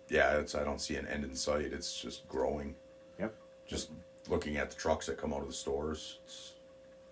Yeah, 0.08 0.38
it's 0.38 0.54
I 0.54 0.64
don't 0.64 0.80
see 0.80 0.96
an 0.96 1.06
end 1.06 1.24
in 1.24 1.34
sight. 1.34 1.72
It's 1.72 2.00
just 2.00 2.28
growing. 2.28 2.74
Yep. 3.18 3.34
Just 3.66 3.90
looking 4.28 4.56
at 4.56 4.70
the 4.70 4.76
trucks 4.76 5.06
that 5.06 5.16
come 5.16 5.32
out 5.32 5.40
of 5.42 5.46
the 5.46 5.52
stores. 5.54 6.18
It's, 6.24 6.52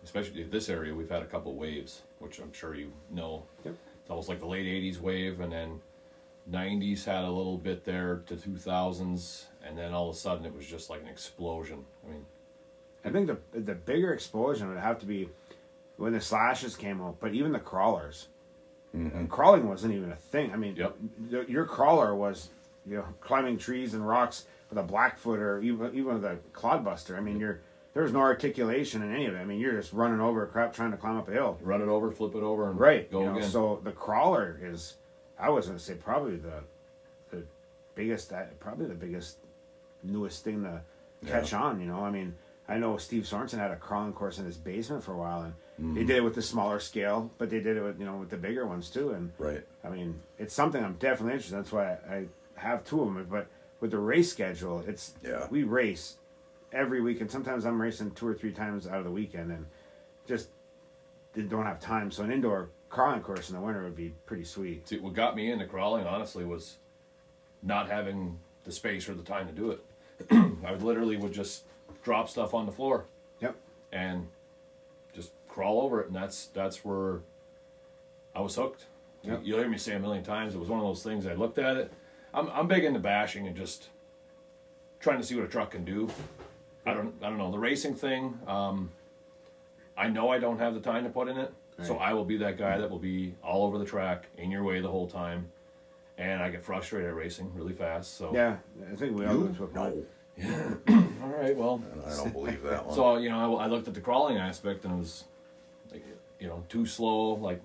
especially 0.05 0.43
this 0.43 0.69
area, 0.69 0.93
we've 0.95 1.09
had 1.09 1.23
a 1.23 1.27
couple 1.27 1.55
waves, 1.55 2.03
which 2.19 2.41
I'm 2.41 2.53
sure 2.53 2.75
you 2.75 2.93
know. 3.11 3.45
Yep. 3.65 3.75
It's 4.03 4.11
almost 4.11 4.29
like 4.29 4.41
the 4.41 4.47
late 4.47 4.67
'80s 4.67 5.01
wave, 5.01 5.41
and 5.41 5.53
then 5.53 5.81
'90s 6.51 7.05
had 7.05 7.25
a 7.25 7.31
little 7.31 7.59
bit 7.59 7.85
there 7.85 8.23
to 8.27 8.35
2000s, 8.37 9.45
and 9.65 9.77
then 9.79 9.93
all 9.93 10.09
of 10.11 10.17
a 10.17 10.19
sudden 10.19 10.45
it 10.47 10.55
was 10.55 10.67
just 10.67 10.91
like 10.91 11.01
an 11.03 11.09
explosion. 11.09 11.85
I 12.07 12.11
mean, 12.11 12.27
I 13.05 13.11
think 13.11 13.27
the 13.29 13.61
the 13.61 13.75
bigger 13.75 14.13
explosion 14.13 14.69
would 14.69 14.79
have 14.79 14.99
to 15.01 15.07
be 15.07 15.29
when 15.97 16.13
the 16.13 16.21
slashes 16.21 16.77
came 16.77 17.01
out, 17.01 17.19
but 17.21 17.35
even 17.35 17.53
the 17.53 17.59
crawlers. 17.61 18.29
Mm-hmm. 18.97 19.17
And 19.17 19.31
crawling 19.31 19.69
wasn't 19.69 19.95
even 19.95 20.13
a 20.13 20.17
thing. 20.17 20.53
I 20.53 20.57
mean, 20.57 20.77
Yep. 20.77 20.97
y- 21.31 21.45
your 21.49 21.65
crawler 21.65 22.15
was, 22.15 22.51
you 22.87 22.97
know, 22.99 23.07
climbing 23.21 23.57
trees 23.57 23.95
and 23.95 24.07
rocks 24.07 24.45
with 24.69 24.79
a 24.79 24.83
blackfoot 24.83 25.39
or 25.39 25.61
even 25.61 25.95
even 25.95 26.15
with 26.15 26.25
a 26.25 26.37
clodbuster. 26.53 27.17
I 27.17 27.21
mean, 27.21 27.39
you're 27.41 27.61
there 27.95 28.03
was 28.03 28.13
no 28.13 28.21
articulation 28.21 29.03
in 29.03 29.15
any 29.15 29.27
of 29.27 29.35
it. 29.35 29.39
I 29.39 29.45
mean, 29.45 29.61
you're 29.61 29.73
just 29.81 29.93
running 29.93 30.21
over 30.21 30.47
crap 30.47 30.73
trying 30.75 30.91
to 30.93 30.97
climb 30.97 31.17
up 31.19 31.29
a 31.29 31.33
hill. 31.33 31.59
run 31.63 31.81
it 31.83 31.89
over, 31.89 32.11
flip 32.11 32.35
it 32.35 32.43
over, 32.43 32.69
and 32.71 32.79
Right. 32.81 33.11
go 33.11 33.21
you 33.21 33.27
know, 33.27 33.37
again. 33.37 33.49
so 33.51 33.81
the 33.85 33.93
crawler 33.93 34.59
is, 34.63 34.97
I 35.43 35.51
was 35.51 35.67
going 35.67 35.77
to 35.79 35.85
say 35.85 35.95
probably 35.95 36.37
the, 36.37 36.63
the 37.31 37.43
biggest, 37.97 38.33
uh, 38.33 38.45
probably 38.61 38.87
the 38.87 38.95
biggest, 38.95 39.39
newest 40.05 40.45
thing 40.45 40.63
to 40.63 40.81
catch 41.27 41.53
on. 41.53 41.81
You 41.81 41.87
know, 41.87 42.05
I 42.05 42.11
mean, 42.11 42.37
I 42.69 42.79
know 42.79 42.97
Steve 42.97 43.25
Sorensen 43.25 43.59
had 43.59 43.73
a 43.73 43.77
crawling 43.77 44.13
course 44.13 44.39
in 44.39 44.45
his 44.47 44.57
basement 44.57 45.03
for 45.05 45.13
a 45.13 45.17
while, 45.17 45.43
and 45.43 45.55
Mm-hmm. 45.81 45.95
they 45.95 46.05
did 46.05 46.17
it 46.19 46.21
with 46.25 46.35
the 46.35 46.43
smaller 46.43 46.79
scale, 46.79 47.31
but 47.39 47.49
they 47.49 47.59
did 47.59 47.79
it 47.79 47.83
with 47.83 47.99
you 47.99 48.05
know 48.05 48.17
with 48.17 48.29
the 48.29 48.37
bigger 48.37 48.67
ones 48.67 48.91
too. 48.91 49.13
And 49.13 49.33
right. 49.39 49.65
I 49.83 49.89
mean, 49.89 50.21
it's 50.39 50.53
something 50.53 50.85
I'm 50.85 50.93
definitely 50.95 51.33
interested. 51.33 51.55
in. 51.57 51.63
That's 51.63 51.73
why 51.73 51.93
I 52.09 52.27
have 52.57 52.85
two 52.85 53.01
of 53.01 53.07
them. 53.15 53.27
But 53.29 53.47
with 53.81 53.91
the 53.91 53.99
race 53.99 54.31
schedule, 54.31 54.85
it's 54.87 55.15
Yeah. 55.25 55.47
we 55.51 55.63
race 55.63 56.19
every 56.73 57.01
week, 57.01 57.23
and 57.23 57.31
sometimes 57.31 57.65
I'm 57.65 57.81
racing 57.81 58.11
two 58.11 58.29
or 58.29 58.35
three 58.35 58.53
times 58.53 58.87
out 58.87 58.99
of 58.99 59.05
the 59.05 59.11
weekend, 59.11 59.51
and 59.51 59.65
just 60.29 60.51
don't 61.35 61.65
have 61.65 61.81
time. 61.81 62.11
So 62.11 62.23
an 62.23 62.31
indoor 62.31 62.69
crawling 62.93 63.23
course 63.23 63.49
in 63.49 63.57
the 63.57 63.61
winter 63.61 63.83
would 63.83 63.97
be 63.97 64.13
pretty 64.27 64.45
sweet. 64.45 64.87
See, 64.87 64.99
what 64.99 65.15
got 65.15 65.35
me 65.35 65.51
into 65.51 65.65
crawling, 65.67 66.07
honestly, 66.07 66.45
was 66.45 66.77
not 67.63 67.89
having 67.89 68.39
the 68.65 68.71
space 68.71 69.09
or 69.09 69.15
the 69.15 69.23
time 69.23 69.47
to 69.49 69.53
do 69.53 69.71
it. 69.71 69.85
I 70.65 70.71
would 70.71 70.83
literally 70.83 71.17
would 71.17 71.33
just 71.33 71.65
drop 72.05 72.29
stuff 72.29 72.53
on 72.55 72.67
the 72.67 72.73
floor 72.73 73.07
Yep. 73.41 73.57
and 73.93 74.29
just 75.15 75.33
crawl 75.49 75.81
over 75.81 76.01
it, 76.03 76.09
and 76.09 76.15
that's 76.15 76.47
that's 76.55 76.85
where 76.85 77.21
I 78.37 78.41
was 78.41 78.55
hooked. 78.55 78.85
Yep. 79.23 79.41
You'll 79.43 79.59
hear 79.59 79.69
me 79.69 79.79
say 79.79 79.95
a 79.95 79.99
million 79.99 80.23
times. 80.23 80.55
It 80.55 80.59
was 80.59 80.69
one 80.69 80.79
of 80.79 80.85
those 80.87 81.03
things. 81.03 81.27
I 81.27 81.33
looked 81.35 81.59
at 81.59 81.77
it. 81.77 81.93
I'm 82.35 82.51
I'm 82.51 82.69
big 82.69 82.85
into 82.85 83.01
bashing 83.01 83.47
and 83.47 83.57
just 83.57 83.89
trying 85.01 85.19
to 85.19 85.25
see 85.27 85.35
what 85.35 85.45
a 85.47 85.49
truck 85.49 85.71
can 85.71 85.85
do. 85.85 86.11
I 86.85 86.93
don't 86.93 87.15
I 87.23 87.29
don't 87.31 87.39
know 87.39 87.51
the 87.51 87.59
racing 87.59 87.95
thing. 87.95 88.39
Um, 88.47 88.91
I 89.97 90.09
know 90.09 90.29
I 90.29 90.39
don't 90.39 90.59
have 90.59 90.75
the 90.75 90.81
time 90.81 91.05
to 91.05 91.11
put 91.11 91.29
in 91.29 91.39
it, 91.39 91.53
so 91.83 91.97
I 91.97 92.13
will 92.13 92.25
be 92.25 92.37
that 92.39 92.59
guy 92.59 92.79
that 92.79 92.91
will 92.91 92.99
be 92.99 93.35
all 93.43 93.65
over 93.65 93.79
the 93.79 93.85
track 93.85 94.27
in 94.39 94.51
your 94.51 94.63
way 94.63 94.81
the 94.81 94.89
whole 94.91 95.07
time, 95.09 95.47
and 96.19 96.43
I 96.43 96.51
get 96.51 96.63
frustrated 96.63 97.09
at 97.09 97.15
racing 97.17 97.53
really 97.55 97.73
fast. 97.73 98.17
So 98.17 98.33
Yeah, 98.35 98.57
I 98.93 98.97
think 98.97 99.17
we 99.19 99.25
all 99.27 99.35
You? 99.35 99.49
go 99.49 99.55
to 99.55 99.65
a 99.65 99.67
point. 99.69 100.07
No, 100.39 100.79
all 101.23 101.29
right, 101.29 101.57
well, 101.57 101.83
and 101.93 102.03
I 102.05 102.15
don't 102.17 102.33
believe 102.33 102.63
that 102.63 102.87
one. 102.87 102.95
so 102.95 103.17
you 103.17 103.29
know, 103.31 103.57
I, 103.57 103.65
I 103.65 103.67
looked 103.69 103.89
at 103.89 103.95
the 103.95 104.01
crawling 104.01 104.39
aspect 104.39 104.85
and 104.85 104.95
it 104.95 104.99
was, 104.99 105.25
like, 105.91 106.05
you 106.41 106.47
know, 106.49 106.65
too 106.69 106.87
slow. 106.87 107.35
Like, 107.35 107.61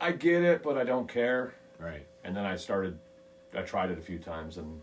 I 0.00 0.12
get 0.12 0.42
it, 0.42 0.62
but 0.62 0.78
I 0.78 0.84
don't 0.84 1.08
care. 1.08 1.54
Right. 1.78 2.06
And 2.24 2.36
then 2.36 2.44
I 2.44 2.56
started, 2.56 2.98
I 3.56 3.62
tried 3.62 3.90
it 3.90 3.98
a 3.98 4.02
few 4.02 4.18
times, 4.18 4.56
and 4.56 4.82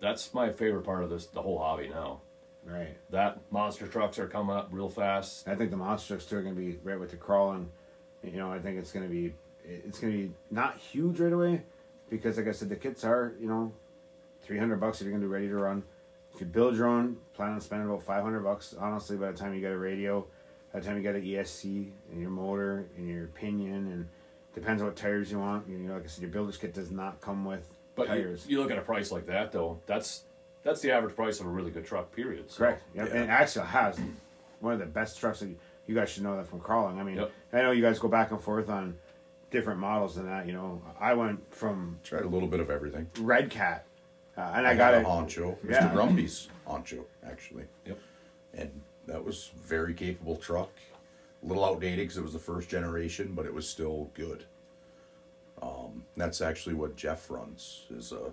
that's 0.00 0.32
my 0.34 0.50
favorite 0.52 0.82
part 0.84 1.02
of 1.02 1.10
this, 1.10 1.26
the 1.26 1.42
whole 1.42 1.58
hobby 1.58 1.88
now. 1.88 2.20
Right. 2.64 2.96
That 3.10 3.40
monster 3.50 3.86
trucks 3.86 4.18
are 4.18 4.28
coming 4.28 4.54
up 4.56 4.68
real 4.70 4.88
fast. 4.88 5.48
I 5.48 5.54
think 5.54 5.70
the 5.70 5.76
monster 5.76 6.14
trucks 6.14 6.26
too 6.26 6.36
are 6.36 6.42
going 6.42 6.54
to 6.54 6.60
be 6.60 6.78
right 6.84 6.98
with 6.98 7.10
the 7.10 7.16
crawling. 7.16 7.70
You 8.22 8.32
know, 8.38 8.52
I 8.52 8.60
think 8.60 8.78
it's 8.78 8.92
going 8.92 9.06
to 9.06 9.12
be 9.12 9.34
it's 9.64 9.98
going 9.98 10.12
to 10.12 10.18
be 10.28 10.32
not 10.50 10.78
huge 10.78 11.18
right 11.20 11.32
away 11.32 11.62
because, 12.08 12.36
like 12.36 12.46
I 12.48 12.52
said, 12.52 12.68
the 12.68 12.76
kits 12.76 13.04
are 13.04 13.34
you 13.40 13.48
know 13.48 13.72
three 14.42 14.58
hundred 14.58 14.80
bucks 14.80 15.00
if 15.00 15.06
you're 15.06 15.12
going 15.12 15.22
to 15.22 15.26
be 15.28 15.32
ready 15.32 15.48
to 15.48 15.56
run. 15.56 15.82
If 16.34 16.40
you 16.40 16.46
build 16.46 16.76
your 16.76 16.86
own, 16.86 17.16
plan 17.34 17.50
on 17.50 17.60
spending 17.60 17.88
about 17.88 18.02
five 18.04 18.22
hundred 18.22 18.40
bucks. 18.40 18.74
Honestly, 18.78 19.16
by 19.16 19.32
the 19.32 19.36
time 19.36 19.54
you 19.54 19.60
get 19.60 19.72
a 19.72 19.78
radio, 19.78 20.24
by 20.72 20.78
the 20.80 20.86
time 20.86 20.96
you 20.96 21.02
get 21.02 21.16
an 21.16 21.22
ESC 21.24 21.90
and 22.12 22.20
your 22.20 22.30
motor 22.30 22.86
and 22.96 23.08
your 23.08 23.26
pinion 23.28 23.88
and 23.92 24.08
depends 24.54 24.82
on 24.82 24.88
what 24.88 24.96
tires 24.96 25.32
you 25.32 25.38
want. 25.40 25.68
You 25.68 25.78
know, 25.78 25.94
like 25.94 26.04
I 26.04 26.06
said, 26.06 26.22
your 26.22 26.30
builder's 26.30 26.56
kit 26.58 26.74
does 26.74 26.90
not 26.92 27.20
come 27.20 27.44
with 27.44 27.66
But 27.96 28.08
you, 28.08 28.14
tires. 28.22 28.46
you 28.48 28.60
look 28.60 28.70
at 28.70 28.78
a 28.78 28.82
price 28.82 29.10
like 29.10 29.26
that, 29.26 29.50
though. 29.52 29.80
That's 29.86 30.22
that's 30.64 30.80
the 30.80 30.90
average 30.92 31.14
price 31.16 31.40
of 31.40 31.46
a 31.46 31.48
really 31.48 31.70
good 31.70 31.84
truck. 31.86 32.14
Period. 32.14 32.50
So, 32.50 32.58
Correct. 32.58 32.82
Yep. 32.94 33.08
Yeah. 33.08 33.20
And 33.20 33.30
Axial 33.30 33.64
has 33.66 33.98
one 34.60 34.72
of 34.74 34.78
the 34.78 34.86
best 34.86 35.18
trucks. 35.18 35.40
That 35.40 35.46
you, 35.48 35.56
you 35.86 35.94
guys 35.94 36.10
should 36.10 36.22
know 36.22 36.36
that 36.36 36.46
from 36.46 36.60
crawling. 36.60 36.98
I 37.00 37.02
mean, 37.02 37.16
Yep. 37.16 37.32
I 37.52 37.62
know 37.62 37.70
you 37.72 37.82
guys 37.82 37.98
go 37.98 38.08
back 38.08 38.30
and 38.30 38.40
forth 38.40 38.68
on 38.68 38.96
different 39.50 39.80
models 39.80 40.14
than 40.16 40.26
that. 40.26 40.46
You 40.46 40.52
know, 40.52 40.82
I 41.00 41.14
went 41.14 41.52
from 41.54 41.98
Tried 42.04 42.22
a 42.22 42.28
little 42.28 42.48
bit 42.48 42.60
of 42.60 42.70
everything. 42.70 43.06
Red 43.20 43.50
Cat, 43.50 43.84
uh, 44.38 44.52
and 44.54 44.66
I, 44.66 44.70
I 44.70 44.74
got 44.74 44.92
got 44.92 44.94
a 44.94 45.00
it. 45.00 45.04
honcho. 45.06 45.52
It 45.58 45.66
was 45.66 45.76
Yeah. 45.76 45.88
the 45.88 45.94
Grumpy's 45.94 46.48
honcho, 46.66 47.04
actually. 47.26 47.64
Yep. 47.86 47.98
And 48.54 48.80
that 49.06 49.24
was 49.24 49.50
very 49.62 49.94
capable 49.94 50.36
truck. 50.36 50.70
A 51.42 51.46
little 51.46 51.64
outdated 51.64 51.98
because 51.98 52.16
it 52.18 52.22
was 52.22 52.32
the 52.34 52.38
first 52.38 52.68
generation, 52.68 53.32
but 53.34 53.46
it 53.46 53.52
was 53.52 53.68
still 53.68 54.10
good. 54.14 54.44
Um, 55.60 56.04
that's 56.16 56.40
actually 56.40 56.74
what 56.74 56.96
Jeff 56.96 57.30
runs 57.30 57.86
is 57.90 58.12
a 58.12 58.32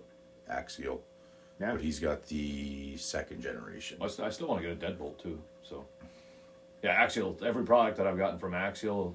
Axial, 0.50 1.02
Yeah. 1.60 1.74
but 1.74 1.82
he's 1.82 1.99
got 1.99 2.26
the 2.28 2.95
second 2.97 3.41
generation. 3.41 3.97
I 4.01 4.07
st- 4.07 4.28
I 4.28 4.32
still 4.32 4.47
want 4.47 4.62
to 4.62 4.68
get 4.76 4.82
a 4.82 4.91
deadbolt 4.93 5.22
too. 5.22 5.39
So, 5.64 5.86
yeah, 6.84 6.91
Axial. 6.91 7.38
Every 7.45 7.64
product 7.64 7.97
that 7.97 8.07
I've 8.07 8.18
gotten 8.18 8.39
from 8.39 8.53
Axial, 8.53 9.14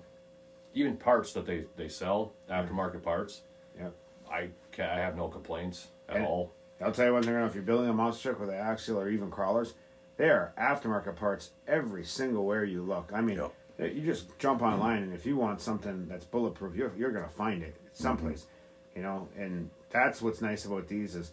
even 0.75 0.97
parts 0.97 1.33
that 1.33 1.47
they 1.47 1.65
they 1.77 1.89
sell, 1.89 2.33
aftermarket 2.51 3.03
parts, 3.03 3.43
Yeah. 3.79 3.89
I 4.31 4.51
ca 4.73 4.85
I 4.85 4.99
have 4.99 5.17
no 5.17 5.29
complaints 5.29 5.89
at 6.09 6.17
And- 6.17 6.27
all. 6.27 6.53
I'll 6.81 6.93
tell 6.93 7.07
you 7.07 7.13
one 7.15 7.23
thing: 7.23 7.35
if 7.35 7.55
you're 7.55 7.63
building 7.63 7.89
a 7.89 7.95
monster 7.95 8.31
truck 8.31 8.41
with 8.41 8.51
an 8.51 8.57
Axial 8.57 9.01
or 9.01 9.09
even 9.09 9.31
crawlers, 9.31 9.75
they 10.17 10.29
are 10.29 10.53
aftermarket 10.59 11.17
parts 11.17 11.53
every 11.67 12.05
single 12.05 12.45
where 12.45 12.65
you 12.65 12.83
look. 12.83 13.11
I 13.15 13.21
mean, 13.21 13.39
Yep. 13.79 13.95
you 13.95 14.03
just 14.03 14.39
jump 14.39 14.61
online, 14.61 15.03
and 15.05 15.15
if 15.15 15.25
you 15.25 15.37
want 15.37 15.61
something 15.61 16.07
that's 16.09 16.25
bulletproof, 16.27 16.75
you're, 16.77 16.93
you're 16.97 17.11
gonna 17.13 17.29
find 17.29 17.63
it 17.63 17.75
mm-hmm. 17.75 17.87
someplace, 17.93 18.47
you 18.95 19.03
know. 19.03 19.29
And 19.39 19.71
that's 19.91 20.21
what's 20.21 20.43
nice 20.43 20.65
about 20.67 20.89
these 20.89 21.15
is 21.15 21.31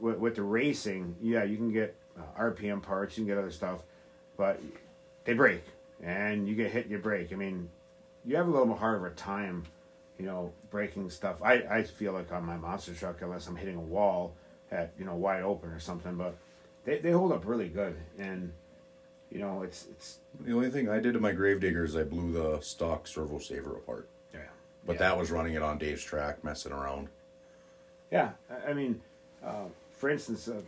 with, 0.00 0.18
with 0.18 0.34
the 0.36 0.42
racing. 0.42 1.16
Yeah, 1.20 1.44
you 1.44 1.56
can 1.56 1.72
get 1.72 1.94
uh, 2.18 2.40
RPM 2.40 2.82
parts, 2.82 3.16
you 3.16 3.24
can 3.24 3.34
get 3.34 3.38
other 3.38 3.50
stuff, 3.50 3.80
but 4.36 4.60
they 5.24 5.32
break, 5.34 5.64
and 6.02 6.48
you 6.48 6.54
get 6.54 6.70
hit, 6.70 6.86
you 6.88 6.98
break. 6.98 7.32
I 7.32 7.36
mean, 7.36 7.68
you 8.24 8.36
have 8.36 8.46
a 8.46 8.50
little 8.50 8.66
bit 8.66 8.78
harder 8.78 9.06
of 9.06 9.12
a 9.12 9.16
time, 9.16 9.64
you 10.18 10.26
know, 10.26 10.52
breaking 10.70 11.10
stuff. 11.10 11.42
I, 11.42 11.54
I 11.70 11.82
feel 11.82 12.12
like 12.12 12.32
on 12.32 12.44
my 12.44 12.56
monster 12.56 12.94
truck, 12.94 13.22
unless 13.22 13.46
I'm 13.48 13.56
hitting 13.56 13.76
a 13.76 13.80
wall 13.80 14.34
at 14.70 14.92
you 14.98 15.04
know 15.04 15.14
wide 15.14 15.42
open 15.42 15.70
or 15.70 15.78
something, 15.80 16.14
but 16.16 16.34
they, 16.84 16.98
they 16.98 17.10
hold 17.12 17.32
up 17.32 17.46
really 17.46 17.68
good, 17.68 17.96
and 18.18 18.52
you 19.30 19.38
know 19.38 19.62
it's 19.62 19.86
it's 19.90 20.18
The 20.40 20.52
only 20.52 20.70
thing 20.70 20.88
I 20.88 20.98
did 21.00 21.14
to 21.14 21.20
my 21.20 21.32
Gravedigger 21.32 21.84
is 21.84 21.96
I 21.96 22.04
blew 22.04 22.32
the 22.32 22.60
stock 22.60 23.06
servo 23.06 23.38
saver 23.38 23.76
apart. 23.76 24.08
yeah 24.34 24.40
But 24.86 24.98
that 24.98 25.16
was 25.18 25.30
running 25.30 25.54
it 25.54 25.62
on 25.62 25.78
Dave's 25.78 26.02
track, 26.04 26.42
messing 26.44 26.72
around. 26.72 27.08
yeah. 28.10 28.30
I, 28.50 28.70
I 28.70 28.72
mean, 28.74 29.00
uh, 29.44 29.66
for 30.02 30.10
instance, 30.10 30.48
uh, 30.48 30.60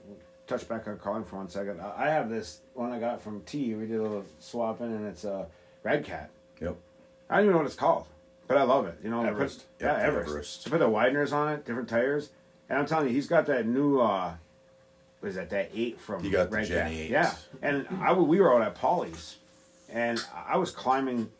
touch 0.46 0.68
back 0.68 0.86
on 0.86 0.96
Colin 0.96 1.24
for 1.24 1.34
one 1.34 1.48
second. 1.48 1.80
I, 1.80 2.08
have 2.08 2.30
this 2.30 2.60
one 2.72 2.92
I 2.92 3.00
got 3.00 3.20
from 3.20 3.40
T. 3.40 3.74
We 3.74 3.84
did 3.84 3.98
a 3.98 4.02
little 4.02 4.24
swapping, 4.38 4.94
and 4.94 5.08
it's 5.08 5.24
a 5.24 5.48
Red 5.82 6.04
Cat. 6.04 6.30
Yep. 6.60 6.76
I 7.28 7.34
don't 7.34 7.46
even 7.46 7.52
know 7.54 7.58
what 7.58 7.66
it's 7.66 7.74
called, 7.74 8.06
but 8.46 8.56
I 8.58 8.62
love 8.62 8.86
it. 8.86 8.96
You 9.02 9.10
know, 9.10 9.22
I 9.22 9.24
put- 9.24 9.30
Everest. 9.32 9.64
yeah, 9.80 9.96
Everest. 9.96 10.28
Everest. 10.30 10.62
So 10.62 10.70
put 10.70 10.78
the 10.78 10.88
wideners 10.88 11.32
on 11.32 11.52
it, 11.52 11.64
different 11.64 11.88
tires, 11.88 12.30
and 12.68 12.78
I'm 12.78 12.86
telling 12.86 13.08
you, 13.08 13.12
he's 13.12 13.26
got 13.26 13.46
that 13.46 13.66
new. 13.66 13.98
uh 13.98 14.34
what 15.18 15.30
is 15.30 15.34
that? 15.34 15.50
That 15.50 15.70
eight 15.74 15.98
from 15.98 16.22
He 16.22 16.30
got 16.30 16.50
the 16.50 16.56
Red 16.56 16.68
Gen 16.68 16.92
Cat. 16.92 17.00
8. 17.00 17.10
Yeah, 17.10 17.34
and 17.60 17.88
I 18.00 18.12
we 18.12 18.40
were 18.40 18.54
out 18.54 18.62
at 18.62 18.76
Polly's, 18.76 19.38
and 19.88 20.24
I 20.46 20.58
was 20.58 20.70
climbing 20.70 21.32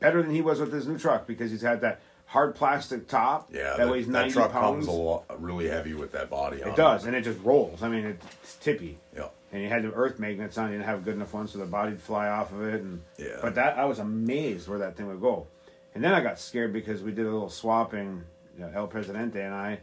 better 0.00 0.20
than 0.20 0.32
he 0.32 0.42
was 0.42 0.60
with 0.60 0.70
his 0.70 0.86
new 0.86 0.98
truck 0.98 1.26
because 1.26 1.50
he's 1.50 1.62
had 1.62 1.80
that 1.80 2.02
hard 2.34 2.56
plastic 2.56 3.06
top. 3.06 3.48
Yeah, 3.54 3.76
that 3.76 3.88
weighs 3.88 4.08
that 4.08 4.30
truck 4.30 4.50
pounds. 4.50 4.86
comes 4.86 4.88
a 4.88 4.90
lot, 4.90 5.40
really 5.40 5.68
heavy 5.68 5.94
with 5.94 6.10
that 6.12 6.28
body 6.28 6.62
on 6.64 6.70
It 6.70 6.76
does, 6.76 7.04
and 7.06 7.14
it 7.14 7.22
just 7.22 7.38
rolls. 7.44 7.80
I 7.82 7.88
mean, 7.88 8.04
it's 8.04 8.56
tippy. 8.56 8.98
Yeah. 9.16 9.28
And 9.52 9.62
you 9.62 9.68
had 9.68 9.84
the 9.84 9.92
earth 9.92 10.18
magnets 10.18 10.58
on. 10.58 10.72
You 10.72 10.78
didn't 10.78 10.88
have 10.88 11.04
good 11.04 11.14
enough 11.14 11.32
ones, 11.32 11.52
so 11.52 11.58
the 11.58 11.64
body'd 11.66 12.00
fly 12.02 12.26
off 12.28 12.52
of 12.52 12.62
it. 12.62 12.80
And 12.82 13.02
Yeah. 13.16 13.38
but 13.40 13.54
that 13.54 13.78
I 13.78 13.84
was 13.84 14.00
amazed 14.00 14.66
where 14.68 14.80
that 14.80 14.96
thing 14.96 15.06
would 15.06 15.20
go. 15.20 15.46
And 15.94 16.02
then 16.02 16.12
I 16.12 16.20
got 16.20 16.40
scared 16.40 16.72
because 16.72 17.02
we 17.04 17.12
did 17.12 17.24
a 17.24 17.30
little 17.30 17.48
swapping, 17.48 18.24
you 18.58 18.64
know, 18.64 18.72
El 18.74 18.88
Presidente 18.88 19.40
and 19.40 19.54
I, 19.54 19.78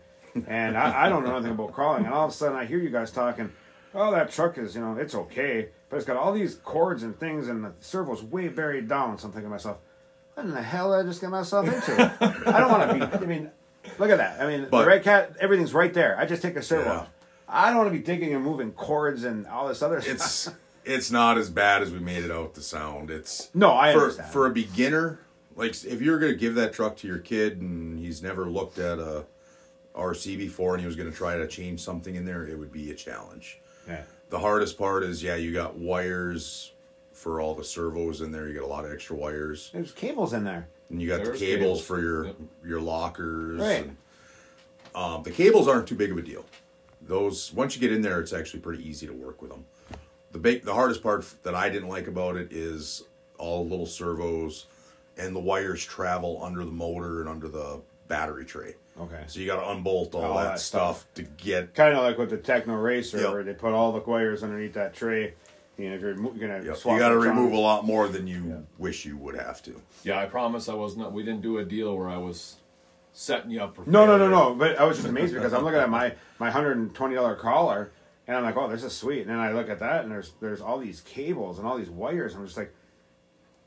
and 0.46 0.78
I, 0.78 1.06
I 1.06 1.10
don't 1.10 1.24
know 1.24 1.32
nothing 1.32 1.52
about 1.52 1.72
crawling. 1.72 2.04
And 2.04 2.14
all 2.14 2.26
of 2.26 2.32
a 2.32 2.34
sudden, 2.34 2.58
I 2.58 2.66
hear 2.66 2.80
you 2.80 2.90
guys 2.90 3.12
talking. 3.12 3.50
Oh, 3.96 4.12
that 4.12 4.30
truck 4.30 4.58
is, 4.58 4.76
you 4.76 4.82
know, 4.82 4.98
it's 4.98 5.16
okay, 5.16 5.70
but 5.90 5.96
it's 5.98 6.06
got 6.06 6.18
all 6.18 6.34
these 6.34 6.56
cords 6.56 7.04
and 7.04 7.18
things, 7.18 7.48
and 7.48 7.64
the 7.64 7.72
servo's 7.80 8.24
way 8.24 8.50
buried 8.50 8.90
down. 8.90 9.18
So 9.18 9.28
I'm 9.28 9.32
thinking 9.32 9.48
to 9.50 9.52
myself, 9.52 9.78
what 10.42 10.50
in 10.50 10.56
the 10.56 10.62
hell 10.62 10.92
did 10.92 11.06
I 11.06 11.08
just 11.10 11.22
get 11.22 11.30
myself 11.30 11.66
into? 11.68 12.14
I 12.48 12.60
don't 12.60 12.72
want 12.72 12.90
to 12.90 12.96
be. 13.08 13.24
I 13.24 13.28
mean, 13.28 13.52
look 14.00 14.10
at 14.10 14.18
that. 14.18 14.42
I 14.42 14.48
mean, 14.48 14.68
the 14.70 14.86
red 14.86 15.04
cat, 15.04 15.36
everything's 15.40 15.74
right 15.74 15.94
there. 15.94 16.18
I 16.18 16.26
just 16.26 16.42
take 16.42 16.56
a 16.56 16.62
servo 16.64 16.90
Yeah. 16.90 17.06
I 17.48 17.68
don't 17.68 17.78
want 17.80 17.92
to 17.92 17.98
be 17.98 18.04
digging 18.04 18.34
and 18.34 18.44
moving 18.44 18.72
cords 18.72 19.24
and 19.26 19.46
all 19.48 19.68
this 19.68 19.82
other 19.82 20.00
stuff. 20.02 20.14
It's 20.16 20.50
it's 20.86 21.12
not 21.12 21.38
as 21.38 21.50
bad 21.50 21.82
as 21.82 21.92
we 21.92 22.00
made 22.00 22.24
it 22.24 22.32
out 22.32 22.54
to 22.56 22.62
sound. 22.62 23.12
It's 23.12 23.50
No, 23.54 23.74
I 23.76 23.94
for 23.94 24.02
understand. 24.04 24.32
for 24.32 24.48
a 24.48 24.52
beginner. 24.52 25.20
Like 25.56 25.72
if 25.84 26.02
you're 26.02 26.18
gonna 26.18 26.34
give 26.34 26.56
that 26.56 26.74
truck 26.74 26.96
to 26.98 27.08
your 27.08 27.18
kid 27.20 27.60
and 27.62 28.00
he's 28.00 28.24
never 28.24 28.46
looked 28.46 28.80
at 28.80 29.00
a 29.00 29.26
RC 29.96 30.38
before 30.38 30.74
and 30.74 30.82
he 30.82 30.88
was 30.88 30.96
gonna 30.96 31.12
try 31.12 31.38
to 31.38 31.48
change 31.48 31.82
something 31.82 32.16
in 32.16 32.24
there, 32.26 32.48
it 32.48 32.58
would 32.58 32.72
be 32.72 32.90
a 32.90 32.96
challenge. 32.96 33.60
Yeah. 33.88 34.04
The 34.30 34.40
hardest 34.40 34.78
part 34.78 35.04
is 35.04 35.22
yeah, 35.22 35.36
you 35.36 35.52
got 35.52 35.76
wires 35.76 36.72
for 37.22 37.40
all 37.40 37.54
the 37.54 37.64
servos 37.64 38.22
in 38.22 38.32
there. 38.32 38.48
You 38.48 38.56
got 38.56 38.64
a 38.64 38.68
lot 38.68 38.84
of 38.84 38.92
extra 38.92 39.16
wires, 39.16 39.70
There's 39.72 39.92
cables 39.92 40.34
in 40.34 40.44
there. 40.44 40.68
and 40.90 41.00
you 41.00 41.08
got 41.08 41.24
There's 41.24 41.40
the 41.40 41.46
cables, 41.46 41.78
cables. 41.80 41.86
for 41.86 42.02
your 42.02 42.26
Yep. 42.26 42.36
your 42.66 42.82
lockers. 42.82 43.62
Right. 43.62 43.84
And, 43.86 43.98
um, 44.96 45.22
the 45.22 45.30
cables 45.30 45.68
aren't 45.68 45.88
too 45.88 45.94
big 45.96 46.12
of 46.12 46.18
a 46.18 46.22
deal. 46.24 46.44
Those 47.00 47.54
once 47.54 47.76
you 47.76 47.82
get 47.82 47.92
in 47.92 48.02
there, 48.02 48.20
it's 48.20 48.34
actually 48.34 48.62
pretty 48.62 48.88
easy 48.88 49.06
to 49.06 49.14
work 49.14 49.40
with 49.40 49.52
them. 49.52 49.66
The 50.32 50.40
big, 50.40 50.64
the 50.66 50.74
hardest 50.74 51.04
part 51.04 51.24
that 51.44 51.54
I 51.54 51.70
didn't 51.70 51.90
like 51.90 52.08
about 52.08 52.38
it 52.38 52.52
is 52.52 53.04
all 53.38 53.64
the 53.66 53.70
little 53.70 53.86
servos 53.86 54.66
and 55.16 55.36
the 55.36 55.40
wires 55.40 55.86
travel 55.86 56.40
under 56.44 56.66
the 56.66 56.72
motor 56.72 57.20
and 57.20 57.30
under 57.30 57.48
the 57.50 57.82
battery 58.08 58.46
tray. 58.46 58.76
Okay. 59.00 59.24
So 59.28 59.40
you 59.40 59.46
got 59.46 59.58
to 59.64 59.70
unbolt 59.72 60.16
all, 60.16 60.24
All 60.24 60.38
that, 60.38 60.44
that 60.54 60.60
stuff, 60.60 61.06
to 61.16 61.24
get. 61.24 61.76
Kind 61.76 61.96
of 61.96 62.04
like 62.04 62.18
with 62.18 62.30
the 62.32 62.38
Tekno 62.38 62.82
Racer, 62.82 63.20
Yep. 63.22 63.32
where 63.32 63.44
they 63.44 63.54
put 63.54 63.74
all 63.74 63.92
the 63.92 64.00
wires 64.00 64.42
underneath 64.44 64.74
that 64.74 64.94
tray. 64.96 65.34
You 65.82 65.90
know, 65.90 65.96
if 65.96 66.02
you're, 66.02 66.16
mo- 66.16 66.34
you're 66.36 66.48
gonna 66.48 66.64
Yep, 66.64 66.78
swap 66.78 66.94
you 66.94 67.00
got 67.00 67.10
to 67.10 67.16
the 67.16 67.22
remove 67.22 67.54
a 67.54 67.58
lot 67.60 67.86
more 67.86 68.08
than 68.08 68.28
you 68.28 68.66
wish 68.78 69.06
you 69.06 69.18
would 69.18 69.36
have 69.36 69.64
to. 69.64 69.82
Yeah, 70.04 70.20
I 70.20 70.26
promise 70.26 70.70
I 70.70 70.74
was 70.76 70.96
not. 70.98 71.12
We 71.14 71.24
didn't 71.24 71.42
do 71.42 71.58
a 71.58 71.66
deal 71.66 71.98
where 71.98 72.10
I 72.10 72.18
was 72.18 72.58
setting 73.14 73.52
you 73.52 73.62
up 73.62 73.76
for. 73.76 73.82
No, 73.86 74.06
no, 74.06 74.18
no, 74.18 74.26
failure. 74.26 74.30
no. 74.30 74.56
But 74.56 74.80
I 74.80 74.84
was 74.86 74.98
just 74.98 75.08
amazed 75.10 75.34
because 75.34 75.54
I'm 75.54 75.64
looking 75.64 75.80
at 75.80 75.90
my 75.90 76.14
my 76.40 76.52
hundred 76.52 76.78
and 76.78 76.94
twenty 76.94 77.16
dollar 77.16 77.36
collar, 77.36 77.92
and 78.28 78.38
I'm 78.38 78.44
like, 78.44 78.58
oh, 78.58 78.68
this 78.70 78.84
is 78.84 78.94
sweet. 78.96 79.22
And 79.22 79.30
then 79.30 79.40
I 79.40 79.52
look 79.54 79.70
at 79.70 79.80
that, 79.80 80.04
and 80.04 80.12
there's 80.12 80.32
there's 80.40 80.62
all 80.62 80.78
these 80.78 81.02
cables 81.02 81.58
and 81.58 81.68
all 81.68 81.78
these 81.78 81.90
wires. 81.90 82.36
I'm 82.36 82.46
just 82.46 82.58
like, 82.58 82.74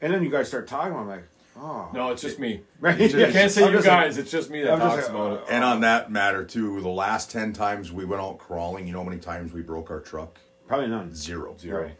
and 0.00 0.12
then 0.14 0.22
you 0.22 0.30
guys 0.30 0.48
start 0.48 0.66
talking. 0.68 0.94
I'm 0.96 1.08
like, 1.08 1.24
oh, 1.58 1.88
No, 1.92 2.10
it's 2.10 2.22
just 2.22 2.38
me. 2.38 2.60
Right? 2.80 2.94
I 3.00 3.30
can't 3.32 3.50
say 3.50 3.64
I'm 3.64 3.70
you 3.72 3.78
just 3.78 3.88
like- 3.88 4.04
guys. 4.04 4.18
it's 4.18 4.30
just 4.30 4.50
me 4.50 4.62
that 4.62 4.72
I'm 4.72 4.78
just 4.78 4.96
talks 4.96 5.08
like, 5.08 5.14
about 5.16 5.30
uh, 5.32 5.34
it. 5.42 5.44
And 5.50 5.64
on 5.64 5.80
that 5.80 6.10
matter 6.12 6.44
too, 6.44 6.80
the 6.80 6.88
last 6.88 7.30
ten 7.30 7.52
times 7.52 7.90
we 7.90 8.04
went 8.04 8.22
out 8.22 8.38
crawling, 8.38 8.86
you 8.86 8.92
know 8.92 9.02
how 9.02 9.08
many 9.08 9.20
times 9.20 9.52
we 9.52 9.62
broke 9.62 9.90
our 9.90 10.00
truck? 10.00 10.38
Probably 10.66 10.86
none. 10.88 11.14
Zero. 11.14 11.54
Zero. 11.60 11.82
Right. 11.84 11.96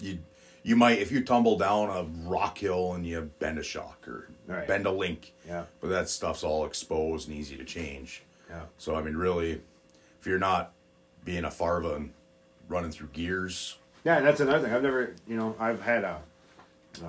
You 0.00 0.18
you 0.62 0.76
might 0.76 0.98
if 0.98 1.10
you 1.12 1.22
tumble 1.24 1.56
down 1.58 1.88
a 1.90 2.02
rock 2.28 2.58
hill 2.58 2.92
and 2.94 3.06
you 3.06 3.30
bend 3.38 3.58
a 3.58 3.62
shock 3.62 4.06
or 4.08 4.28
Right. 4.46 4.66
bend 4.66 4.86
a 4.86 4.90
link. 4.92 5.32
Yeah. 5.46 5.64
But 5.80 5.88
that 5.88 6.08
stuff's 6.08 6.44
all 6.44 6.64
exposed 6.66 7.28
and 7.28 7.36
easy 7.36 7.56
to 7.56 7.64
change. 7.64 8.22
Yeah. 8.48 8.62
So 8.78 8.94
I 8.94 9.02
mean 9.02 9.16
really 9.16 9.60
if 10.20 10.26
you're 10.26 10.38
not 10.38 10.72
being 11.24 11.44
a 11.44 11.50
farva 11.50 11.94
and 11.94 12.12
running 12.68 12.90
through 12.90 13.08
gears, 13.12 13.78
Yeah, 14.04 14.20
that's 14.20 14.40
another 14.40 14.64
thing. 14.64 14.72
I've 14.74 14.82
never, 14.82 15.14
you 15.26 15.36
know, 15.36 15.54
I've 15.58 15.80
had 15.82 16.04
a 16.04 16.20
uh, 17.04 17.08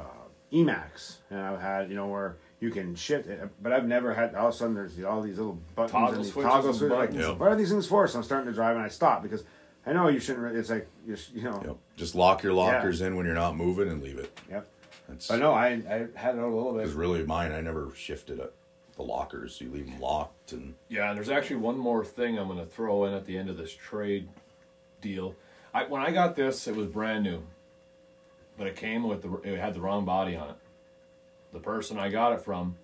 E-Maxx, 0.51 1.17
and 1.29 1.39
I've 1.39 1.59
had, 1.61 1.89
you 1.89 1.95
know, 1.95 2.07
where 2.07 2.37
you 2.59 2.71
can 2.71 2.95
shift 2.95 3.27
it, 3.27 3.47
but 3.61 3.71
I've 3.71 3.85
never 3.85 4.13
had. 4.13 4.33
All 4.35 4.47
of 4.47 4.53
a 4.53 4.57
sudden, 4.57 4.73
there's 4.75 5.01
all 5.03 5.21
these 5.21 5.37
little 5.37 5.59
buttons 5.75 5.91
Toggle 5.91 6.13
and 6.15 6.23
these 6.25 6.33
switches 6.33 6.51
toggle 6.51 6.69
and 6.69 6.77
switches. 6.77 6.97
Like, 6.97 7.09
buttons. 7.09 7.27
Yeah. 7.27 7.33
what 7.33 7.49
are 7.51 7.55
these 7.55 7.69
things 7.69 7.85
for? 7.85 8.07
So 8.07 8.17
I'm 8.19 8.23
starting 8.23 8.47
to 8.47 8.53
drive, 8.53 8.75
and 8.75 8.83
I 8.85 8.89
stop 8.89 9.21
because 9.23 9.43
I 9.85 9.93
know 9.93 10.07
you 10.07 10.19
shouldn't. 10.19 10.43
Really, 10.45 10.57
it's 10.59 10.69
like 10.69 10.87
you, 11.05 11.15
sh- 11.15 11.29
know. 11.35 11.59
you 11.61 11.67
know, 11.67 11.77
just 11.97 12.15
lock 12.15 12.43
your 12.43 12.53
lockers 12.53 13.01
in 13.01 13.15
when 13.17 13.25
you're 13.25 13.35
not 13.35 13.57
moving 13.57 13.89
and 13.89 14.01
leave 14.01 14.17
it. 14.19 14.39
Yep. 14.49 14.67
That's 15.09 15.27
But 15.27 15.39
no, 15.39 15.53
I 15.53 15.67
I 15.89 16.07
had 16.15 16.35
it 16.35 16.41
a 16.41 16.47
little 16.47 16.71
bit. 16.73 16.83
because 16.83 16.93
really 16.93 17.23
mine 17.25 17.51
I 17.51 17.59
never 17.59 17.91
shifted 17.95 18.39
it. 18.39 18.53
The 18.95 19.03
lockers, 19.03 19.59
you 19.61 19.69
leave 19.69 19.85
them 19.85 19.99
locked 19.99 20.53
and 20.53 20.73
Yeah, 20.89 21.09
and 21.09 21.17
there's 21.17 21.29
actually 21.29 21.57
one 21.57 21.77
more 21.77 22.03
thing 22.05 22.39
I'm 22.39 22.47
going 22.47 22.59
to 22.59 22.65
throw 22.65 23.05
in 23.05 23.13
at 23.13 23.25
the 23.25 23.37
end 23.37 23.49
of 23.49 23.57
this 23.57 23.71
trade 23.73 24.27
deal. 25.01 25.35
I, 25.73 25.83
when 25.83 26.01
I 26.01 26.11
got 26.11 26.35
this, 26.35 26.67
it 26.67 26.75
was 26.75 26.87
brand 26.87 27.23
new, 27.23 27.43
but 28.57 28.65
it 28.67 28.75
came 28.75 29.03
with 29.07 29.21
the 29.21 29.33
it 29.43 29.59
had 29.59 29.73
the 29.75 29.81
wrong 29.81 30.05
body 30.05 30.35
on 30.35 30.49
it. 30.49 30.55
The 31.53 31.59
person 31.59 31.97
I 31.99 32.09
got 32.09 32.33
it 32.33 32.41
from, 32.41 32.75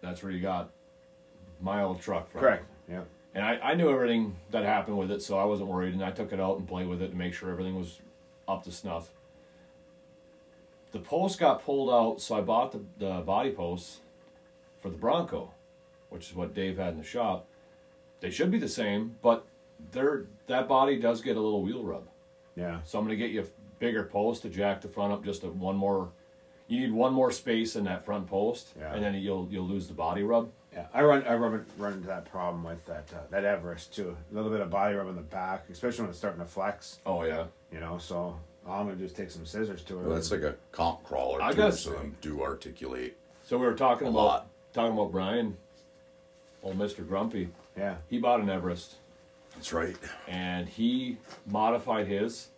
that's 0.00 0.22
where 0.22 0.32
you 0.32 0.40
got 0.40 0.70
my 1.60 1.82
old 1.82 2.00
truck 2.00 2.30
from. 2.30 2.40
Correct. 2.40 2.64
Yeah. 2.90 3.02
And 3.34 3.44
I, 3.44 3.58
I 3.62 3.74
knew 3.74 3.90
everything 3.90 4.36
that 4.50 4.64
happened 4.64 4.98
with 4.98 5.10
it, 5.10 5.22
so 5.22 5.38
I 5.38 5.44
wasn't 5.44 5.68
worried. 5.68 5.94
And 5.94 6.04
I 6.04 6.10
took 6.10 6.32
it 6.32 6.38
out 6.40 6.58
and 6.58 6.68
played 6.68 6.86
with 6.88 7.02
it 7.02 7.08
to 7.08 7.16
make 7.16 7.34
sure 7.34 7.50
everything 7.50 7.76
was 7.76 7.98
up 8.48 8.64
to 8.64 8.72
snuff. 8.72 9.10
The 10.92 10.98
post 11.00 11.38
got 11.40 11.64
pulled 11.64 11.90
out, 11.90 12.20
so 12.20 12.36
I 12.36 12.40
bought 12.40 12.72
the, 12.72 12.80
the 12.98 13.20
body 13.20 13.50
posts 13.50 13.98
for 14.80 14.90
the 14.90 14.96
Bronco, 14.96 15.50
which 16.10 16.28
is 16.30 16.36
what 16.36 16.54
Dave 16.54 16.78
had 16.78 16.92
in 16.92 16.98
the 16.98 17.04
shop. 17.04 17.46
They 18.20 18.30
should 18.30 18.50
be 18.50 18.58
the 18.58 18.68
same, 18.68 19.16
but 19.22 19.44
they're, 19.92 20.26
that 20.46 20.68
body 20.68 20.96
does 20.98 21.20
get 21.20 21.36
a 21.36 21.40
little 21.40 21.62
wheel 21.62 21.82
rub. 21.82 22.06
Yeah. 22.56 22.80
So 22.84 22.98
I'm 22.98 23.04
going 23.06 23.18
to 23.18 23.22
get 23.22 23.32
you 23.32 23.42
a 23.42 23.46
bigger 23.80 24.04
post 24.04 24.42
to 24.42 24.48
jack 24.48 24.80
the 24.80 24.88
front 24.88 25.12
up 25.12 25.24
just 25.24 25.42
a, 25.42 25.48
one 25.48 25.76
more 25.76 26.10
you 26.66 26.80
need 26.80 26.92
one 26.92 27.12
more 27.12 27.30
space 27.30 27.76
in 27.76 27.84
that 27.84 28.06
front 28.06 28.26
post, 28.26 28.68
Yeah. 28.78 28.94
and 28.94 29.02
then 29.04 29.14
you'll 29.16 29.46
you'll 29.50 29.66
lose 29.66 29.86
the 29.86 29.92
body 29.92 30.22
rub. 30.22 30.50
Yeah, 30.74 30.86
I 30.92 31.02
run 31.02 31.22
I 31.24 31.34
run 31.36 31.64
run 31.78 31.92
into 31.94 32.06
that 32.08 32.24
problem 32.30 32.64
with 32.64 32.84
that 32.86 33.04
uh, 33.14 33.18
that 33.30 33.44
Everest 33.44 33.94
too. 33.94 34.16
A 34.30 34.34
little 34.34 34.50
bit 34.50 34.60
of 34.60 34.70
body 34.70 34.96
rub 34.96 35.08
in 35.08 35.14
the 35.14 35.22
back, 35.22 35.66
especially 35.70 36.02
when 36.02 36.10
it's 36.10 36.18
starting 36.18 36.40
to 36.40 36.46
flex. 36.46 36.98
Oh 37.06 37.22
yeah. 37.24 37.44
You 37.72 37.78
know, 37.80 37.98
so 37.98 38.38
all 38.66 38.80
I'm 38.80 38.86
gonna 38.86 38.96
do 38.96 39.04
is 39.04 39.12
take 39.12 39.30
some 39.30 39.46
scissors 39.46 39.82
to 39.84 39.98
it. 40.00 40.02
Well, 40.02 40.14
that's 40.16 40.30
like 40.32 40.42
a 40.42 40.56
comp 40.72 41.04
crawler 41.04 41.40
I 41.40 41.50
too, 41.52 41.56
guess- 41.58 41.80
so 41.80 41.90
them 41.90 42.16
do 42.20 42.42
articulate. 42.42 43.16
So 43.44 43.56
we 43.58 43.66
were 43.66 43.74
talking 43.74 44.06
A 44.06 44.10
about 44.10 44.24
lot. 44.24 44.46
talking 44.72 44.94
about 44.94 45.12
Brian, 45.12 45.56
old 46.62 46.76
Mister 46.78 47.02
Grumpy. 47.02 47.50
yeah, 47.76 47.96
He 48.10 48.18
bought 48.18 48.40
an 48.40 48.48
Everest 48.50 48.94
That's 49.54 49.72
right. 49.72 49.96
and 50.26 50.68
he 50.68 51.18
modified 51.46 52.06
his. 52.08 52.48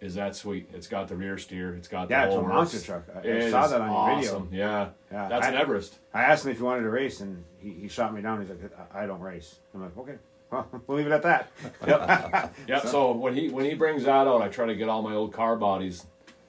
Is 0.00 0.14
that 0.14 0.34
sweet? 0.34 0.70
It's 0.72 0.86
got 0.86 1.08
the 1.08 1.16
rear 1.16 1.36
steer. 1.36 1.74
It's 1.74 1.86
got 1.88 2.08
the 2.08 2.14
Yeah, 2.14 2.24
it's 2.26 2.34
a 2.34 2.40
monster 2.42 2.76
works. 2.78 2.86
truck. 2.86 3.04
I- 3.24 3.46
I 3.46 3.50
saw 3.50 3.66
that 3.66 3.80
on 3.82 4.22
your 4.22 4.22
video. 4.22 4.48
Yeah, 4.50 4.88
Yeah, 5.12 5.28
That's 5.28 5.46
I- 5.46 5.50
an 5.50 5.56
Everest. 5.56 5.98
I 6.14 6.22
asked 6.22 6.44
him 6.46 6.52
if 6.52 6.56
he 6.56 6.62
wanted 6.62 6.82
to 6.82 6.90
race, 6.90 7.20
and 7.20 7.44
he, 7.58 7.70
he 7.70 7.88
shot 7.88 8.14
me 8.14 8.22
down. 8.22 8.40
He's 8.40 8.48
like, 8.48 8.60
I, 8.94 9.02
I 9.02 9.06
don't 9.06 9.20
race. 9.20 9.56
I'm 9.74 9.82
like, 9.82 9.96
okay, 9.98 10.14
well, 10.50 10.66
we'll 10.86 10.96
leave 10.98 11.06
it 11.06 11.12
at 11.12 11.22
that. 11.22 11.50
Yep. 12.66 12.86
So 12.86 13.12
when 13.12 13.34
he 13.34 13.50
when 13.50 13.64
he 13.66 13.74
brings 13.74 14.04
that 14.04 14.26
out, 14.26 14.40
I 14.40 14.48
try 14.48 14.66
to 14.66 14.74
get 14.74 14.88
all 14.88 15.02
my 15.02 15.14
old 15.14 15.32
car 15.34 15.56
bodies, 15.56 16.06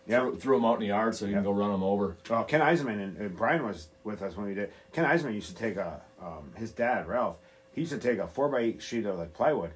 Yeah. 0.08 0.32
throw, 0.40 0.56
them 0.58 0.66
out 0.66 0.76
in 0.76 0.80
the 0.82 0.88
yard 0.88 1.16
so 1.16 1.26
you 1.26 1.34
can 1.34 1.44
go 1.44 1.52
run 1.52 1.72
them 1.72 1.84
over. 1.84 2.16
Well, 2.30 2.46
Ken 2.46 2.62
Eisenman 2.62 3.04
and, 3.04 3.18
and 3.18 3.36
Brian 3.36 3.66
was 3.66 3.90
with 4.06 4.22
us 4.22 4.38
when 4.38 4.46
we 4.48 4.54
did. 4.54 4.72
Ken 4.94 5.04
Eisenman 5.06 5.34
used 5.36 5.50
to 5.50 5.56
take 5.56 5.76
a 5.76 6.02
um, 6.22 6.52
his 6.56 6.72
dad 6.72 7.06
Ralph. 7.08 7.38
He 7.74 7.82
used 7.82 7.92
to 7.94 8.00
take 8.00 8.18
a 8.20 8.28
four 8.28 8.48
by 8.50 8.60
eight 8.60 8.82
sheet 8.82 9.06
of 9.06 9.18
like 9.18 9.34
plywood, 9.34 9.72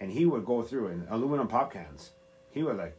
and 0.00 0.10
he 0.10 0.26
would 0.26 0.44
go 0.44 0.62
through 0.62 0.88
in 0.88 1.06
aluminum 1.10 1.46
pop 1.46 1.72
cans. 1.72 2.10
He 2.50 2.62
would 2.64 2.76
like 2.76 2.96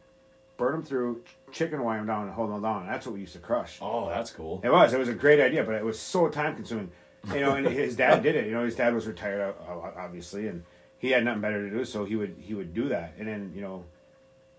burn 0.62 0.72
them 0.74 0.82
through, 0.84 1.24
chicken 1.50 1.82
wire 1.82 1.98
them 1.98 2.06
down, 2.06 2.22
and 2.26 2.32
hold 2.32 2.50
them 2.50 2.62
down. 2.62 2.86
That's 2.86 3.04
what 3.04 3.14
we 3.14 3.20
used 3.20 3.32
to 3.32 3.40
crush. 3.40 3.78
Oh, 3.82 4.08
that's 4.08 4.30
cool. 4.30 4.60
It 4.62 4.70
was. 4.70 4.94
It 4.94 4.98
was 4.98 5.08
a 5.08 5.14
great 5.14 5.40
idea, 5.40 5.64
but 5.64 5.74
it 5.74 5.84
was 5.84 5.98
so 5.98 6.28
time 6.28 6.54
consuming. 6.54 6.92
You 7.34 7.40
know, 7.40 7.54
and 7.56 7.66
his 7.66 7.96
dad 7.96 8.22
did 8.22 8.36
it. 8.36 8.46
You 8.46 8.52
know, 8.52 8.64
his 8.64 8.76
dad 8.76 8.94
was 8.94 9.06
retired, 9.06 9.54
obviously, 9.96 10.46
and 10.46 10.62
he 10.98 11.10
had 11.10 11.24
nothing 11.24 11.40
better 11.40 11.68
to 11.68 11.76
do, 11.76 11.84
so 11.84 12.04
he 12.04 12.14
would 12.14 12.36
he 12.38 12.54
would 12.54 12.72
do 12.72 12.88
that. 12.90 13.14
And 13.18 13.26
then 13.26 13.52
you 13.56 13.60
know, 13.60 13.84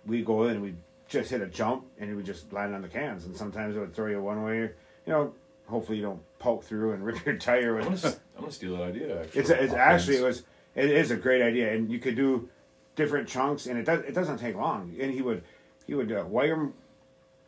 we 0.05 0.23
go 0.23 0.43
in, 0.43 0.61
we 0.61 0.75
just 1.07 1.29
hit 1.29 1.41
a 1.41 1.47
jump, 1.47 1.85
and 1.97 2.09
it 2.09 2.15
would 2.15 2.25
just 2.25 2.51
land 2.51 2.75
on 2.75 2.81
the 2.81 2.89
cans. 2.89 3.25
And 3.25 3.35
sometimes 3.35 3.77
it 3.77 3.79
would 3.79 3.93
throw 3.93 4.07
you 4.07 4.21
one 4.21 4.43
way. 4.43 4.57
You 4.57 5.13
know, 5.13 5.33
hopefully 5.67 5.99
you 5.99 6.03
don't 6.03 6.21
poke 6.39 6.65
through 6.65 6.91
and 6.93 7.05
rip 7.05 7.25
your 7.25 7.37
tire. 7.37 7.79
I'm 7.79 7.85
gonna, 7.85 8.07
I'm 8.35 8.41
gonna 8.41 8.51
steal 8.51 8.75
that 8.75 8.83
idea. 8.83 9.21
Actually, 9.21 9.41
it's 9.41 9.49
it's 9.49 9.73
actually 9.73 10.17
it 10.17 10.23
was 10.23 10.43
it 10.75 10.89
is 10.89 11.11
a 11.11 11.17
great 11.17 11.41
idea, 11.41 11.73
and 11.73 11.89
you 11.89 11.99
could 11.99 12.17
do 12.17 12.49
different 12.95 13.27
chunks, 13.27 13.65
and 13.65 13.77
it 13.77 13.85
does 13.85 14.01
it 14.01 14.13
doesn't 14.13 14.37
take 14.37 14.55
long. 14.55 14.93
And 14.99 15.13
he 15.13 15.21
would 15.21 15.43
he 15.87 15.93
would 15.95 16.11
uh, 16.11 16.25
wire 16.27 16.53
'em 16.53 16.73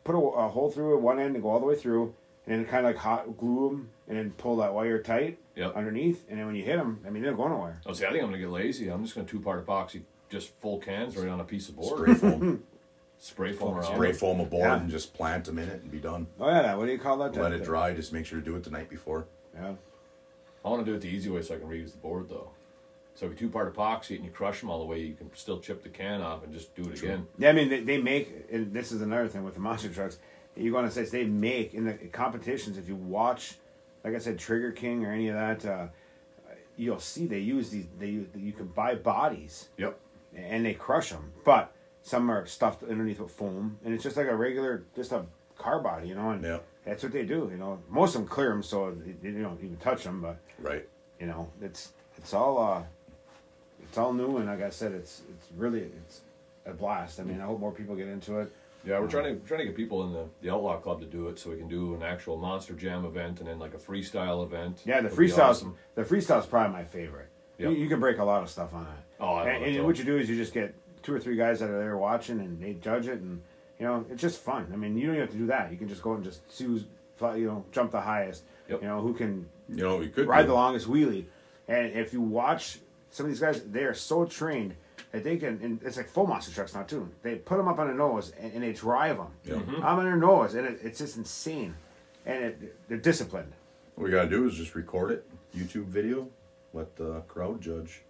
put 0.04 0.14
a, 0.14 0.18
a 0.18 0.48
hole 0.48 0.70
through 0.70 0.96
at 0.96 1.02
one 1.02 1.18
end 1.18 1.34
and 1.34 1.42
go 1.42 1.50
all 1.50 1.60
the 1.60 1.66
way 1.66 1.74
through, 1.76 2.14
and 2.46 2.54
then 2.58 2.64
kind 2.64 2.86
of 2.86 2.90
like 2.94 2.96
hot 3.02 3.36
glue 3.36 3.68
them, 3.70 3.88
and 4.08 4.16
then 4.18 4.30
pull 4.38 4.56
that 4.56 4.72
wire 4.74 5.02
tight 5.02 5.38
Yep. 5.56 5.74
underneath, 5.74 6.24
and 6.28 6.38
then 6.38 6.46
when 6.46 6.54
you 6.54 6.62
hit 6.62 6.76
them, 6.76 7.00
I 7.06 7.10
mean 7.10 7.22
they'll 7.22 7.34
go 7.34 7.48
nowhere. 7.48 7.80
Oh, 7.86 7.92
see, 7.92 8.04
I 8.04 8.10
think 8.10 8.22
I'm 8.22 8.28
gonna 8.30 8.38
get 8.42 8.50
lazy. 8.50 8.88
I'm 8.88 9.02
just 9.02 9.14
gonna 9.14 9.26
two 9.26 9.40
part 9.40 9.64
epoxy, 9.66 10.02
just 10.28 10.50
full 10.60 10.78
cans 10.78 11.16
right 11.16 11.28
on 11.28 11.40
a 11.40 11.44
piece 11.44 11.68
of 11.68 11.76
board. 11.76 11.98
Spray 11.98 12.14
foam, 12.14 12.62
Spray 13.18 13.52
foam 13.54 13.74
around. 13.78 13.94
spray 13.94 14.12
foam 14.12 14.40
a 14.40 14.44
board 14.44 14.64
Yeah. 14.64 14.76
and 14.80 14.90
just 14.90 15.14
plant 15.14 15.46
them 15.46 15.58
in 15.58 15.68
it 15.68 15.80
and 15.82 15.90
be 15.90 15.98
done. 15.98 16.26
Oh 16.38 16.48
yeah, 16.48 16.74
what 16.74 16.86
do 16.86 16.92
you 16.92 16.98
call 16.98 17.16
that? 17.18 17.34
Let 17.34 17.50
That- 17.50 17.60
it 17.62 17.64
dry. 17.64 17.94
Just 17.94 18.12
make 18.12 18.26
sure 18.26 18.38
to 18.38 18.44
do 18.44 18.54
it 18.56 18.62
the 18.64 18.70
night 18.70 18.90
before. 18.90 19.26
Yeah, 19.54 19.72
I 20.64 20.68
want 20.68 20.84
to 20.84 20.90
do 20.90 20.94
it 20.96 21.00
the 21.00 21.08
easy 21.08 21.30
way 21.30 21.40
so 21.42 21.54
I 21.54 21.58
can 21.58 21.68
reuse 21.68 21.92
the 21.92 21.98
board 21.98 22.28
though. 22.28 22.50
So 23.16 23.26
if 23.26 23.32
you 23.32 23.48
two 23.48 23.50
part 23.50 23.74
epoxy 23.74 24.12
it 24.12 24.16
and 24.16 24.24
you 24.26 24.30
crush 24.30 24.60
them 24.60 24.70
all 24.70 24.78
the 24.78 24.84
way, 24.84 25.00
you 25.00 25.14
can 25.14 25.34
still 25.34 25.58
chip 25.58 25.82
the 25.82 25.88
can 25.88 26.20
off 26.20 26.44
and 26.44 26.52
just 26.52 26.74
do 26.76 26.82
it 26.88 26.98
again. 26.98 27.26
yeah. 27.38 27.48
I 27.48 27.52
mean 27.52 27.68
they, 27.70 27.80
they 27.80 28.00
make, 28.00 28.46
and 28.52 28.72
this 28.72 28.92
is 28.92 29.00
another 29.02 29.26
thing 29.26 29.42
with 29.42 29.54
the 29.54 29.60
monster 29.60 29.88
trucks. 29.88 30.18
You're 30.54 30.72
going 30.72 30.84
to 30.86 30.90
say 30.90 31.04
they 31.04 31.24
make 31.24 31.74
in 31.74 31.84
the 31.86 31.94
competitions. 31.94 32.78
If 32.78 32.88
you 32.88 32.94
watch, 32.94 33.56
like 34.04 34.14
I 34.14 34.18
said, 34.18 34.38
Trigger 34.38 34.70
King 34.72 35.04
or 35.04 35.12
any 35.12 35.28
of 35.28 35.34
that, 35.34 35.64
uh, 35.66 35.86
you'll 36.76 37.00
see 37.00 37.26
they 37.26 37.38
use 37.40 37.70
these. 37.70 37.86
They 37.98 38.08
use, 38.08 38.28
you 38.36 38.52
can 38.52 38.66
buy 38.66 38.94
bodies 38.94 39.68
Yep. 39.78 39.98
and 40.34 40.64
they 40.64 40.74
crush 40.74 41.10
them. 41.10 41.32
But 41.44 41.72
some 42.02 42.30
are 42.30 42.46
stuffed 42.46 42.82
underneath 42.84 43.18
with 43.20 43.32
foam, 43.32 43.78
and 43.84 43.92
it's 43.94 44.02
just 44.02 44.16
like 44.16 44.28
a 44.28 44.36
regular, 44.36 44.84
just 44.94 45.12
a 45.12 45.24
car 45.58 45.80
body, 45.80 46.08
you 46.08 46.14
know. 46.14 46.30
And 46.30 46.42
Yeah. 46.44 46.58
that's 46.84 47.02
what 47.02 47.12
they 47.12 47.24
do, 47.24 47.48
you 47.50 47.56
know. 47.56 47.80
Most 47.88 48.14
of 48.14 48.20
them 48.22 48.28
clear 48.28 48.50
them 48.50 48.62
so 48.62 48.88
you 49.04 49.16
you 49.22 49.42
don't 49.42 49.58
even 49.62 49.76
touch 49.78 50.04
them, 50.04 50.20
but 50.20 50.38
Right. 50.58 50.86
you 51.18 51.26
know, 51.26 51.50
it's 51.60 51.92
it's 52.16 52.32
all 52.32 52.58
uh, 52.58 52.82
it's 53.88 53.98
all 53.98 54.12
new, 54.12 54.36
and 54.38 54.46
like 54.46 54.62
I 54.62 54.70
said, 54.70 54.92
it's 54.92 55.22
it's 55.30 55.48
really 55.56 55.80
it's 55.80 56.20
a 56.66 56.72
blast. 56.72 57.20
I 57.20 57.24
mean, 57.24 57.40
I 57.40 57.44
hope 57.44 57.60
more 57.60 57.72
people 57.72 57.94
get 57.96 58.08
into 58.08 58.38
it. 58.40 58.52
Yeah, 58.84 58.98
we're 58.98 59.04
um, 59.06 59.10
trying 59.10 59.40
to 59.40 59.46
trying 59.46 59.60
to 59.60 59.66
get 59.66 59.76
people 59.76 60.04
in 60.04 60.12
the, 60.12 60.24
the 60.42 60.50
outlaw 60.50 60.78
club 60.78 61.00
to 61.00 61.06
do 61.06 61.28
it 61.28 61.38
so 61.38 61.50
we 61.50 61.56
can 61.56 61.68
do 61.68 61.94
an 61.94 62.02
actual 62.02 62.36
monster 62.36 62.72
jam 62.74 63.04
event 63.04 63.40
and 63.40 63.48
then 63.48 63.58
like 63.58 63.74
a 63.74 63.78
freestyle 63.78 64.44
event. 64.44 64.82
Yeah, 64.84 65.00
the 65.00 65.08
Would 65.08 65.16
be 65.16 65.16
freestyle's 65.28 65.58
awesome. 65.58 65.76
the 65.94 66.04
freestyle's 66.04 66.46
probably 66.46 66.72
my 66.72 66.84
favorite. 66.84 67.28
Yeah. 67.58 67.70
You, 67.70 67.76
you 67.76 67.88
can 67.88 68.00
break 68.00 68.18
a 68.18 68.24
lot 68.24 68.42
of 68.42 68.50
stuff 68.50 68.74
on 68.74 68.84
that. 68.84 69.04
Oh, 69.18 69.34
I 69.34 69.54
love 69.54 69.62
and, 69.62 69.76
and 69.76 69.84
what 69.84 69.98
you 69.98 70.04
do 70.04 70.18
is 70.18 70.28
you 70.28 70.36
just 70.36 70.52
get 70.52 70.74
two 71.02 71.14
or 71.14 71.18
three 71.20 71.36
guys 71.36 71.60
that 71.60 71.70
are 71.70 71.78
there 71.78 71.96
watching, 71.96 72.38
and 72.40 72.62
they 72.62 72.74
judge 72.74 73.08
it, 73.08 73.18
and 73.20 73.40
you 73.80 73.86
know 73.86 74.04
it's 74.10 74.20
just 74.22 74.40
fun. 74.40 74.68
I 74.72 74.76
mean, 74.76 74.96
you 74.96 75.06
don't 75.06 75.16
have 75.16 75.30
to 75.30 75.36
do 75.36 75.46
that. 75.46 75.72
You 75.72 75.78
can 75.78 75.88
just 75.88 76.02
go 76.02 76.14
and 76.14 76.22
just 76.22 76.40
choose, 76.56 76.84
fly- 77.16 77.36
you 77.36 77.46
know, 77.46 77.64
jump 77.72 77.90
the 77.92 78.00
highest. 78.00 78.44
Yep. 78.68 78.82
You 78.82 78.88
know 78.88 79.00
who 79.00 79.14
can 79.14 79.48
You 79.68 79.82
know, 79.82 80.00
you 80.00 80.10
could 80.10 80.28
ride 80.28 80.42
do- 80.42 80.48
the 80.48 80.54
longest 80.54 80.86
wheelie. 80.86 81.24
And 81.68 81.92
if 81.92 82.12
you 82.12 82.20
watch 82.20 82.78
some 83.16 83.24
of 83.24 83.30
these 83.32 83.40
guys, 83.40 83.62
they 83.62 83.84
are 83.84 83.94
so 83.94 84.26
trained 84.26 84.74
that 85.12 85.24
they 85.24 85.38
can. 85.38 85.58
And 85.62 85.80
it's 85.82 85.96
like 85.96 86.08
full 86.08 86.26
monster 86.26 86.52
trucks 86.52 86.74
now 86.74 86.82
too. 86.82 87.08
They 87.22 87.36
put 87.36 87.56
them 87.56 87.66
up 87.66 87.78
on 87.78 87.86
their 87.86 87.96
nose 87.96 88.32
and, 88.38 88.52
and 88.52 88.62
they 88.62 88.74
drive 88.74 89.16
them. 89.16 89.28
Yeah. 89.44 89.54
Mm-hmm. 89.54 89.76
I'm 89.76 89.98
on 89.98 90.04
their 90.04 90.16
nose, 90.16 90.54
and 90.54 90.66
it, 90.66 90.80
it's 90.82 90.98
just 90.98 91.16
insane. 91.16 91.74
And 92.26 92.44
it, 92.44 92.88
they're 92.88 92.98
disciplined. 92.98 93.52
What 93.94 94.04
we 94.04 94.10
gotta 94.10 94.28
do 94.28 94.46
is 94.46 94.54
just 94.54 94.74
record 94.74 95.12
it, 95.12 95.24
YouTube 95.56 95.86
video, 95.86 96.28
let 96.74 96.94
the 96.96 97.20
crowd 97.28 97.62
judge, 97.62 98.02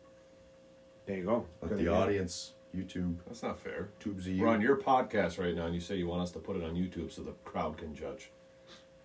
There 1.07 1.17
you 1.19 1.25
go. 1.25 1.47
let 1.63 1.69
Good 1.69 1.79
the 1.79 1.83
idea. 1.89 1.93
audience 1.95 2.53
YouTube, 2.77 3.15
That's 3.29 3.45
not 3.45 3.61
fair. 3.61 3.89
tubes 4.01 4.27
of 4.27 4.37
We're 4.37 4.49
on 4.49 4.61
your 4.61 4.77
podcast 4.77 5.39
right 5.39 5.55
now, 5.55 5.67
and 5.67 5.75
you 5.75 5.81
say 5.81 5.95
you 5.95 6.09
want 6.09 6.23
us 6.23 6.33
to 6.33 6.41
put 6.41 6.57
it 6.57 6.65
on 6.65 6.75
YouTube 6.75 7.13
so 7.13 7.23
the 7.23 7.35
crowd 7.45 7.79
can 7.79 7.95
judge. 7.95 8.33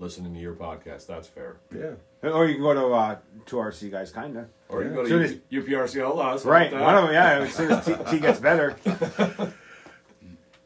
Listening 0.02 0.34
to 0.34 0.40
your 0.40 0.56
podcast, 0.56 1.06
that's 1.06 1.28
fair. 1.28 1.58
Yeah. 1.72 1.92
Or 2.30 2.48
you 2.48 2.56
can 2.56 2.64
go 2.64 2.74
to 2.74 2.88
uh, 2.88 3.18
to 3.46 3.56
RC 3.58 3.92
guys, 3.92 4.12
kinda. 4.12 4.48
Or 4.68 4.82
you 4.82 4.90
Yeah. 4.90 4.96
can 4.96 5.04
go 5.04 5.08
Soon 5.10 5.20
to 5.20 5.26
as- 5.26 5.38
U- 5.50 5.62
UPRC 5.64 6.02
Outlaws. 6.04 6.44
how 6.44 6.50
Right. 6.50 6.74
One 6.74 6.96
of 6.96 7.04
them, 7.06 7.14
yeah. 7.14 7.40
As 7.44 7.54
soon 7.54 7.72
as 7.72 7.86
T, 7.86 7.94
T 8.10 8.20
gets 8.20 8.40
better. 8.40 8.76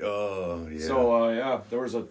Oh 0.03 0.67
yeah. 0.69 0.79
So 0.85 1.15
uh, 1.25 1.29
yeah, 1.31 1.61
there 1.69 1.79
was 1.79 1.95
a. 1.95 2.05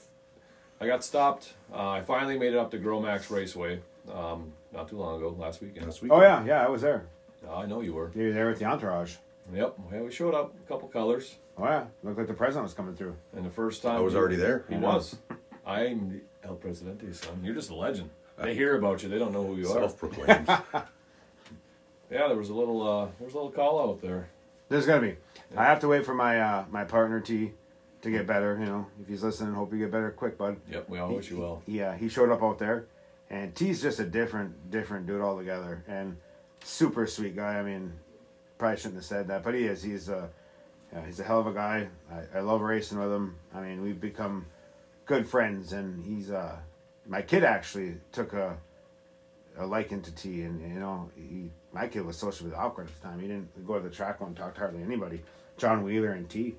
I 0.81 0.87
got 0.87 1.05
stopped. 1.05 1.53
Uh, 1.72 1.91
I 1.91 2.01
finally 2.01 2.39
made 2.39 2.55
it 2.55 2.59
up 2.59 2.70
to 2.70 2.79
Growmax 2.79 3.31
Raceway. 3.31 3.81
Um, 4.12 4.53
not 4.72 4.89
too 4.89 4.97
long 4.97 5.16
ago, 5.18 5.37
last 5.39 5.61
weekend. 5.61 5.85
last 5.87 6.01
week. 6.03 6.11
Oh 6.11 6.22
yeah, 6.22 6.43
yeah. 6.45 6.64
I 6.64 6.68
was 6.68 6.81
there. 6.81 7.07
Uh, 7.47 7.57
I 7.57 7.66
know 7.66 7.83
you 7.83 7.93
were. 7.93 8.11
You 8.14 8.29
were 8.29 8.33
there 8.33 8.49
with 8.49 8.59
the 8.59 8.64
entourage. 8.64 9.16
Yep. 9.53 9.77
Yeah, 9.93 10.01
we 10.01 10.11
showed 10.11 10.35
up. 10.35 10.55
A 10.64 10.66
couple 10.68 10.89
colors. 10.89 11.37
Oh 11.59 11.64
yeah. 11.66 11.85
Looked 12.03 12.16
like 12.18 12.27
the 12.27 12.33
president 12.35 12.64
was 12.64 12.72
coming 12.75 12.95
through. 12.97 13.16
And 13.37 13.45
the 13.45 13.51
first 13.51 13.83
time 13.83 13.97
I 13.97 14.01
was 14.01 14.14
already 14.16 14.37
there. 14.37 14.64
He 14.68 14.77
was. 14.77 15.16
I'm 15.66 16.08
the 16.10 16.48
El 16.48 16.56
Presidente, 16.56 17.12
son. 17.14 17.40
You're 17.42 17.54
just 17.54 17.70
a 17.70 17.74
legend. 17.74 18.10
They 18.38 18.54
hear 18.54 18.76
about 18.76 19.02
you. 19.02 19.08
They 19.08 19.18
don't 19.18 19.32
know 19.32 19.44
who 19.44 19.56
you 19.56 19.68
are. 19.68 19.88
Self-proclaimed. 19.88 20.48
Yeah, 22.10 22.28
there 22.28 22.36
was 22.36 22.50
a 22.50 22.54
little. 22.54 22.82
Uh, 22.82 23.06
there 23.18 23.24
was 23.24 23.34
a 23.34 23.36
little 23.36 23.50
call 23.50 23.80
out 23.90 24.00
there. 24.00 24.28
There's 24.68 24.86
gonna 24.86 25.00
be. 25.00 25.16
I 25.56 25.64
have 25.64 25.80
to 25.80 25.88
wait 25.88 26.04
for 26.04 26.14
my 26.14 26.40
uh, 26.40 26.64
my 26.70 26.84
partner 26.84 27.18
T 27.18 27.52
to 28.02 28.10
get 28.10 28.26
better. 28.26 28.56
You 28.60 28.66
know, 28.66 28.86
if 29.02 29.08
he's 29.08 29.22
listening, 29.24 29.54
hope 29.54 29.72
you 29.72 29.78
get 29.78 29.90
better 29.90 30.10
quick, 30.10 30.38
bud. 30.38 30.58
Yep. 30.70 30.88
We 30.88 30.98
all 30.98 31.12
wish 31.14 31.30
you 31.30 31.40
well. 31.40 31.62
Yeah, 31.66 31.96
he 31.96 32.08
showed 32.08 32.30
up 32.30 32.42
out 32.42 32.58
there, 32.58 32.86
and 33.30 33.54
T's 33.54 33.82
just 33.82 33.98
a 33.98 34.04
different 34.04 34.70
different 34.70 35.06
dude 35.06 35.22
altogether, 35.22 35.82
and 35.88 36.16
super 36.62 37.06
sweet 37.06 37.34
guy. 37.34 37.58
I 37.58 37.62
mean, 37.62 37.92
probably 38.58 38.76
shouldn't 38.76 38.96
have 38.96 39.04
said 39.06 39.26
that, 39.28 39.42
but 39.42 39.54
he 39.54 39.64
is. 39.64 39.82
He's 39.82 40.08
a 40.08 40.28
yeah, 40.92 41.04
he's 41.06 41.18
a 41.18 41.24
hell 41.24 41.40
of 41.40 41.46
a 41.46 41.52
guy. 41.52 41.88
I, 42.12 42.38
I 42.38 42.40
love 42.42 42.60
racing 42.60 42.98
with 42.98 43.12
him. 43.12 43.36
I 43.54 43.60
mean, 43.60 43.82
we've 43.82 44.00
become 44.00 44.46
good 45.07 45.26
friends, 45.28 45.72
and 45.72 46.05
he's 46.05 46.30
uh 46.30 46.57
my 47.07 47.22
kid 47.22 47.44
actually 47.44 47.96
took 48.12 48.32
a 48.32 48.57
a 49.59 49.66
liking 49.66 50.02
to 50.02 50.14
T, 50.14 50.42
and 50.42 50.61
you 50.61 50.80
know 50.80 51.11
he 51.16 51.50
my 51.72 51.88
kid 51.88 52.05
was 52.05 52.16
socially 52.16 52.52
awkward 52.55 52.88
at 52.88 53.00
the 53.00 53.07
time. 53.09 53.20
He 53.20 53.26
didn't 53.26 53.66
go 53.66 53.78
to 53.78 53.88
the 53.88 53.94
track 53.94 54.20
and 54.20 54.36
talk 54.36 54.55
to 54.55 54.61
hardly 54.61 54.82
anybody. 54.82 55.22
John 55.57 55.84
Wheeler 55.84 56.11
and 56.11 56.28
T, 56.28 56.57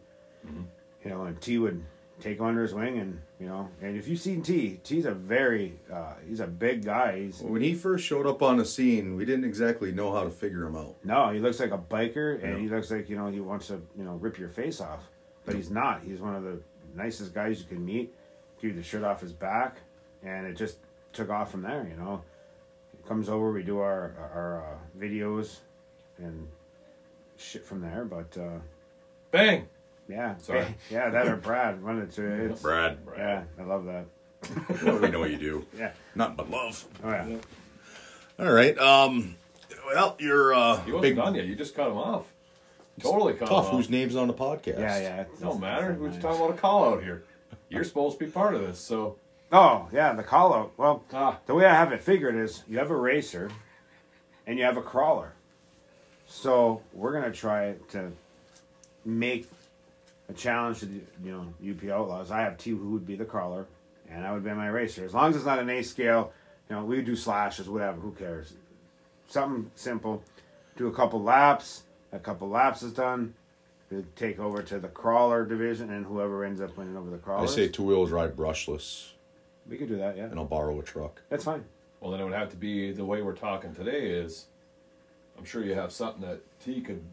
you 1.03 1.09
know, 1.09 1.23
and 1.23 1.39
T 1.41 1.57
would 1.57 1.83
take 2.21 2.39
him 2.39 2.45
under 2.45 2.61
his 2.61 2.73
wing, 2.73 2.97
and 2.99 3.19
you 3.41 3.47
know, 3.47 3.69
and 3.81 3.97
if 3.97 4.07
you've 4.07 4.21
seen 4.21 4.41
T, 4.41 4.79
T's 4.83 5.05
a 5.05 5.11
very 5.13 5.77
uh, 5.91 6.13
he's 6.27 6.39
a 6.39 6.47
big 6.47 6.85
guy. 6.85 7.19
He's 7.25 7.41
when 7.41 7.61
he 7.61 7.73
first 7.73 8.05
showed 8.05 8.25
up 8.25 8.41
on 8.41 8.57
the 8.57 8.65
scene, 8.65 9.15
we 9.17 9.25
didn't 9.25 9.43
exactly 9.45 9.91
know 9.91 10.13
how 10.13 10.23
to 10.23 10.29
figure 10.29 10.65
him 10.65 10.75
out. 10.77 10.95
no, 11.03 11.31
he 11.31 11.39
looks 11.39 11.59
like 11.59 11.71
a 11.71 11.77
biker, 11.77 12.41
and 12.41 12.53
Yeah. 12.53 12.59
he 12.59 12.69
looks 12.69 12.89
like 12.91 13.09
you 13.09 13.17
know 13.17 13.27
he 13.27 13.41
wants 13.41 13.67
to 13.67 13.81
you 13.97 14.03
know 14.05 14.13
rip 14.15 14.37
your 14.39 14.49
face 14.49 14.79
off, 14.79 15.01
but 15.45 15.55
he's 15.55 15.69
not. 15.71 16.01
He's 16.03 16.21
one 16.21 16.35
of 16.35 16.43
the 16.43 16.59
nicest 16.95 17.33
guys 17.33 17.59
you 17.59 17.65
can 17.65 17.83
meet. 17.83 18.13
Give 18.65 18.75
the 18.75 18.81
shirt 18.81 19.03
off 19.03 19.21
his 19.21 19.31
back, 19.31 19.77
and 20.23 20.47
it 20.47 20.55
just 20.57 20.77
took 21.13 21.29
off 21.29 21.51
from 21.51 21.61
there. 21.61 21.87
You 21.87 21.95
know, 22.03 22.23
he 22.97 23.07
comes 23.07 23.29
over, 23.29 23.51
we 23.51 23.61
do 23.61 23.77
our 23.77 24.15
our 24.33 24.63
uh, 24.65 24.99
videos, 24.99 25.57
and 26.17 26.47
shit 27.37 27.63
from 27.63 27.81
there. 27.81 28.05
But 28.05 28.35
uh, 28.41 28.57
Bang. 29.29 29.67
yeah, 30.09 30.35
Sorry. 30.37 30.65
yeah, 30.89 31.11
that 31.11 31.27
or 31.27 31.35
Brad, 31.35 31.83
one 31.83 31.99
of 31.99 32.09
the 32.09 32.15
two. 32.15 32.27
It's, 32.51 32.61
Brad. 32.61 32.97
Yeah, 33.15 33.43
I 33.59 33.63
love 33.63 33.85
that. 33.85 34.05
well, 34.83 34.97
we 34.97 35.09
know 35.09 35.19
what 35.19 35.29
you 35.29 35.37
do. 35.37 35.65
Yeah. 35.77 35.91
Nothing 36.15 36.35
but 36.37 36.49
love. 36.49 36.85
Oh 37.03 37.09
yeah. 37.09 37.37
All 38.39 38.51
right. 38.51 38.75
Um. 38.79 39.35
Well, 39.85 40.15
you're 40.17 40.55
uh 40.55 40.81
He 40.85 40.91
wasn't 40.91 41.01
big 41.03 41.15
done 41.17 41.35
yet. 41.35 41.45
You 41.45 41.55
just 41.55 41.75
cut 41.75 41.91
him 41.91 41.97
off. 41.97 42.25
Totally 42.99 43.33
cut 43.33 43.47
tough. 43.47 43.65
him 43.65 43.65
off. 43.65 43.71
Whose 43.73 43.89
name's 43.91 44.15
on 44.15 44.27
the 44.27 44.33
podcast? 44.33 44.79
Yeah, 44.79 44.99
yeah. 44.99 45.21
It 45.21 45.39
don't 45.39 45.59
matter. 45.59 45.95
We're 45.99 46.09
just 46.09 46.21
talking 46.21 46.41
about 46.41 46.55
a 46.55 46.57
call 46.57 46.93
out 46.93 47.03
here. 47.03 47.23
You're 47.69 47.83
supposed 47.83 48.19
to 48.19 48.25
be 48.25 48.31
part 48.31 48.53
of 48.55 48.61
this, 48.61 48.79
so 48.79 49.17
Oh 49.51 49.87
yeah, 49.91 50.13
the 50.13 50.23
call 50.23 50.53
out. 50.53 50.73
Well, 50.77 51.03
ah, 51.13 51.39
the 51.45 51.55
way 51.55 51.65
I 51.65 51.73
have 51.73 51.91
it 51.91 52.01
figured 52.01 52.35
is 52.35 52.63
you 52.67 52.79
have 52.79 52.91
a 52.91 52.95
racer, 52.95 53.49
and 54.47 54.57
you 54.57 54.65
have 54.65 54.77
a 54.77 54.81
crawler. 54.81 55.33
So 56.27 56.81
we're 56.93 57.13
gonna 57.13 57.31
try 57.31 57.75
to 57.91 58.11
make 59.05 59.47
a 60.27 60.33
challenge 60.33 60.79
to 60.79 60.87
the 60.87 61.01
you 61.23 61.31
know 61.31 61.71
UP 61.71 61.89
Outlaws. 61.89 62.31
I 62.31 62.41
have 62.41 62.57
two 62.57 62.77
who 62.77 62.91
would 62.91 63.05
be 63.05 63.15
the 63.15 63.25
crawler, 63.25 63.67
and 64.09 64.25
I 64.25 64.33
would 64.33 64.43
be 64.43 64.51
my 64.51 64.67
racer. 64.67 65.05
As 65.05 65.13
long 65.13 65.29
as 65.29 65.35
it's 65.35 65.45
not 65.45 65.59
an 65.59 65.69
A 65.69 65.83
scale, 65.83 66.33
you 66.69 66.75
know 66.75 66.83
we 66.83 67.01
do 67.01 67.15
slashes, 67.15 67.69
whatever. 67.69 68.01
Who 68.01 68.11
cares? 68.11 68.53
Something 69.29 69.71
simple. 69.75 70.23
Do 70.75 70.87
a 70.87 70.93
couple 70.93 71.21
laps. 71.21 71.83
A 72.11 72.19
couple 72.19 72.49
laps 72.49 72.81
is 72.81 72.93
done. 72.93 73.35
We 73.95 74.03
take 74.15 74.39
over 74.39 74.61
to 74.61 74.79
the 74.79 74.89
crawler 74.89 75.45
division, 75.45 75.89
and 75.89 76.05
whoever 76.05 76.43
ends 76.43 76.59
up 76.59 76.75
winning 76.75 76.97
over 76.97 77.09
the 77.09 77.31
I 77.31 77.45
say 77.45 77.69
two 77.69 77.83
wheels 77.83 78.11
ride 78.11 78.35
brushless, 78.35 79.11
we 79.69 79.77
could 79.77 79.87
do 79.87 79.97
that. 79.97 80.17
Yeah, 80.17 80.25
and 80.25 80.37
I'll 80.37 80.45
borrow 80.45 80.77
a 80.79 80.83
truck. 80.83 81.21
that's 81.29 81.45
fine. 81.45 81.63
well 82.01 82.11
then 82.11 82.19
it 82.19 82.25
would 82.25 82.33
have 82.33 82.49
to 82.49 82.57
be 82.57 82.91
the 82.91 83.05
way 83.05 83.21
we're 83.21 83.33
talking 83.33 83.73
today 83.73 84.07
is. 84.09 84.47
I'm 85.37 85.45
sure 85.45 85.63
you 85.63 85.75
have 85.75 85.91
something 85.91 86.21
that 86.27 86.41
T 86.63 86.81
could 86.81 87.03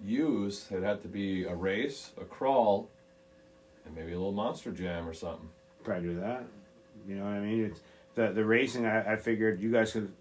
use. 0.00 0.66
It'd 0.70 0.84
have 0.84 1.02
to 1.02 1.08
be 1.08 1.44
a 1.44 1.54
race, 1.54 2.10
a 2.20 2.24
crawl, 2.24 2.88
and 3.84 3.94
maybe 3.96 4.12
a 4.12 4.16
little 4.16 4.32
monster 4.32 4.70
jam 4.70 5.08
or 5.08 5.14
something. 5.14 5.48
probably 5.82 6.08
do 6.08 6.20
that. 6.20 6.44
You 7.08 7.16
know 7.16 7.24
what 7.24 7.34
I 7.34 7.40
mean? 7.40 7.64
It's 7.64 7.80
the 8.14 8.30
the 8.30 8.44
racing. 8.44 8.86
I, 8.86 9.14
I 9.14 9.16
figured 9.16 9.60
you 9.60 9.72
guys 9.72 9.92
could 9.92 10.12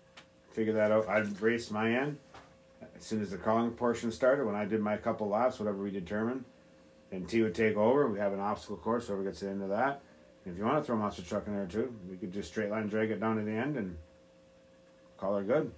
figure 0.51 0.74
that 0.74 0.91
out. 0.91 1.07
I'd 1.07 1.39
race 1.41 1.70
my 1.70 1.93
end 1.93 2.18
as 2.98 3.04
soon 3.06 3.22
as 3.22 3.32
the 3.32 3.38
crawling 3.38 3.72
portion 3.72 4.12
started. 4.12 4.45
When 4.45 4.56
I 4.56 4.66
did 4.66 4.82
my 4.82 4.98
couple 4.98 5.28
laps, 5.30 5.60
whatever 5.60 5.78
we 5.78 5.91
determined, 5.91 6.43
and 7.12 7.28
T 7.28 7.41
would 7.41 7.56
take 7.56 7.78
over. 7.78 8.08
We 8.08 8.20
have 8.20 8.34
an 8.34 8.39
obstacle 8.39 8.78
course. 8.78 9.08
Whoever 9.08 9.24
gets 9.24 9.39
to 9.39 9.45
the 9.45 9.52
end 9.52 9.64
of 9.64 9.70
that. 9.70 10.02
And 10.45 10.54
if 10.54 10.60
you 10.60 10.66
want 10.66 10.78
to 10.78 10.84
throw 10.84 10.95
a 10.95 11.00
monster 11.00 11.22
truck 11.22 11.48
in 11.48 11.56
there 11.56 11.66
too, 11.66 11.93
we 12.10 12.18
could 12.18 12.34
just 12.34 12.50
straight 12.50 12.70
line 12.70 12.88
drag 12.88 13.12
it 13.12 13.20
down 13.20 13.38
to 13.38 13.43
the 13.43 13.52
end 13.52 13.78
and 13.78 13.98
call 15.18 15.36
her 15.36 15.43
good. 15.43 15.72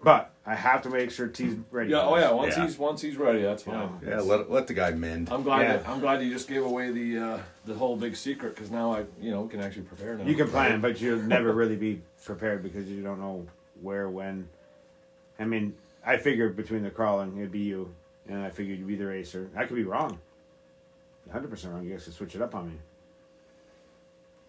But 0.00 0.30
I 0.46 0.54
have 0.54 0.82
to 0.82 0.90
make 0.90 1.10
sure 1.10 1.26
T's 1.26 1.56
ready. 1.72 1.90
Yeah. 1.90 2.02
Oh 2.02 2.16
yeah. 2.16 2.30
Once 2.30 2.56
Yeah. 2.56 2.64
he's 2.66 2.78
once 2.78 3.00
he's 3.02 3.16
ready, 3.16 3.42
that's 3.42 3.64
fine. 3.64 3.74
know, 3.74 4.00
Yeah, 4.06 4.20
let 4.20 4.48
let 4.48 4.68
the 4.68 4.74
guy 4.74 4.92
mend. 4.92 5.28
I'm 5.30 5.42
glad. 5.42 5.62
Yeah. 5.62 5.76
That, 5.78 5.88
I'm 5.88 5.98
glad 5.98 6.22
you 6.22 6.32
just 6.32 6.48
gave 6.48 6.64
away 6.64 6.92
the 6.92 7.18
uh, 7.18 7.38
the 7.64 7.74
whole 7.74 7.96
big 7.96 8.14
secret 8.14 8.54
because 8.54 8.70
now 8.70 8.92
I 8.94 9.06
you 9.20 9.32
know 9.32 9.42
we 9.42 9.48
can 9.48 9.60
actually 9.60 9.82
prepare 9.82 10.16
now. 10.16 10.24
You 10.24 10.36
can 10.36 10.48
plan, 10.48 10.80
but 10.80 11.00
you'll 11.00 11.18
never 11.22 11.52
really 11.52 11.74
be 11.76 12.00
prepared 12.24 12.62
because 12.62 12.88
you 12.88 13.02
don't 13.02 13.18
know 13.20 13.44
where, 13.82 14.08
when. 14.08 14.48
I 15.40 15.44
mean, 15.44 15.74
I 16.08 16.16
figured 16.16 16.56
between 16.56 16.82
the 16.82 16.90
crawling, 16.90 17.36
it'd 17.36 17.52
be 17.52 17.58
you, 17.60 17.94
and 18.26 18.42
I 18.42 18.48
figured 18.48 18.78
you'd 18.78 18.88
be 18.88 18.96
the 18.96 19.04
racer. 19.06 19.50
I 19.54 19.66
could 19.66 19.76
be 19.76 19.84
wrong. 19.84 20.18
100% 21.32 21.70
wrong. 21.72 21.84
You 21.84 21.90
guys 21.92 22.04
could 22.04 22.14
switch 22.14 22.34
it 22.34 22.40
up 22.40 22.54
on 22.54 22.68
me. 22.68 22.74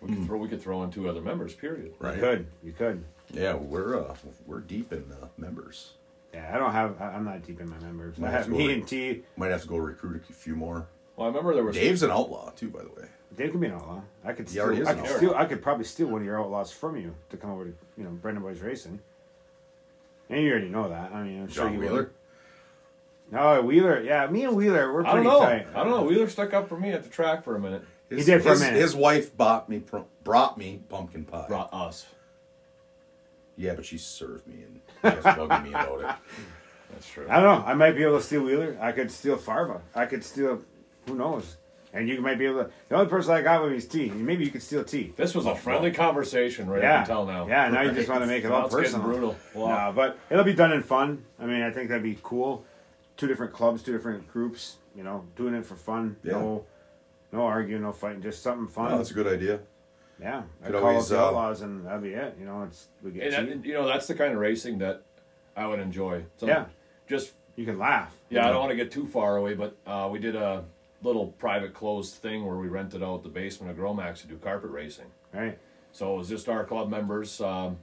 We 0.01 0.15
could 0.15 0.25
throw. 0.25 0.37
We 0.37 0.47
could 0.47 0.61
throw 0.61 0.81
in 0.83 0.91
two 0.91 1.09
other 1.09 1.19
members. 1.21 1.53
Period. 1.53 1.87
You 1.87 1.93
Right. 1.99 2.17
could. 2.17 2.47
You 2.63 2.71
could. 2.71 3.03
Yeah, 3.33 3.55
we're 3.55 3.99
uh 4.01 4.15
we're 4.47 4.61
deep 4.61 4.93
in 4.93 5.03
uh, 5.21 5.27
members. 5.37 5.91
Yeah, 6.33 6.49
I 6.53 6.57
don't 6.57 6.71
have, 6.71 7.01
I- 7.01 7.09
I'm 7.15 7.25
not 7.25 7.45
deep 7.45 7.59
in 7.59 7.69
my 7.69 7.77
members. 7.79 8.15
I 8.17 8.21
Might 8.21 8.27
have 8.29 8.45
have 8.45 8.45
to 8.45 8.51
me 8.57 8.71
and 8.73 8.87
T. 8.87 9.23
Might 9.35 9.51
have 9.51 9.63
to 9.63 9.67
go 9.67 9.75
recruit 9.75 10.23
a 10.29 10.33
few 10.33 10.55
more. 10.55 10.87
Well, 11.17 11.25
I 11.25 11.29
remember 11.29 11.53
there 11.53 11.65
was 11.65 11.75
Dave's 11.75 12.01
an 12.03 12.11
outlaw 12.11 12.51
too, 12.51 12.69
by 12.69 12.83
the 12.83 12.89
way. 12.89 13.07
Dave 13.35 13.51
could 13.51 13.59
be 13.59 13.67
an 13.67 13.73
outlaw. 13.73 14.01
I 14.23 14.31
could 14.31 14.45
He 14.47 14.51
steal, 14.51 14.69
is 14.69 14.87
I 14.87 14.91
an 14.91 14.97
could 14.99 15.05
outlaw. 15.07 15.17
steal, 15.17 15.33
I 15.35 15.45
could 15.45 15.61
probably 15.61 15.83
steal 15.85 16.07
one 16.07 16.21
of 16.21 16.25
your 16.25 16.39
outlaws 16.39 16.71
from 16.71 16.95
you 16.95 17.13
to 17.29 17.35
come 17.37 17.49
over 17.51 17.65
to, 17.65 17.73
you 17.97 18.05
know, 18.05 18.11
Brendan 18.11 18.41
Boys 18.43 18.61
Racing. 18.61 18.99
And 20.29 20.43
you 20.43 20.51
already 20.51 20.69
know 20.69 20.89
that. 20.89 21.11
I 21.11 21.23
mean, 21.23 21.41
I'm 21.41 21.47
sure 21.47 21.65
John 21.65 21.73
you 21.73 21.79
Wheeler. 21.79 22.11
No, 23.31 23.61
Wheeler. 23.61 24.01
Yeah, 24.01 24.27
me 24.27 24.43
and 24.43 24.55
Wheeler, 24.55 24.93
we're 24.93 25.05
I 25.05 25.11
pretty 25.11 25.27
don't 25.27 25.39
know. 25.39 25.45
tight. 25.45 25.67
I 25.73 25.83
don't 25.83 25.89
know. 25.91 26.03
Wheeler 26.03 26.29
stuck 26.29 26.53
up 26.53 26.67
for 26.69 26.79
me 26.79 26.91
at 26.91 27.03
the 27.03 27.09
track 27.09 27.43
for 27.43 27.55
a 27.55 27.59
minute. 27.59 27.83
His, 28.09 28.25
did 28.25 28.41
for 28.41 28.53
a 28.53 28.59
minute. 28.59 28.79
his 28.79 28.95
wife 28.95 29.35
bought 29.37 29.69
me 29.69 29.79
pr- 29.79 29.99
brought 30.23 30.57
me 30.57 30.81
pumpkin 30.89 31.25
pie. 31.25 31.45
Brought 31.47 31.71
us. 31.73 32.07
Yeah, 33.55 33.75
but 33.75 33.85
she 33.85 33.97
served 33.97 34.47
me 34.47 34.63
and 34.63 34.79
she 35.01 35.15
was 35.17 35.25
bugging 35.35 35.63
me 35.63 35.69
about 35.69 35.99
it. 35.99 36.15
That's 36.91 37.07
true. 37.07 37.27
I 37.29 37.39
don't 37.39 37.59
know. 37.59 37.65
I 37.65 37.73
might 37.75 37.91
be 37.91 38.03
able 38.03 38.17
to 38.17 38.23
steal 38.23 38.43
Wheeler. 38.43 38.77
I 38.81 38.93
could 38.93 39.11
steal 39.11 39.37
Farva. 39.37 39.81
I 39.93 40.05
could 40.07 40.23
steal. 40.23 40.61
Who 41.07 41.15
knows? 41.15 41.57
And 41.91 42.07
you 42.07 42.21
might 42.21 42.37
be 42.37 42.45
able 42.45 42.65
to. 42.65 42.71
The 42.87 42.95
only 42.95 43.07
person 43.09 43.33
I 43.33 43.41
got 43.41 43.63
with 43.63 43.71
me 43.71 43.77
is 43.77 43.87
T. 43.87 44.09
Maybe 44.11 44.45
you 44.45 44.51
could 44.51 44.61
steal 44.61 44.83
T. 44.83 45.11
This 45.17 45.33
was 45.33 45.45
a 45.47 45.55
friendly 45.55 45.91
conversation 45.91 46.69
right 46.69 46.83
Yeah. 46.83 46.95
up 46.95 46.99
until 47.01 47.25
now. 47.25 47.47
Yeah. 47.47 47.69
Now 47.69 47.81
you 47.81 47.91
just 47.93 48.07
want 48.09 48.21
to 48.21 48.27
make 48.27 48.43
it 48.43 48.49
Now 48.49 48.55
all 48.55 48.65
it's 48.67 48.75
personal. 48.75 49.07
brutal. 49.07 49.35
Wow. 49.55 49.87
No, 49.89 49.95
but 49.95 50.19
it'll 50.29 50.43
be 50.43 50.53
done 50.53 50.71
in 50.71 50.83
fun. 50.83 51.25
I 51.39 51.45
mean, 51.47 51.61
I 51.63 51.71
think 51.71 51.89
that'd 51.89 52.03
be 52.03 52.19
cool. 52.21 52.63
Two 53.17 53.25
different 53.27 53.53
clubs, 53.53 53.81
two 53.81 53.91
different 53.91 54.27
groups. 54.31 54.77
You 54.95 55.03
know, 55.03 55.25
doing 55.35 55.53
it 55.55 55.65
for 55.65 55.75
fun. 55.75 56.17
Yeah. 56.23 56.33
No, 56.33 56.65
no 57.31 57.41
arguing, 57.43 57.81
no 57.81 57.91
fighting. 57.91 58.21
Just 58.21 58.43
something 58.43 58.67
fun. 58.67 58.91
Oh, 58.91 58.97
that's 58.97 59.11
a 59.11 59.13
good 59.15 59.27
idea. 59.27 59.59
yeah. 60.21 60.43
I 60.61 60.65
Could 60.65 60.73
call 60.75 60.81
up 60.83 60.89
always, 60.89 61.09
the 61.09 61.19
uh, 61.19 61.25
outlaws, 61.25 61.61
and 61.61 61.85
that'd 61.87 62.03
be 62.03 62.09
it. 62.13 62.35
You 62.39 62.45
know, 62.45 62.63
it's 62.63 62.87
we 63.01 63.11
get 63.11 63.33
And, 63.33 63.49
that- 63.49 63.65
you 63.65 63.73
know 63.73 63.87
that's 63.87 64.05
the 64.07 64.13
kind 64.13 64.33
of 64.33 64.39
racing 64.39 64.77
that 64.79 65.03
I 65.55 65.65
would 65.65 65.79
enjoy. 65.79 66.23
So 66.37 66.45
Yeah. 66.45 66.65
Just 67.07 67.33
You 67.55 67.65
can 67.65 67.79
laugh. 67.79 68.15
yeah, 68.29 68.45
I 68.47 68.51
don't 68.51 68.59
want 68.59 68.69
to 68.71 68.75
get 68.75 68.91
too 68.91 69.07
far 69.07 69.37
away, 69.37 69.53
but 69.55 69.75
uh, 69.87 70.07
we 70.11 70.19
did 70.19 70.35
a 70.35 70.63
little 71.01 71.27
private 71.27 71.73
closed 71.73 72.15
thing 72.15 72.45
where 72.45 72.57
we 72.57 72.67
rented 72.67 73.03
out 73.03 73.23
the 73.23 73.29
basement 73.29 73.71
of 73.71 73.77
Growmax 73.77 74.21
to 74.21 74.27
do 74.27 74.37
carpet 74.37 74.71
racing. 74.71 75.05
Right. 75.33 75.57
So 75.91 76.13
it 76.13 76.17
was 76.17 76.29
just 76.29 76.49
our 76.49 76.63
club 76.63 76.89
members. 76.89 77.39
Um, 77.41 77.77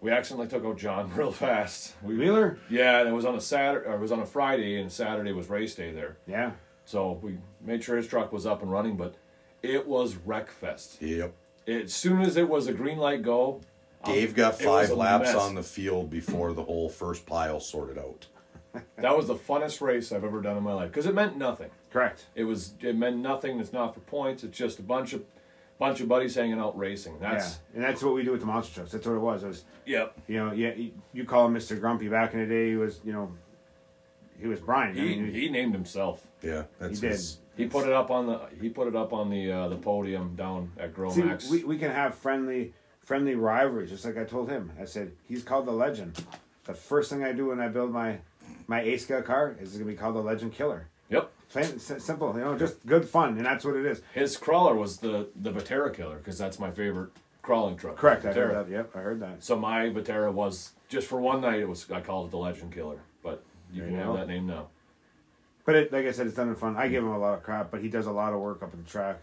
we 0.00 0.10
accidentally 0.10 0.48
took 0.48 0.64
out 0.64 0.78
John 0.78 1.12
real 1.16 1.32
fast. 1.32 1.94
We, 2.02 2.16
Wheeler. 2.16 2.58
Yeah, 2.68 3.00
and 3.00 3.08
it 3.08 3.12
was 3.12 3.24
on 3.24 3.34
a 3.34 3.40
Saturday. 3.40 3.90
It 3.90 4.00
was 4.00 4.12
on 4.12 4.20
a 4.20 4.26
Friday, 4.26 4.80
and 4.80 4.92
Saturday 4.92 5.32
was 5.32 5.48
race 5.48 5.74
day 5.74 5.92
there. 5.92 6.18
Yeah. 6.26 6.52
So 6.84 7.18
we 7.22 7.38
made 7.62 7.82
sure 7.82 7.96
his 7.96 8.06
truck 8.06 8.32
was 8.32 8.44
up 8.46 8.62
and 8.62 8.70
running, 8.70 8.96
but 8.96 9.14
it 9.62 9.86
was 9.86 10.16
wreck 10.16 10.50
fest. 10.50 11.00
Yep. 11.00 11.34
As 11.66 11.94
soon 11.94 12.20
as 12.20 12.36
it 12.36 12.48
was 12.48 12.66
a 12.66 12.74
green 12.74 12.98
light 12.98 13.22
go, 13.22 13.62
um, 14.02 14.12
Dave 14.12 14.34
got 14.34 14.60
five 14.60 14.90
laps 14.90 15.32
mess. 15.32 15.34
on 15.34 15.54
the 15.54 15.62
field 15.62 16.10
before 16.10 16.52
the 16.52 16.62
whole 16.62 16.90
first 16.90 17.24
pile 17.24 17.58
sorted 17.60 17.96
out. 17.96 18.26
That 18.98 19.16
was 19.16 19.28
the 19.28 19.36
funnest 19.36 19.80
race 19.80 20.12
I've 20.12 20.24
ever 20.24 20.42
done 20.42 20.56
in 20.56 20.62
my 20.62 20.72
life 20.72 20.90
because 20.90 21.06
it 21.06 21.14
meant 21.14 21.38
nothing. 21.38 21.70
Correct. 21.94 22.26
It 22.34 22.42
was 22.44 22.74
it 22.80 22.96
meant 22.96 23.18
nothing. 23.18 23.60
It's 23.60 23.72
not 23.72 23.94
for 23.94 24.00
points. 24.00 24.42
It's 24.42 24.58
just 24.58 24.80
a 24.80 24.82
bunch 24.82 25.12
of 25.12 25.22
bunch 25.78 26.00
of 26.00 26.08
buddies 26.08 26.34
hanging 26.34 26.58
out 26.58 26.76
racing. 26.76 27.20
That's 27.20 27.60
yeah. 27.72 27.76
And 27.76 27.84
that's 27.84 28.02
what 28.02 28.14
we 28.14 28.24
do 28.24 28.32
with 28.32 28.40
the 28.40 28.46
monster 28.46 28.74
trucks. 28.74 28.90
That's 28.90 29.06
what 29.06 29.14
it 29.14 29.20
was. 29.20 29.44
It 29.44 29.46
was 29.46 29.64
yep. 29.86 30.16
You 30.26 30.38
know, 30.44 30.52
yeah, 30.52 30.74
you- 30.74 30.90
you 31.12 31.24
call 31.24 31.46
him 31.46 31.54
Mr. 31.54 31.78
Grumpy. 31.78 32.08
Back 32.08 32.34
in 32.34 32.40
the 32.40 32.46
day, 32.46 32.70
he 32.70 32.76
was, 32.76 33.00
you 33.04 33.12
know, 33.12 33.32
he 34.40 34.48
was 34.48 34.58
Brian. 34.58 34.96
I 34.98 35.00
He 35.00 35.06
mean, 35.20 35.32
he 35.32 35.48
named 35.48 35.72
himself. 35.72 36.26
Yeah, 36.42 36.64
that's 36.80 36.98
He 36.98 37.06
did. 37.06 37.12
his- 37.12 37.38
He 37.56 37.66
put 37.66 37.86
it 37.86 37.92
up 37.92 38.10
on 38.10 38.26
the 38.26 38.40
he 38.60 38.68
put 38.70 38.88
it 38.88 38.96
up 38.96 39.12
on 39.12 39.30
the 39.30 39.52
uh, 39.52 39.68
the 39.68 39.76
podium 39.76 40.34
down 40.34 40.72
at 40.76 40.90
see, 40.90 41.00
Growmax. 41.00 41.48
we, 41.48 41.62
we 41.62 41.78
can 41.78 41.92
have 41.92 42.16
friendly 42.16 42.72
friendly 43.04 43.36
rivalries, 43.36 43.90
just 43.90 44.04
like 44.04 44.18
I 44.18 44.24
told 44.24 44.50
him. 44.50 44.72
I 44.80 44.84
said 44.86 45.12
he's 45.28 45.44
called 45.44 45.66
the 45.66 45.72
Legend. 45.72 46.24
The 46.64 46.74
first 46.74 47.08
thing 47.10 47.22
I 47.22 47.30
do 47.32 47.46
when 47.50 47.60
I 47.60 47.68
build 47.68 47.92
my 47.92 48.18
my 48.66 48.80
A 48.80 48.96
scale 48.96 49.22
car 49.22 49.54
is 49.60 49.68
it's 49.68 49.76
gonna 49.78 49.88
be 49.88 49.96
called 49.96 50.16
the 50.16 50.22
Legend 50.22 50.52
Killer. 50.52 50.88
Plain 51.50 51.78
simple, 51.78 52.34
you 52.34 52.44
know, 52.44 52.58
just 52.58 52.84
good 52.86 53.08
fun, 53.08 53.36
and 53.36 53.46
that's 53.46 53.64
what 53.64 53.76
it 53.76 53.86
is. 53.86 54.02
His 54.12 54.36
crawler 54.36 54.74
was 54.74 54.98
the 54.98 55.28
the 55.36 55.52
Vaterra 55.52 55.94
killer 55.94 56.16
because 56.16 56.36
that's 56.36 56.58
my 56.58 56.70
favorite 56.70 57.10
crawling 57.42 57.76
truck. 57.76 57.96
Correct. 57.96 58.24
I 58.24 58.32
heard 58.32 58.54
that. 58.54 58.72
Yep, 58.72 58.96
I 58.96 58.98
heard 59.00 59.20
that. 59.20 59.44
So 59.44 59.56
my 59.56 59.90
Vaterra 59.90 60.32
was 60.32 60.72
just 60.88 61.06
for 61.06 61.20
one 61.20 61.40
night. 61.42 61.60
It 61.60 61.68
was 61.68 61.88
I 61.90 62.00
called 62.00 62.28
it 62.28 62.30
the 62.30 62.38
Legend 62.38 62.72
Killer, 62.72 62.98
but 63.22 63.44
you 63.72 63.82
There 63.82 63.90
can 63.90 63.98
you 63.98 64.04
have 64.04 64.14
that 64.14 64.28
name 64.28 64.46
now. 64.46 64.68
But 65.64 65.76
it, 65.76 65.92
like 65.92 66.06
I 66.06 66.10
said, 66.10 66.26
it's 66.26 66.36
done 66.36 66.48
in 66.48 66.56
fun. 66.56 66.76
I 66.76 66.88
give 66.88 67.02
him 67.02 67.12
a 67.12 67.18
lot 67.18 67.34
of 67.34 67.42
crap, 67.42 67.70
but 67.70 67.80
he 67.80 67.88
does 67.88 68.06
a 68.06 68.12
lot 68.12 68.32
of 68.32 68.40
work 68.40 68.62
up 68.62 68.72
at 68.72 68.84
the 68.84 68.90
track, 68.90 69.20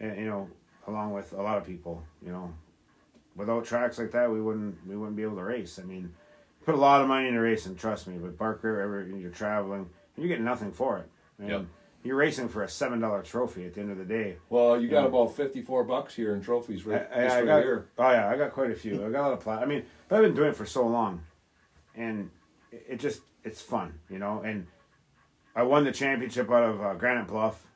and 0.00 0.16
you 0.18 0.26
know, 0.26 0.48
along 0.86 1.12
with 1.12 1.32
a 1.32 1.42
lot 1.42 1.58
of 1.58 1.66
people. 1.66 2.02
You 2.24 2.32
know, 2.32 2.54
without 3.36 3.64
tracks 3.64 3.98
like 3.98 4.12
that, 4.12 4.30
we 4.30 4.40
wouldn't 4.40 4.86
we 4.86 4.96
wouldn't 4.96 5.16
be 5.16 5.22
able 5.22 5.36
to 5.36 5.44
race. 5.44 5.78
I 5.78 5.84
mean, 5.84 6.14
put 6.64 6.74
a 6.74 6.78
lot 6.78 7.00
of 7.00 7.08
money 7.08 7.28
into 7.28 7.40
racing, 7.40 7.76
trust 7.76 8.08
me. 8.08 8.18
But 8.18 8.36
Barker, 8.36 8.80
ever 8.80 9.06
you're 9.06 9.30
traveling, 9.30 9.88
and 10.16 10.24
you're 10.24 10.28
getting 10.28 10.44
nothing 10.44 10.72
for 10.72 10.98
it. 10.98 11.08
And 11.38 11.48
Yep. 11.48 11.64
You're 12.04 12.16
racing 12.16 12.48
for 12.48 12.62
a 12.62 12.68
seven 12.68 13.00
dollar 13.00 13.22
trophy 13.22 13.66
at 13.66 13.74
the 13.74 13.80
end 13.80 13.90
of 13.90 13.98
the 13.98 14.04
day. 14.04 14.36
Well, 14.48 14.80
you 14.80 14.88
got 14.88 15.02
Yeah. 15.02 15.08
about 15.08 15.34
fifty 15.34 15.62
four 15.62 15.82
bucks 15.84 16.14
here 16.14 16.34
in 16.34 16.40
trophies 16.40 16.86
right 16.86 17.06
I- 17.12 17.22
just 17.24 17.36
I 17.36 17.44
got, 17.44 17.58
year. 17.64 17.88
oh 17.98 18.10
yeah, 18.10 18.28
I 18.30 18.36
got 18.36 18.52
quite 18.52 18.70
a 18.70 18.74
few. 18.74 19.04
I 19.04 19.10
got 19.10 19.20
a 19.20 19.26
lot 19.28 19.32
of 19.32 19.40
plat. 19.40 19.62
I 19.62 19.66
mean, 19.66 19.84
but 20.08 20.16
I've 20.16 20.22
been 20.22 20.34
doing 20.34 20.50
it 20.50 20.56
for 20.56 20.64
so 20.64 20.86
long, 20.86 21.22
and 21.96 22.30
it, 22.70 22.84
it 22.88 23.00
just 23.00 23.22
it's 23.44 23.60
fun, 23.60 23.98
you 24.08 24.18
know. 24.20 24.40
And 24.42 24.68
I 25.56 25.64
won 25.64 25.84
the 25.84 25.92
championship 25.92 26.48
out 26.50 26.62
of 26.62 26.80
uh, 26.80 26.94
Granite 26.94 27.26
Bluff, 27.26 27.66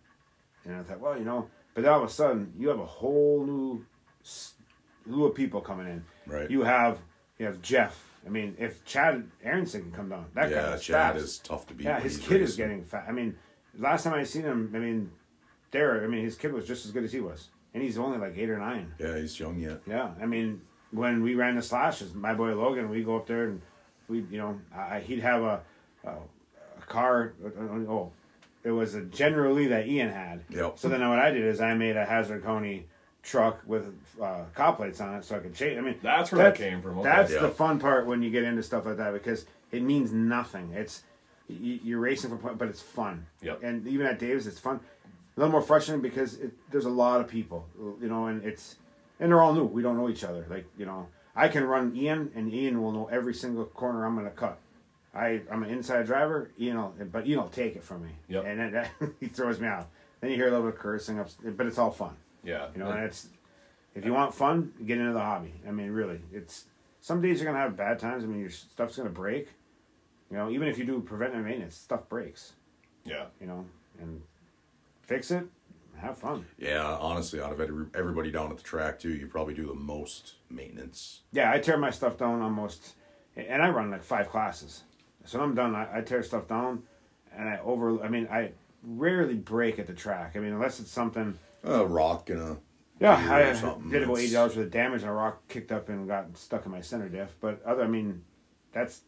and 0.65 0.77
I 0.77 0.83
thought, 0.83 1.01
well, 1.01 1.19
you 1.19 1.25
know, 1.25 1.49
but 1.75 1.83
then 1.83 1.93
all 1.93 2.03
of 2.03 2.09
a 2.09 2.13
sudden 2.13 2.53
you 2.57 2.69
have 2.69 2.79
a 2.81 2.87
whole 2.87 3.45
new 3.45 3.85
slew 4.23 5.25
of 5.27 5.35
people 5.35 5.61
coming 5.61 5.89
in. 5.89 6.05
Right. 6.27 6.49
You 6.51 6.63
have 6.63 7.01
you 7.39 7.47
have 7.47 7.61
Jeff. 7.61 8.09
I 8.25 8.29
mean, 8.29 8.55
if 8.59 8.85
Chad 8.85 9.29
Aronson 9.43 9.83
can 9.83 9.91
come 9.93 10.09
down, 10.11 10.27
that 10.35 10.45
guy 10.49 10.51
yeah, 10.57 10.75
is 10.75 10.83
Chad 10.83 11.15
fast. 11.15 11.25
is 11.25 11.39
tough 11.39 11.67
to 11.67 11.75
beat. 11.75 11.85
Yeah, 11.85 11.99
his 11.99 12.17
he's 12.19 12.27
kid 12.29 12.41
is 12.41 12.57
getting 12.57 12.85
fat. 12.85 13.07
I 13.09 13.13
mean, 13.13 13.37
last 13.79 14.05
time 14.05 14.15
I 14.15 14.25
seen 14.25 14.43
him, 14.43 14.71
I 14.75 14.79
mean, 14.79 15.11
there. 15.71 16.03
I 16.05 16.07
mean, 16.07 16.25
his 16.25 16.37
kid 16.37 16.53
was 16.53 16.67
just 16.67 16.85
as 16.87 16.91
good 16.93 17.05
as 17.05 17.13
he 17.13 17.21
was. 17.21 17.49
and 17.75 17.83
he's 17.83 17.97
only 17.99 18.19
like 18.19 18.37
eight 18.37 18.51
or 18.51 18.59
nine. 18.59 18.93
Yeah, 18.99 19.17
he's 19.19 19.39
young 19.41 19.59
yet. 19.59 19.81
Yeah, 19.87 20.11
I 20.21 20.27
mean, 20.27 20.61
when 20.91 21.23
we 21.23 21.35
ran 21.35 21.57
the 21.57 21.63
slashes, 21.63 22.13
my 22.15 22.35
boy 22.35 22.55
Logan, 22.55 22.91
we 22.91 23.03
go 23.03 23.17
up 23.17 23.27
there 23.27 23.45
and 23.45 23.63
we, 24.09 24.19
you 24.31 24.39
know, 24.39 24.61
I, 24.77 25.01
he'd 25.01 25.21
have 25.21 25.43
a, 25.43 25.61
a, 26.05 26.11
a 26.11 26.83
car. 26.87 27.33
uh, 27.45 27.49
Oh, 27.89 28.13
it 28.65 28.71
was 28.71 28.95
a 28.95 29.01
generally 29.03 29.69
that 29.69 29.87
Ian 29.89 30.11
had. 30.11 30.45
Yep. 30.51 30.79
So 30.79 30.89
then 30.91 31.01
what 31.09 31.19
I 31.19 31.31
did 31.31 31.45
is 31.45 31.61
I 31.63 31.73
made 31.75 31.97
a 31.97 32.05
Hazzard 32.05 32.45
County 32.45 32.87
truck 33.23 33.61
with 33.67 33.87
uh, 34.21 34.43
cop 34.55 34.77
plates 34.77 35.01
on 35.01 35.15
it, 35.15 35.25
so 35.25 35.37
I 35.37 35.39
could 35.39 35.55
chase. 35.55 35.79
I 35.79 35.81
mean, 35.81 35.97
That's 36.03 36.31
where 36.31 36.43
that 36.45 36.57
came 36.57 36.83
from, 36.83 36.99
okay. 36.99 37.09
That's 37.09 37.33
Yeah. 37.33 37.41
the 37.41 37.49
fun 37.49 37.79
part 37.79 38.07
when 38.07 38.23
you 38.23 38.31
get 38.31 38.45
into 38.45 38.63
stuff 38.63 38.85
like 38.85 38.99
that 38.99 39.13
because 39.15 39.47
it 39.71 39.83
means 39.83 40.13
nothing. 40.13 40.73
It's 40.75 41.03
you, 41.03 41.12
you're 41.61 42.01
racing 42.01 42.31
for 42.31 42.37
point, 42.37 42.59
but 42.59 42.69
it's 42.69 42.81
fun. 42.81 43.27
Yep. 43.43 43.63
And 43.63 43.87
even 43.87 44.07
at 44.07 44.19
Dave's, 44.19 44.47
it's 44.47 44.59
fun. 44.59 44.81
A 45.37 45.41
little 45.41 45.53
more 45.53 45.63
frustrating 45.63 46.03
because 46.03 46.35
it, 46.35 46.53
there's 46.71 46.85
a 46.85 46.91
lot 46.91 47.21
of 47.21 47.29
people, 47.29 47.67
you 48.01 48.09
know, 48.09 48.27
and 48.27 48.45
it's 48.45 48.77
and 49.19 49.31
they're 49.31 49.41
all 49.41 49.55
new. 49.55 49.65
We 49.65 49.83
don't 49.83 49.97
know 49.97 50.09
each 50.09 50.25
other. 50.25 50.47
Like 50.51 50.67
you 50.77 50.85
know, 50.85 51.09
I 51.35 51.49
can 51.49 51.65
run 51.65 51.97
Ian, 51.97 52.31
and 52.35 52.53
Ian 52.53 52.83
will 52.83 52.93
know 52.93 53.09
every 53.11 53.35
single 53.35 53.65
corner 53.65 54.05
I'm 54.05 54.15
going 54.15 54.27
to 54.27 54.33
cut. 54.33 54.59
I 55.15 55.43
I'm 55.51 55.63
an 55.63 55.71
inside 55.71 56.07
driver. 56.07 56.51
Ian, 56.61 56.77
will, 56.77 56.95
but 57.11 57.27
Ian 57.27 57.41
will 57.41 57.49
take 57.49 57.77
it 57.77 57.85
from 57.85 58.03
me. 58.03 58.11
Yep. 58.29 58.45
And 58.47 58.75
then 58.75 59.15
he 59.21 59.27
throws 59.27 59.61
me 59.61 59.69
out. 59.69 59.89
Then 60.21 60.31
you 60.31 60.37
hear 60.37 60.49
a 60.49 60.51
little 60.51 60.67
bit 60.67 60.75
of 60.75 60.81
cursing 60.81 61.19
up, 61.19 61.29
but 61.57 61.67
it's 61.67 61.79
all 61.79 61.91
fun. 61.91 62.17
Yeah. 62.45 62.69
You 62.75 62.81
know, 62.81 62.91
and 62.91 63.05
it's 63.05 63.29
if 63.95 64.05
you 64.05 64.13
want 64.13 64.35
fun, 64.35 64.73
get 64.85 64.99
into 64.99 65.13
the 65.13 65.21
hobby. 65.21 65.55
I 65.67 65.71
mean, 65.71 65.91
really, 65.91 66.21
it's 66.33 66.65
some 67.01 67.21
days 67.21 67.41
you're 67.41 67.51
gonna 67.51 67.63
have 67.63 67.77
bad 67.77 67.99
times. 67.99 68.25
I 68.25 68.27
mean, 68.27 68.41
your 68.41 68.51
stuff's 68.51 68.97
gonna 68.97 69.11
break. 69.11 69.49
You 70.33 70.39
know, 70.39 70.51
even 70.51 70.67
if 70.67 70.79
you 70.79 70.87
do 70.87 70.99
preventive 71.01 71.45
maintenance, 71.45 71.77
stuff 71.77 72.09
breaks. 72.09 72.55
yeah. 73.05 73.27
You 73.39 73.47
know, 73.47 73.67
and 74.01 74.23
fix 75.03 75.31
it, 75.31 75.45
have 75.99 76.17
fun. 76.17 76.47
Yeah, 76.59 76.97
honestly, 76.99 77.39
out 77.39 77.53
of 77.53 77.61
every, 77.61 77.85
everybody 77.95 78.31
down 78.31 78.51
at 78.51 78.57
the 78.57 78.63
track 78.63 78.99
too, 78.99 79.11
you 79.11 79.27
probably 79.27 79.53
do 79.53 79.67
the 79.67 79.75
most 79.75 80.37
maintenance. 80.49 81.21
Yeah, 81.33 81.53
I 81.53 81.59
tear 81.59 81.77
my 81.77 81.91
stuff 81.91 82.17
down 82.17 82.41
almost, 82.41 82.95
and 83.37 83.63
I 83.63 83.69
run 83.69 83.91
like 83.91 84.03
five 84.03 84.31
classes. 84.31 84.85
So 85.27 85.39
when 85.39 85.51
I'm 85.51 85.55
done, 85.55 85.75
I, 85.75 85.99
I 85.99 86.01
tear 86.01 86.23
stuff 86.23 86.49
down, 86.49 86.85
and 87.37 87.47
I 87.47 87.59
over. 87.59 88.03
I 88.03 88.09
mean, 88.09 88.27
I 88.33 88.53
rarely 88.83 89.35
break 89.35 89.79
at 89.79 89.87
the 89.87 89.93
track. 89.93 90.33
I 90.35 90.39
mean, 90.39 90.55
unless 90.55 90.81
it's 90.81 90.91
something. 90.91 91.39
A 91.63 91.85
rock 91.85 92.31
and 92.31 92.41
a 92.41 92.57
Yeah, 93.01 93.17
I 93.31 93.53
did 93.91 94.05
about 94.05 94.19
eighty 94.19 94.33
dollars 94.33 94.57
worth 94.57 94.65
of 94.65 94.73
damage, 94.73 95.03
and 95.03 95.11
a 95.11 95.15
rock 95.15 95.47
kicked 95.49 95.73
up 95.73 95.91
and 95.91 96.09
got 96.09 96.39
stuck 96.39 96.65
in 96.65 96.73
my 96.73 96.81
center 96.81 97.11
diff. 97.11 97.37
But 97.39 97.63
other, 97.67 97.85
I 97.85 97.87
mean, 97.87 98.25
that's 98.73 99.03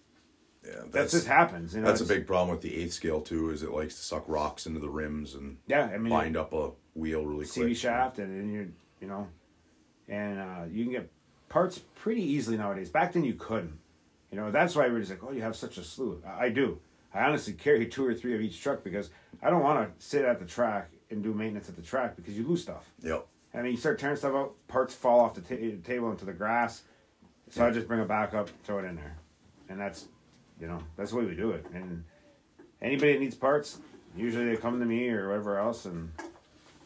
Yeah, 0.66 0.72
that 0.76 0.92
that's 0.92 1.12
just 1.12 1.26
happens. 1.26 1.74
You 1.74 1.80
know, 1.82 1.86
that's 1.88 2.00
a 2.00 2.06
big 2.06 2.26
problem 2.26 2.50
with 2.50 2.62
the 2.62 2.74
eighth 2.82 2.92
scale 2.94 3.20
too. 3.20 3.50
Is 3.50 3.62
it 3.62 3.70
likes 3.70 3.96
to 3.96 4.02
suck 4.02 4.24
rocks 4.26 4.66
into 4.66 4.80
the 4.80 4.88
rims 4.88 5.34
and 5.34 5.58
Yeah, 5.66 5.90
I 5.92 5.98
mean, 5.98 6.10
bind 6.10 6.36
up 6.36 6.52
a 6.54 6.70
wheel 6.94 7.24
really 7.24 7.46
quick. 7.46 7.68
CV 7.68 7.76
shaft, 7.76 8.18
and 8.18 8.30
then 8.34 8.52
you 8.52 8.72
you 9.00 9.08
know, 9.08 9.28
and 10.08 10.38
uh, 10.40 10.64
you 10.70 10.84
can 10.84 10.92
get 10.92 11.10
parts 11.48 11.80
pretty 11.94 12.22
easily 12.22 12.56
nowadays. 12.56 12.88
Back 12.88 13.12
then 13.12 13.24
you 13.24 13.34
couldn't. 13.34 13.78
You 14.30 14.38
know, 14.40 14.50
that's 14.50 14.74
why 14.74 14.88
just 14.88 15.10
like, 15.10 15.22
oh, 15.22 15.32
you 15.32 15.42
have 15.42 15.54
such 15.54 15.78
a 15.78 15.84
slew. 15.84 16.20
I, 16.26 16.46
I 16.46 16.48
do. 16.48 16.80
I 17.12 17.22
honestly 17.22 17.52
carry 17.52 17.86
two 17.86 18.04
or 18.04 18.14
three 18.14 18.34
of 18.34 18.40
each 18.40 18.60
truck 18.60 18.82
because 18.82 19.10
I 19.40 19.50
don't 19.50 19.62
want 19.62 19.96
to 19.98 20.04
sit 20.04 20.24
at 20.24 20.40
the 20.40 20.46
track 20.46 20.90
and 21.10 21.22
do 21.22 21.32
maintenance 21.32 21.68
at 21.68 21.76
the 21.76 21.82
track 21.82 22.16
because 22.16 22.36
you 22.36 22.44
lose 22.44 22.62
stuff. 22.62 22.90
Yep. 23.02 23.26
I 23.54 23.62
mean, 23.62 23.70
you 23.72 23.76
start 23.76 24.00
tearing 24.00 24.16
stuff 24.16 24.34
out, 24.34 24.54
parts 24.66 24.92
fall 24.94 25.20
off 25.20 25.34
the 25.34 25.40
ta- 25.40 25.76
table 25.86 26.10
into 26.10 26.24
the 26.24 26.32
grass. 26.32 26.82
So 27.50 27.64
I 27.64 27.70
just 27.70 27.86
bring 27.86 28.00
it 28.00 28.08
back 28.08 28.34
up, 28.34 28.50
throw 28.64 28.78
it 28.80 28.84
in 28.86 28.96
there, 28.96 29.16
and 29.68 29.78
that's, 29.78 30.08
you 30.61 30.66
know, 30.66 30.78
that's 30.96 31.11
the 31.11 31.16
way 31.16 31.24
we 31.24 31.34
do 31.34 31.50
it. 31.52 31.66
And 31.74 32.05
anybody 32.80 33.14
that 33.14 33.20
needs 33.20 33.34
parts, 33.34 33.78
usually 34.16 34.46
they 34.46 34.57
come 34.57 34.78
to 34.80 34.86
me 34.86 35.09
or 35.09 35.28
whatever 35.28 35.59
else, 35.59 35.84
and 35.84 36.12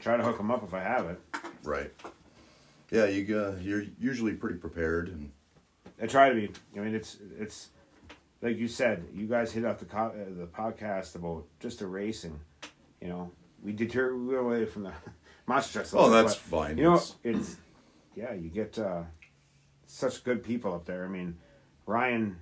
try 0.00 0.16
to 0.16 0.22
hook 0.22 0.36
them 0.38 0.50
up 0.50 0.62
if 0.64 0.74
I 0.74 0.80
have 0.80 1.06
it. 1.06 1.20
Right. 1.64 1.90
Yeah, 2.90 3.06
you 3.06 3.38
uh, 3.38 3.56
you're 3.60 3.84
usually 4.00 4.32
pretty 4.32 4.56
prepared 4.56 5.08
and 5.08 5.30
I 6.00 6.06
try 6.06 6.28
to 6.28 6.34
be. 6.34 6.50
I 6.76 6.80
mean, 6.84 6.94
it's 6.94 7.18
it's 7.38 7.68
like 8.40 8.56
you 8.56 8.68
said. 8.68 9.04
You 9.12 9.26
guys 9.26 9.52
hit 9.52 9.64
off 9.64 9.78
the 9.78 9.84
co- 9.84 10.14
uh, 10.14 10.38
the 10.38 10.46
podcast 10.46 11.14
about 11.16 11.44
just 11.60 11.80
the 11.80 11.86
racing. 11.86 12.38
You 13.02 13.08
know, 13.08 13.30
we 13.62 13.72
deter 13.72 14.14
we 14.14 14.26
went 14.34 14.38
away 14.46 14.64
from 14.66 14.84
the 14.84 14.92
monster 15.46 15.80
trucks. 15.80 15.92
Oh, 15.94 16.08
that's 16.10 16.34
but, 16.34 16.42
fine. 16.42 16.78
You 16.78 16.84
know, 16.84 16.94
It's- 16.94 17.14
it's 17.24 17.56
yeah. 18.14 18.32
You 18.32 18.48
get 18.48 18.78
uh, 18.78 19.02
such 19.86 20.22
good 20.24 20.42
people 20.42 20.72
up 20.72 20.84
there. 20.86 21.04
I 21.04 21.08
mean, 21.08 21.36
Ryan 21.84 22.36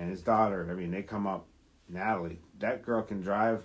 and 0.00 0.10
his 0.10 0.22
daughter. 0.22 0.66
I 0.70 0.74
mean, 0.74 0.90
they 0.90 1.02
come 1.02 1.26
up. 1.26 1.46
Natalie, 1.88 2.40
that 2.60 2.82
girl 2.84 3.02
can 3.02 3.20
drive. 3.20 3.64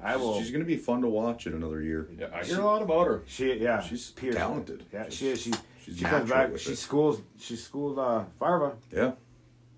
I 0.00 0.16
will. 0.16 0.38
she's 0.38 0.52
gonna 0.52 0.64
be 0.64 0.76
fun 0.76 1.02
to 1.02 1.08
watch 1.08 1.46
in 1.48 1.54
another 1.54 1.82
year. 1.82 2.08
Yeah. 2.16 2.28
I 2.32 2.44
hear 2.44 2.60
a 2.60 2.64
lot 2.64 2.82
about 2.82 3.06
her. 3.08 3.22
She 3.26 3.54
yeah, 3.54 3.80
She's 3.82 4.10
Pierce. 4.12 4.36
talented. 4.36 4.84
Yeah, 4.92 5.08
She's- 5.08 5.14
she 5.14 5.28
is. 5.30 5.40
She 5.42 5.52
she's 5.84 5.98
she 5.98 6.04
comes 6.04 6.30
back. 6.30 6.56
She 6.58 6.72
it. 6.72 6.76
schools. 6.76 7.20
She 7.38 7.56
schooled 7.56 7.98
uh, 7.98 8.24
Farva. 8.38 8.76
Yeah. 8.92 9.12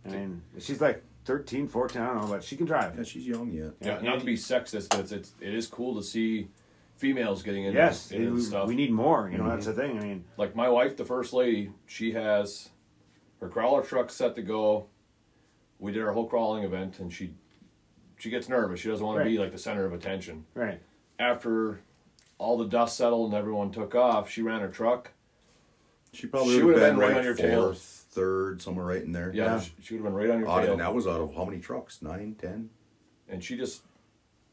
I 0.05 0.09
mean, 0.11 0.43
she's 0.59 0.81
like 0.81 1.03
13, 1.25 1.69
14, 1.69 2.01
I 2.03 2.07
don't 2.07 2.21
know, 2.23 2.27
but 2.29 2.45
she 2.45 2.57
can 2.57 2.67
drive. 2.67 2.97
Yeah, 2.97 3.03
she's 3.05 3.27
young 3.27 3.51
yet. 3.51 3.73
Yeah. 3.81 4.01
Not 4.03 4.19
to 4.21 4.25
be 4.27 4.35
sexist, 4.37 4.91
but 4.91 5.01
it's, 5.01 5.13
it's 5.13 5.33
it 5.41 5.55
is 5.55 5.67
cool 5.67 5.95
to 5.97 6.03
see 6.03 6.49
females 6.97 7.43
getting 7.43 7.65
into, 7.65 7.79
Yes, 7.79 8.11
into 8.11 8.35
we, 8.35 8.41
stuff. 8.43 8.69
we 8.69 8.75
need 8.75 8.91
more. 8.93 9.31
You 9.31 9.39
know, 9.39 9.49
that's 9.49 9.65
the 9.67 9.73
thing. 9.73 9.99
I 9.99 10.03
mean, 10.03 10.25
like 10.37 10.55
my 10.55 10.69
wife, 10.69 10.97
the 10.99 11.05
first 11.07 11.33
lady, 11.33 11.71
she 11.87 12.13
has 12.13 12.69
her 13.41 13.49
crawler 13.49 13.83
truck 13.83 14.11
set 14.11 14.35
to 14.37 14.43
go. 14.43 14.87
We 15.81 15.93
did 15.93 16.03
our 16.03 16.13
whole 16.13 16.27
crawling 16.29 16.63
event, 16.65 16.99
and 17.01 17.13
she 17.13 17.33
she 18.19 18.31
gets 18.31 18.49
nervous. 18.49 18.81
She 18.81 18.89
doesn't 18.89 19.05
want 19.05 19.19
to 19.19 19.25
be 19.25 19.39
like 19.39 19.51
the 19.53 19.59
center 19.59 19.85
of 19.87 19.93
attention. 19.93 20.45
right. 20.55 20.81
After 21.19 21.81
all 22.39 22.57
the 22.57 22.67
dust 22.67 22.97
settled 22.97 23.27
and 23.31 23.35
everyone 23.39 23.71
took 23.71 23.95
off, 23.95 24.31
she 24.31 24.41
ran 24.43 24.61
her 24.61 24.69
truck. 24.69 25.13
She 26.13 26.27
probably 26.27 26.55
She 26.57 26.63
would 26.63 26.75
would've 26.75 26.81
been, 26.81 26.91
been 26.95 26.99
right 27.01 27.09
right 27.11 27.19
on 27.19 27.25
your 27.25 27.35
tail. 27.35 27.65
fourth, 27.67 28.07
third, 28.11 28.63
somewhere 28.63 28.87
right 28.87 29.03
in 29.03 29.13
there. 29.13 29.31
Yeah, 29.35 29.45
Yeah. 29.57 29.61
She, 29.61 29.73
she 29.83 29.95
would 29.95 29.99
have 30.05 30.13
been 30.13 30.15
right 30.21 30.31
on 30.31 30.41
your 30.41 30.49
Out 30.49 30.59
of- 30.61 30.65
tail. 30.65 30.73
and 30.73 30.81
that 30.81 30.95
was 30.95 31.07
out 31.07 31.21
of 31.21 31.35
how 31.35 31.45
many 31.45 31.61
trucks? 31.61 32.01
Nine, 32.03 32.35
ten? 32.41 32.71
and 33.29 33.45
she 33.45 33.57
just 33.57 33.83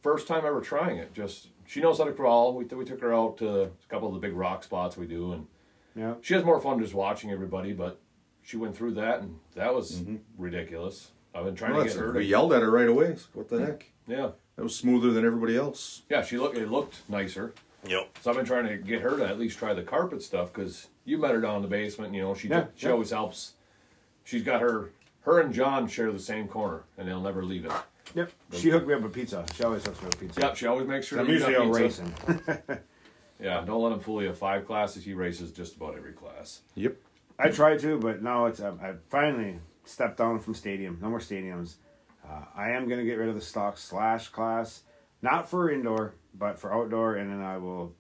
first 0.02 0.28
time 0.28 0.46
ever 0.46 0.62
trying 0.62 0.98
it. 0.98 1.14
Just 1.14 1.48
she 1.66 1.80
knows 1.82 1.98
how 1.98 2.04
to 2.04 2.12
crawl. 2.14 2.54
We 2.54 2.66
we 2.66 2.86
took 2.86 3.02
her 3.02 3.14
out 3.14 3.38
to 3.38 3.62
a 3.64 3.70
couple 3.90 4.08
of 4.10 4.14
the 4.14 4.20
big 4.20 4.34
rock 4.36 4.64
spots 4.64 4.96
we 4.98 5.08
do, 5.08 5.32
and 5.34 5.48
Yeah. 5.96 6.16
she 6.22 6.34
has 6.36 6.44
more 6.44 6.60
fun 6.62 6.80
just 6.80 6.94
watching 6.94 7.32
everybody. 7.32 7.74
But 7.74 8.00
she 8.44 8.56
went 8.58 8.76
through 8.78 8.94
that, 8.96 9.22
and 9.22 9.40
that 9.56 9.74
was 9.74 9.94
Mm-hmm. 10.02 10.18
ridiculous. 10.38 11.12
I've 11.38 11.46
been 11.46 11.56
trying 11.56 11.74
Well, 11.74 11.84
to 11.84 11.88
get 11.90 11.94
that's- 11.94 12.08
her. 12.08 12.14
To, 12.14 12.20
we 12.20 12.26
yelled 12.26 12.54
at 12.54 12.62
her 12.62 12.72
right 12.72 12.88
away. 12.90 13.16
What 13.34 13.50
the 13.50 13.66
heck? 13.66 13.86
yeah, 14.08 14.32
That 14.56 14.64
was 14.64 14.76
smoother 14.76 15.12
than 15.12 15.26
everybody 15.26 15.56
else. 15.58 16.02
yeah. 16.10 16.24
She 16.24 16.38
looked. 16.38 16.58
It 16.58 16.70
looked 16.70 17.08
nicer. 17.10 17.54
Yep. 17.88 18.18
So 18.22 18.32
I've 18.32 18.38
been 18.38 18.46
trying 18.46 18.68
to 18.68 18.78
get 18.78 19.02
her 19.02 19.18
to 19.18 19.26
at 19.28 19.40
least 19.40 19.58
try 19.60 19.74
the 19.74 19.84
carpet 19.84 20.22
stuff 20.24 20.52
because 20.52 20.88
you 21.06 21.18
met 21.18 21.32
her 21.32 21.40
down 21.40 21.58
in 21.58 21.62
the 21.62 21.68
basement. 21.68 22.14
You 22.14 22.22
know, 22.22 22.34
she 22.34 22.48
Yeah, 22.48 22.66
she 22.76 22.88
yeah. 22.88 22.92
always 22.94 23.12
helps. 23.12 23.54
She's 24.24 24.44
got 24.44 24.62
her. 24.62 24.90
Her 25.22 25.40
and 25.42 25.54
John 25.54 25.88
share 25.88 26.12
the 26.12 26.20
same 26.20 26.48
corner, 26.48 26.84
and 26.98 27.08
they'll 27.08 27.22
never 27.22 27.44
leave 27.44 27.66
it. 27.66 27.72
Yep. 28.16 28.32
She 28.54 28.70
hooked 28.70 28.88
me 28.88 28.94
up 28.94 29.02
with 29.02 29.14
pizza. 29.14 29.46
She 29.54 29.64
always 29.64 29.86
hooks 29.86 30.02
me 30.02 30.08
up 30.08 30.14
with 30.14 30.22
pizza. 30.22 30.40
Yep, 30.42 30.56
she 30.56 30.66
always 30.68 30.88
makes 30.88 31.06
sure. 31.08 31.20
I'm 31.20 31.28
you 31.28 31.34
usually 31.34 31.56
out 31.56 31.70
racing. 31.74 32.14
Yeah, 33.40 33.62
don't 33.64 33.84
let 33.84 33.92
him 33.94 34.00
fool 34.00 34.24
you. 34.24 34.34
Five 34.34 34.66
classes, 34.66 35.04
he 35.04 35.14
races 35.14 35.52
just 35.52 35.76
about 35.76 35.96
every 35.96 36.14
class. 36.14 36.62
Yep. 36.74 36.96
I 37.38 37.50
try 37.50 37.78
to, 37.78 38.00
but 38.00 38.24
now 38.24 38.48
it's 38.48 38.60
um, 38.60 38.80
I 38.82 38.94
finally 39.10 39.60
stepped 39.88 40.18
down 40.18 40.40
from 40.40 40.54
stadium. 40.54 41.00
No 41.02 41.10
more 41.10 41.20
stadiums. 41.20 41.76
Uh, 42.28 42.42
I 42.56 42.72
am 42.72 42.88
gonna 42.90 43.06
get 43.06 43.18
rid 43.18 43.30
of 43.30 43.36
the 43.36 43.42
stock 43.42 43.78
slash 43.78 44.30
class, 44.30 44.84
not 45.22 45.50
for 45.50 45.70
indoor, 45.72 46.14
but 46.34 46.60
for 46.60 46.74
outdoor, 46.74 47.16
and 47.16 47.32
then 47.32 47.42
I 47.42 47.58
will 47.58 47.96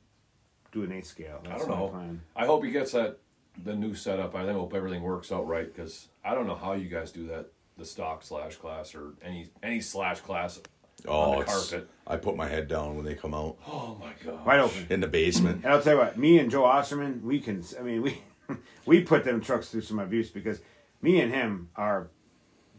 do 0.72 0.84
an 0.84 0.92
eight 0.92 1.06
scale. 1.06 1.42
I 1.50 1.58
don't 1.58 1.70
my 1.70 1.76
know. 1.76 1.88
plan. 1.90 2.22
I 2.36 2.46
hope 2.46 2.64
he 2.66 2.72
gets 2.72 2.92
that 2.92 3.20
the 3.64 3.74
new 3.76 3.96
setup. 3.96 4.36
I 4.36 4.46
think 4.46 4.58
hope 4.58 4.74
everything 4.74 5.02
works 5.02 5.32
out 5.32 5.48
right 5.48 5.74
because 5.74 6.10
I 6.26 6.36
don't 6.36 6.46
know 6.48 6.56
how 6.56 6.74
you 6.74 6.90
guys 6.90 7.12
do 7.12 7.28
that. 7.28 7.48
The 7.78 7.86
stock 7.86 8.24
slash 8.24 8.56
class 8.56 8.94
or 8.96 9.14
any 9.24 9.50
any 9.64 9.82
slash 9.82 10.20
class 10.22 10.60
Oh, 11.08 11.14
on 11.20 11.36
the 11.38 11.42
it's- 11.44 11.70
carpet. 11.70 11.90
I 12.08 12.18
put 12.18 12.36
my 12.36 12.48
head 12.48 12.68
down 12.68 12.96
when 12.96 13.06
they 13.06 13.14
come 13.14 13.34
out 13.36 13.58
Oh 13.68 13.98
my 14.02 14.12
god! 14.26 14.46
Wide 14.46 14.60
open. 14.60 14.88
in 14.90 15.00
the 15.00 15.08
basement. 15.08 15.64
And 15.64 15.72
I'll 15.72 15.82
tell 15.82 15.94
you 15.94 16.00
what, 16.00 16.18
me 16.18 16.40
and 16.40 16.50
Joe 16.52 16.66
Osterman, 16.66 17.22
we 17.24 17.40
can. 17.40 17.64
I 17.80 17.84
mean, 17.84 18.02
we 18.02 18.22
we 18.86 19.02
put 19.04 19.24
them 19.24 19.40
trucks 19.42 19.70
through 19.70 19.82
some 19.82 20.00
abuse 20.00 20.30
because 20.32 20.60
me 21.02 21.22
and 21.22 21.34
him 21.34 21.70
are 21.76 22.10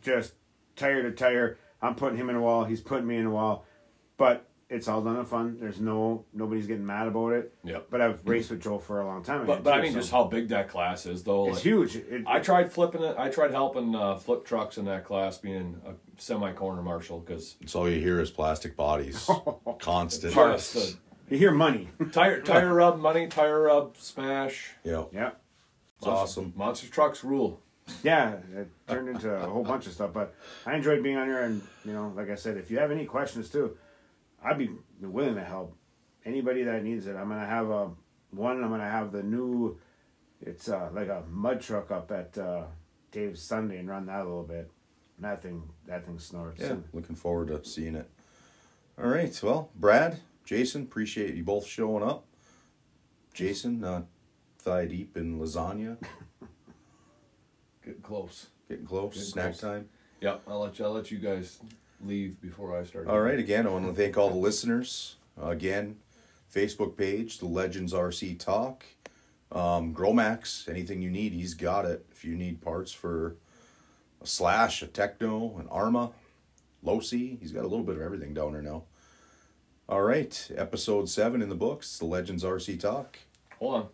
just 0.03 0.35
tire 0.77 1.03
to 1.03 1.13
tire. 1.13 1.59
I'm 1.81 1.95
putting 1.95 2.19
him 2.19 2.31
in 2.31 2.37
a 2.37 2.41
wall. 2.41 2.65
He's 2.65 2.81
putting 2.81 3.07
me 3.07 3.17
in 3.17 3.27
a 3.27 3.31
wall. 3.31 3.65
But 4.17 4.49
it's 4.69 4.87
all 4.89 5.01
done 5.01 5.17
in 5.17 5.25
fun. 5.25 5.57
There's 5.61 5.81
no 5.81 6.25
nobody's 6.35 6.67
getting 6.67 6.85
mad 6.85 7.09
about 7.09 7.33
it. 7.33 7.55
Yep. 7.65 7.87
But 7.91 8.01
I've 8.01 8.21
raced 8.27 8.51
with 8.51 8.63
Joe 8.63 8.79
for 8.79 9.01
a 9.01 9.07
long 9.07 9.23
time. 9.23 9.47
But, 9.47 9.63
but 9.63 9.75
I 9.75 9.81
mean, 9.81 9.93
so 9.93 10.01
just 10.01 10.11
how 10.11 10.25
big 10.25 10.49
that 10.49 10.69
class 10.69 11.07
is, 11.07 11.23
though. 11.23 11.47
it's 11.49 11.57
like- 11.57 11.63
huge. 11.63 11.97
It, 11.97 12.25
I 12.27 12.41
tried 12.41 12.71
flipping 12.73 13.03
it. 13.03 13.17
I 13.19 13.31
tried 13.31 13.53
helping 13.53 13.95
uh, 13.95 14.17
flip 14.17 14.45
trucks 14.45 14.77
in 14.77 14.85
that 14.87 15.05
class, 15.05 15.39
being 15.39 15.81
a 15.87 15.93
semi 16.21 16.53
corner 16.53 16.83
marshal, 16.83 17.21
because 17.21 17.57
It's 17.61 17.75
all 17.75 17.89
you 17.89 18.01
hear 18.01 18.21
is 18.21 18.31
plastic 18.31 18.77
bodies. 18.77 19.29
Constant. 19.79 20.35
just 20.35 20.77
uh, 20.77 20.99
you 21.31 21.39
hear 21.39 21.53
money. 21.53 21.89
tire 22.13 22.41
tire 22.43 22.75
rub 22.75 22.99
money, 22.99 23.27
tire 23.27 23.63
rub 23.63 23.97
smash. 23.97 24.73
Yeah. 24.85 25.05
yeah. 25.13 25.31
It's 25.99 26.07
awesome. 26.07 26.53
Monster 26.57 26.89
trucks 26.89 27.25
rule. 27.25 27.61
Yeah, 28.03 28.37
it 28.57 28.69
turned 28.87 29.09
into 29.09 29.33
a 29.35 29.49
whole 29.49 29.65
bunch 29.65 29.87
of 29.87 29.93
stuff. 29.93 30.13
But 30.13 30.35
I 30.67 30.75
enjoyed 30.77 31.03
being 31.03 31.17
on 31.17 31.27
here, 31.27 31.43
and 31.43 31.63
you 31.85 31.93
know, 31.93 32.13
like 32.17 32.31
I 32.31 32.35
said, 32.35 32.57
if 32.57 32.71
you 32.71 32.79
have 32.79 32.91
any 32.91 33.05
questions 33.05 33.51
too, 33.51 33.77
I'd 34.43 34.59
be 34.59 34.71
willing 35.01 35.35
to 35.35 35.45
help 35.45 35.77
anybody 36.25 36.63
that 36.65 36.85
needs 36.85 37.07
it. 37.07 37.17
I'm 37.17 37.29
gonna 37.29 37.47
have 37.47 37.71
a 37.71 37.91
one 38.31 38.63
I'm 38.63 38.71
gonna 38.71 38.91
have 38.91 39.13
the 39.13 39.23
new. 39.23 39.79
It's 40.41 40.69
uh, 40.69 40.91
like 40.93 41.09
a 41.09 41.25
mud 41.29 41.61
truck 41.61 41.91
up 41.91 42.13
at 42.13 42.39
uh, 42.39 42.65
Dave's 43.11 43.43
Sunday 43.43 43.79
and 43.79 43.89
run 43.89 44.07
that 44.07 44.21
a 44.21 44.25
little 44.25 44.45
bit. 44.45 44.71
And 45.17 45.25
that 45.25 45.43
thing, 45.43 45.65
that 45.87 46.07
thing 46.07 46.19
snorts. 46.19 46.61
Yeah, 46.61 46.77
looking 46.93 47.17
forward 47.17 47.49
to 47.49 47.65
seeing 47.69 47.97
it. 47.97 48.09
All 48.97 49.09
right, 49.09 49.39
well, 49.43 49.71
Brad, 49.75 50.21
Jason, 50.45 50.83
appreciate 50.83 51.35
you 51.35 51.45
both 51.45 51.67
showing 51.67 52.03
up. 52.05 52.25
Jason, 53.35 53.83
uh, 53.85 54.03
thigh 54.59 54.87
deep 54.87 55.17
in 55.17 55.39
lasagna, 55.39 55.97
Getting 57.89 58.03
close. 58.03 58.49
getting 58.69 58.85
close, 58.85 59.15
Getting 59.15 59.29
snack 59.31 59.45
close. 59.47 59.61
time. 59.61 59.89
Yep, 60.21 60.43
I'll 60.47 60.61
let 60.61 60.79
you. 60.79 60.85
I'll 60.85 60.93
let 60.93 61.11
you 61.11 61.17
guys 61.17 61.59
leave 62.05 62.39
before 62.39 62.79
I 62.79 62.85
start. 62.85 63.07
All 63.07 63.21
right, 63.21 63.39
again, 63.39 63.67
I 63.67 63.71
want 63.71 63.87
to 63.87 63.95
thank 63.95 64.19
all 64.19 64.29
the 64.29 64.37
listeners. 64.37 65.17
Uh, 65.41 65.49
again, 65.49 65.97
Facebook 66.55 66.99
page, 66.99 67.39
the 67.39 67.47
Legends 67.47 67.95
RC 67.95 68.39
Talk. 68.39 68.85
Um, 69.51 69.95
Growmax, 69.95 70.69
anything 70.69 71.01
you 71.01 71.09
need, 71.11 71.33
he's 71.33 71.55
got 71.55 71.87
it. 71.87 72.05
If 72.13 72.27
you 72.27 72.37
need 72.37 72.61
parts 72.61 72.93
for 72.93 73.37
a 74.21 74.27
Slash, 74.27 74.83
a 74.83 74.87
Tekno, 74.87 75.59
an 75.59 75.67
ARRMA, 75.69 76.13
Losi, 76.85 77.41
he's 77.41 77.53
got 77.53 77.61
a 77.61 77.69
little 77.69 77.85
bit 77.85 77.97
of 77.97 78.03
everything 78.03 78.35
down 78.35 78.53
there 78.53 78.61
now. 78.61 78.83
All 79.89 80.03
right, 80.03 80.51
episode 80.55 81.09
seven 81.09 81.41
in 81.41 81.49
the 81.49 81.55
books, 81.55 81.97
the 81.99 82.05
Legends 82.05 82.45
RC 82.45 82.79
Talk. 82.81 83.19
Hold 83.59 83.75
on. 83.75 83.89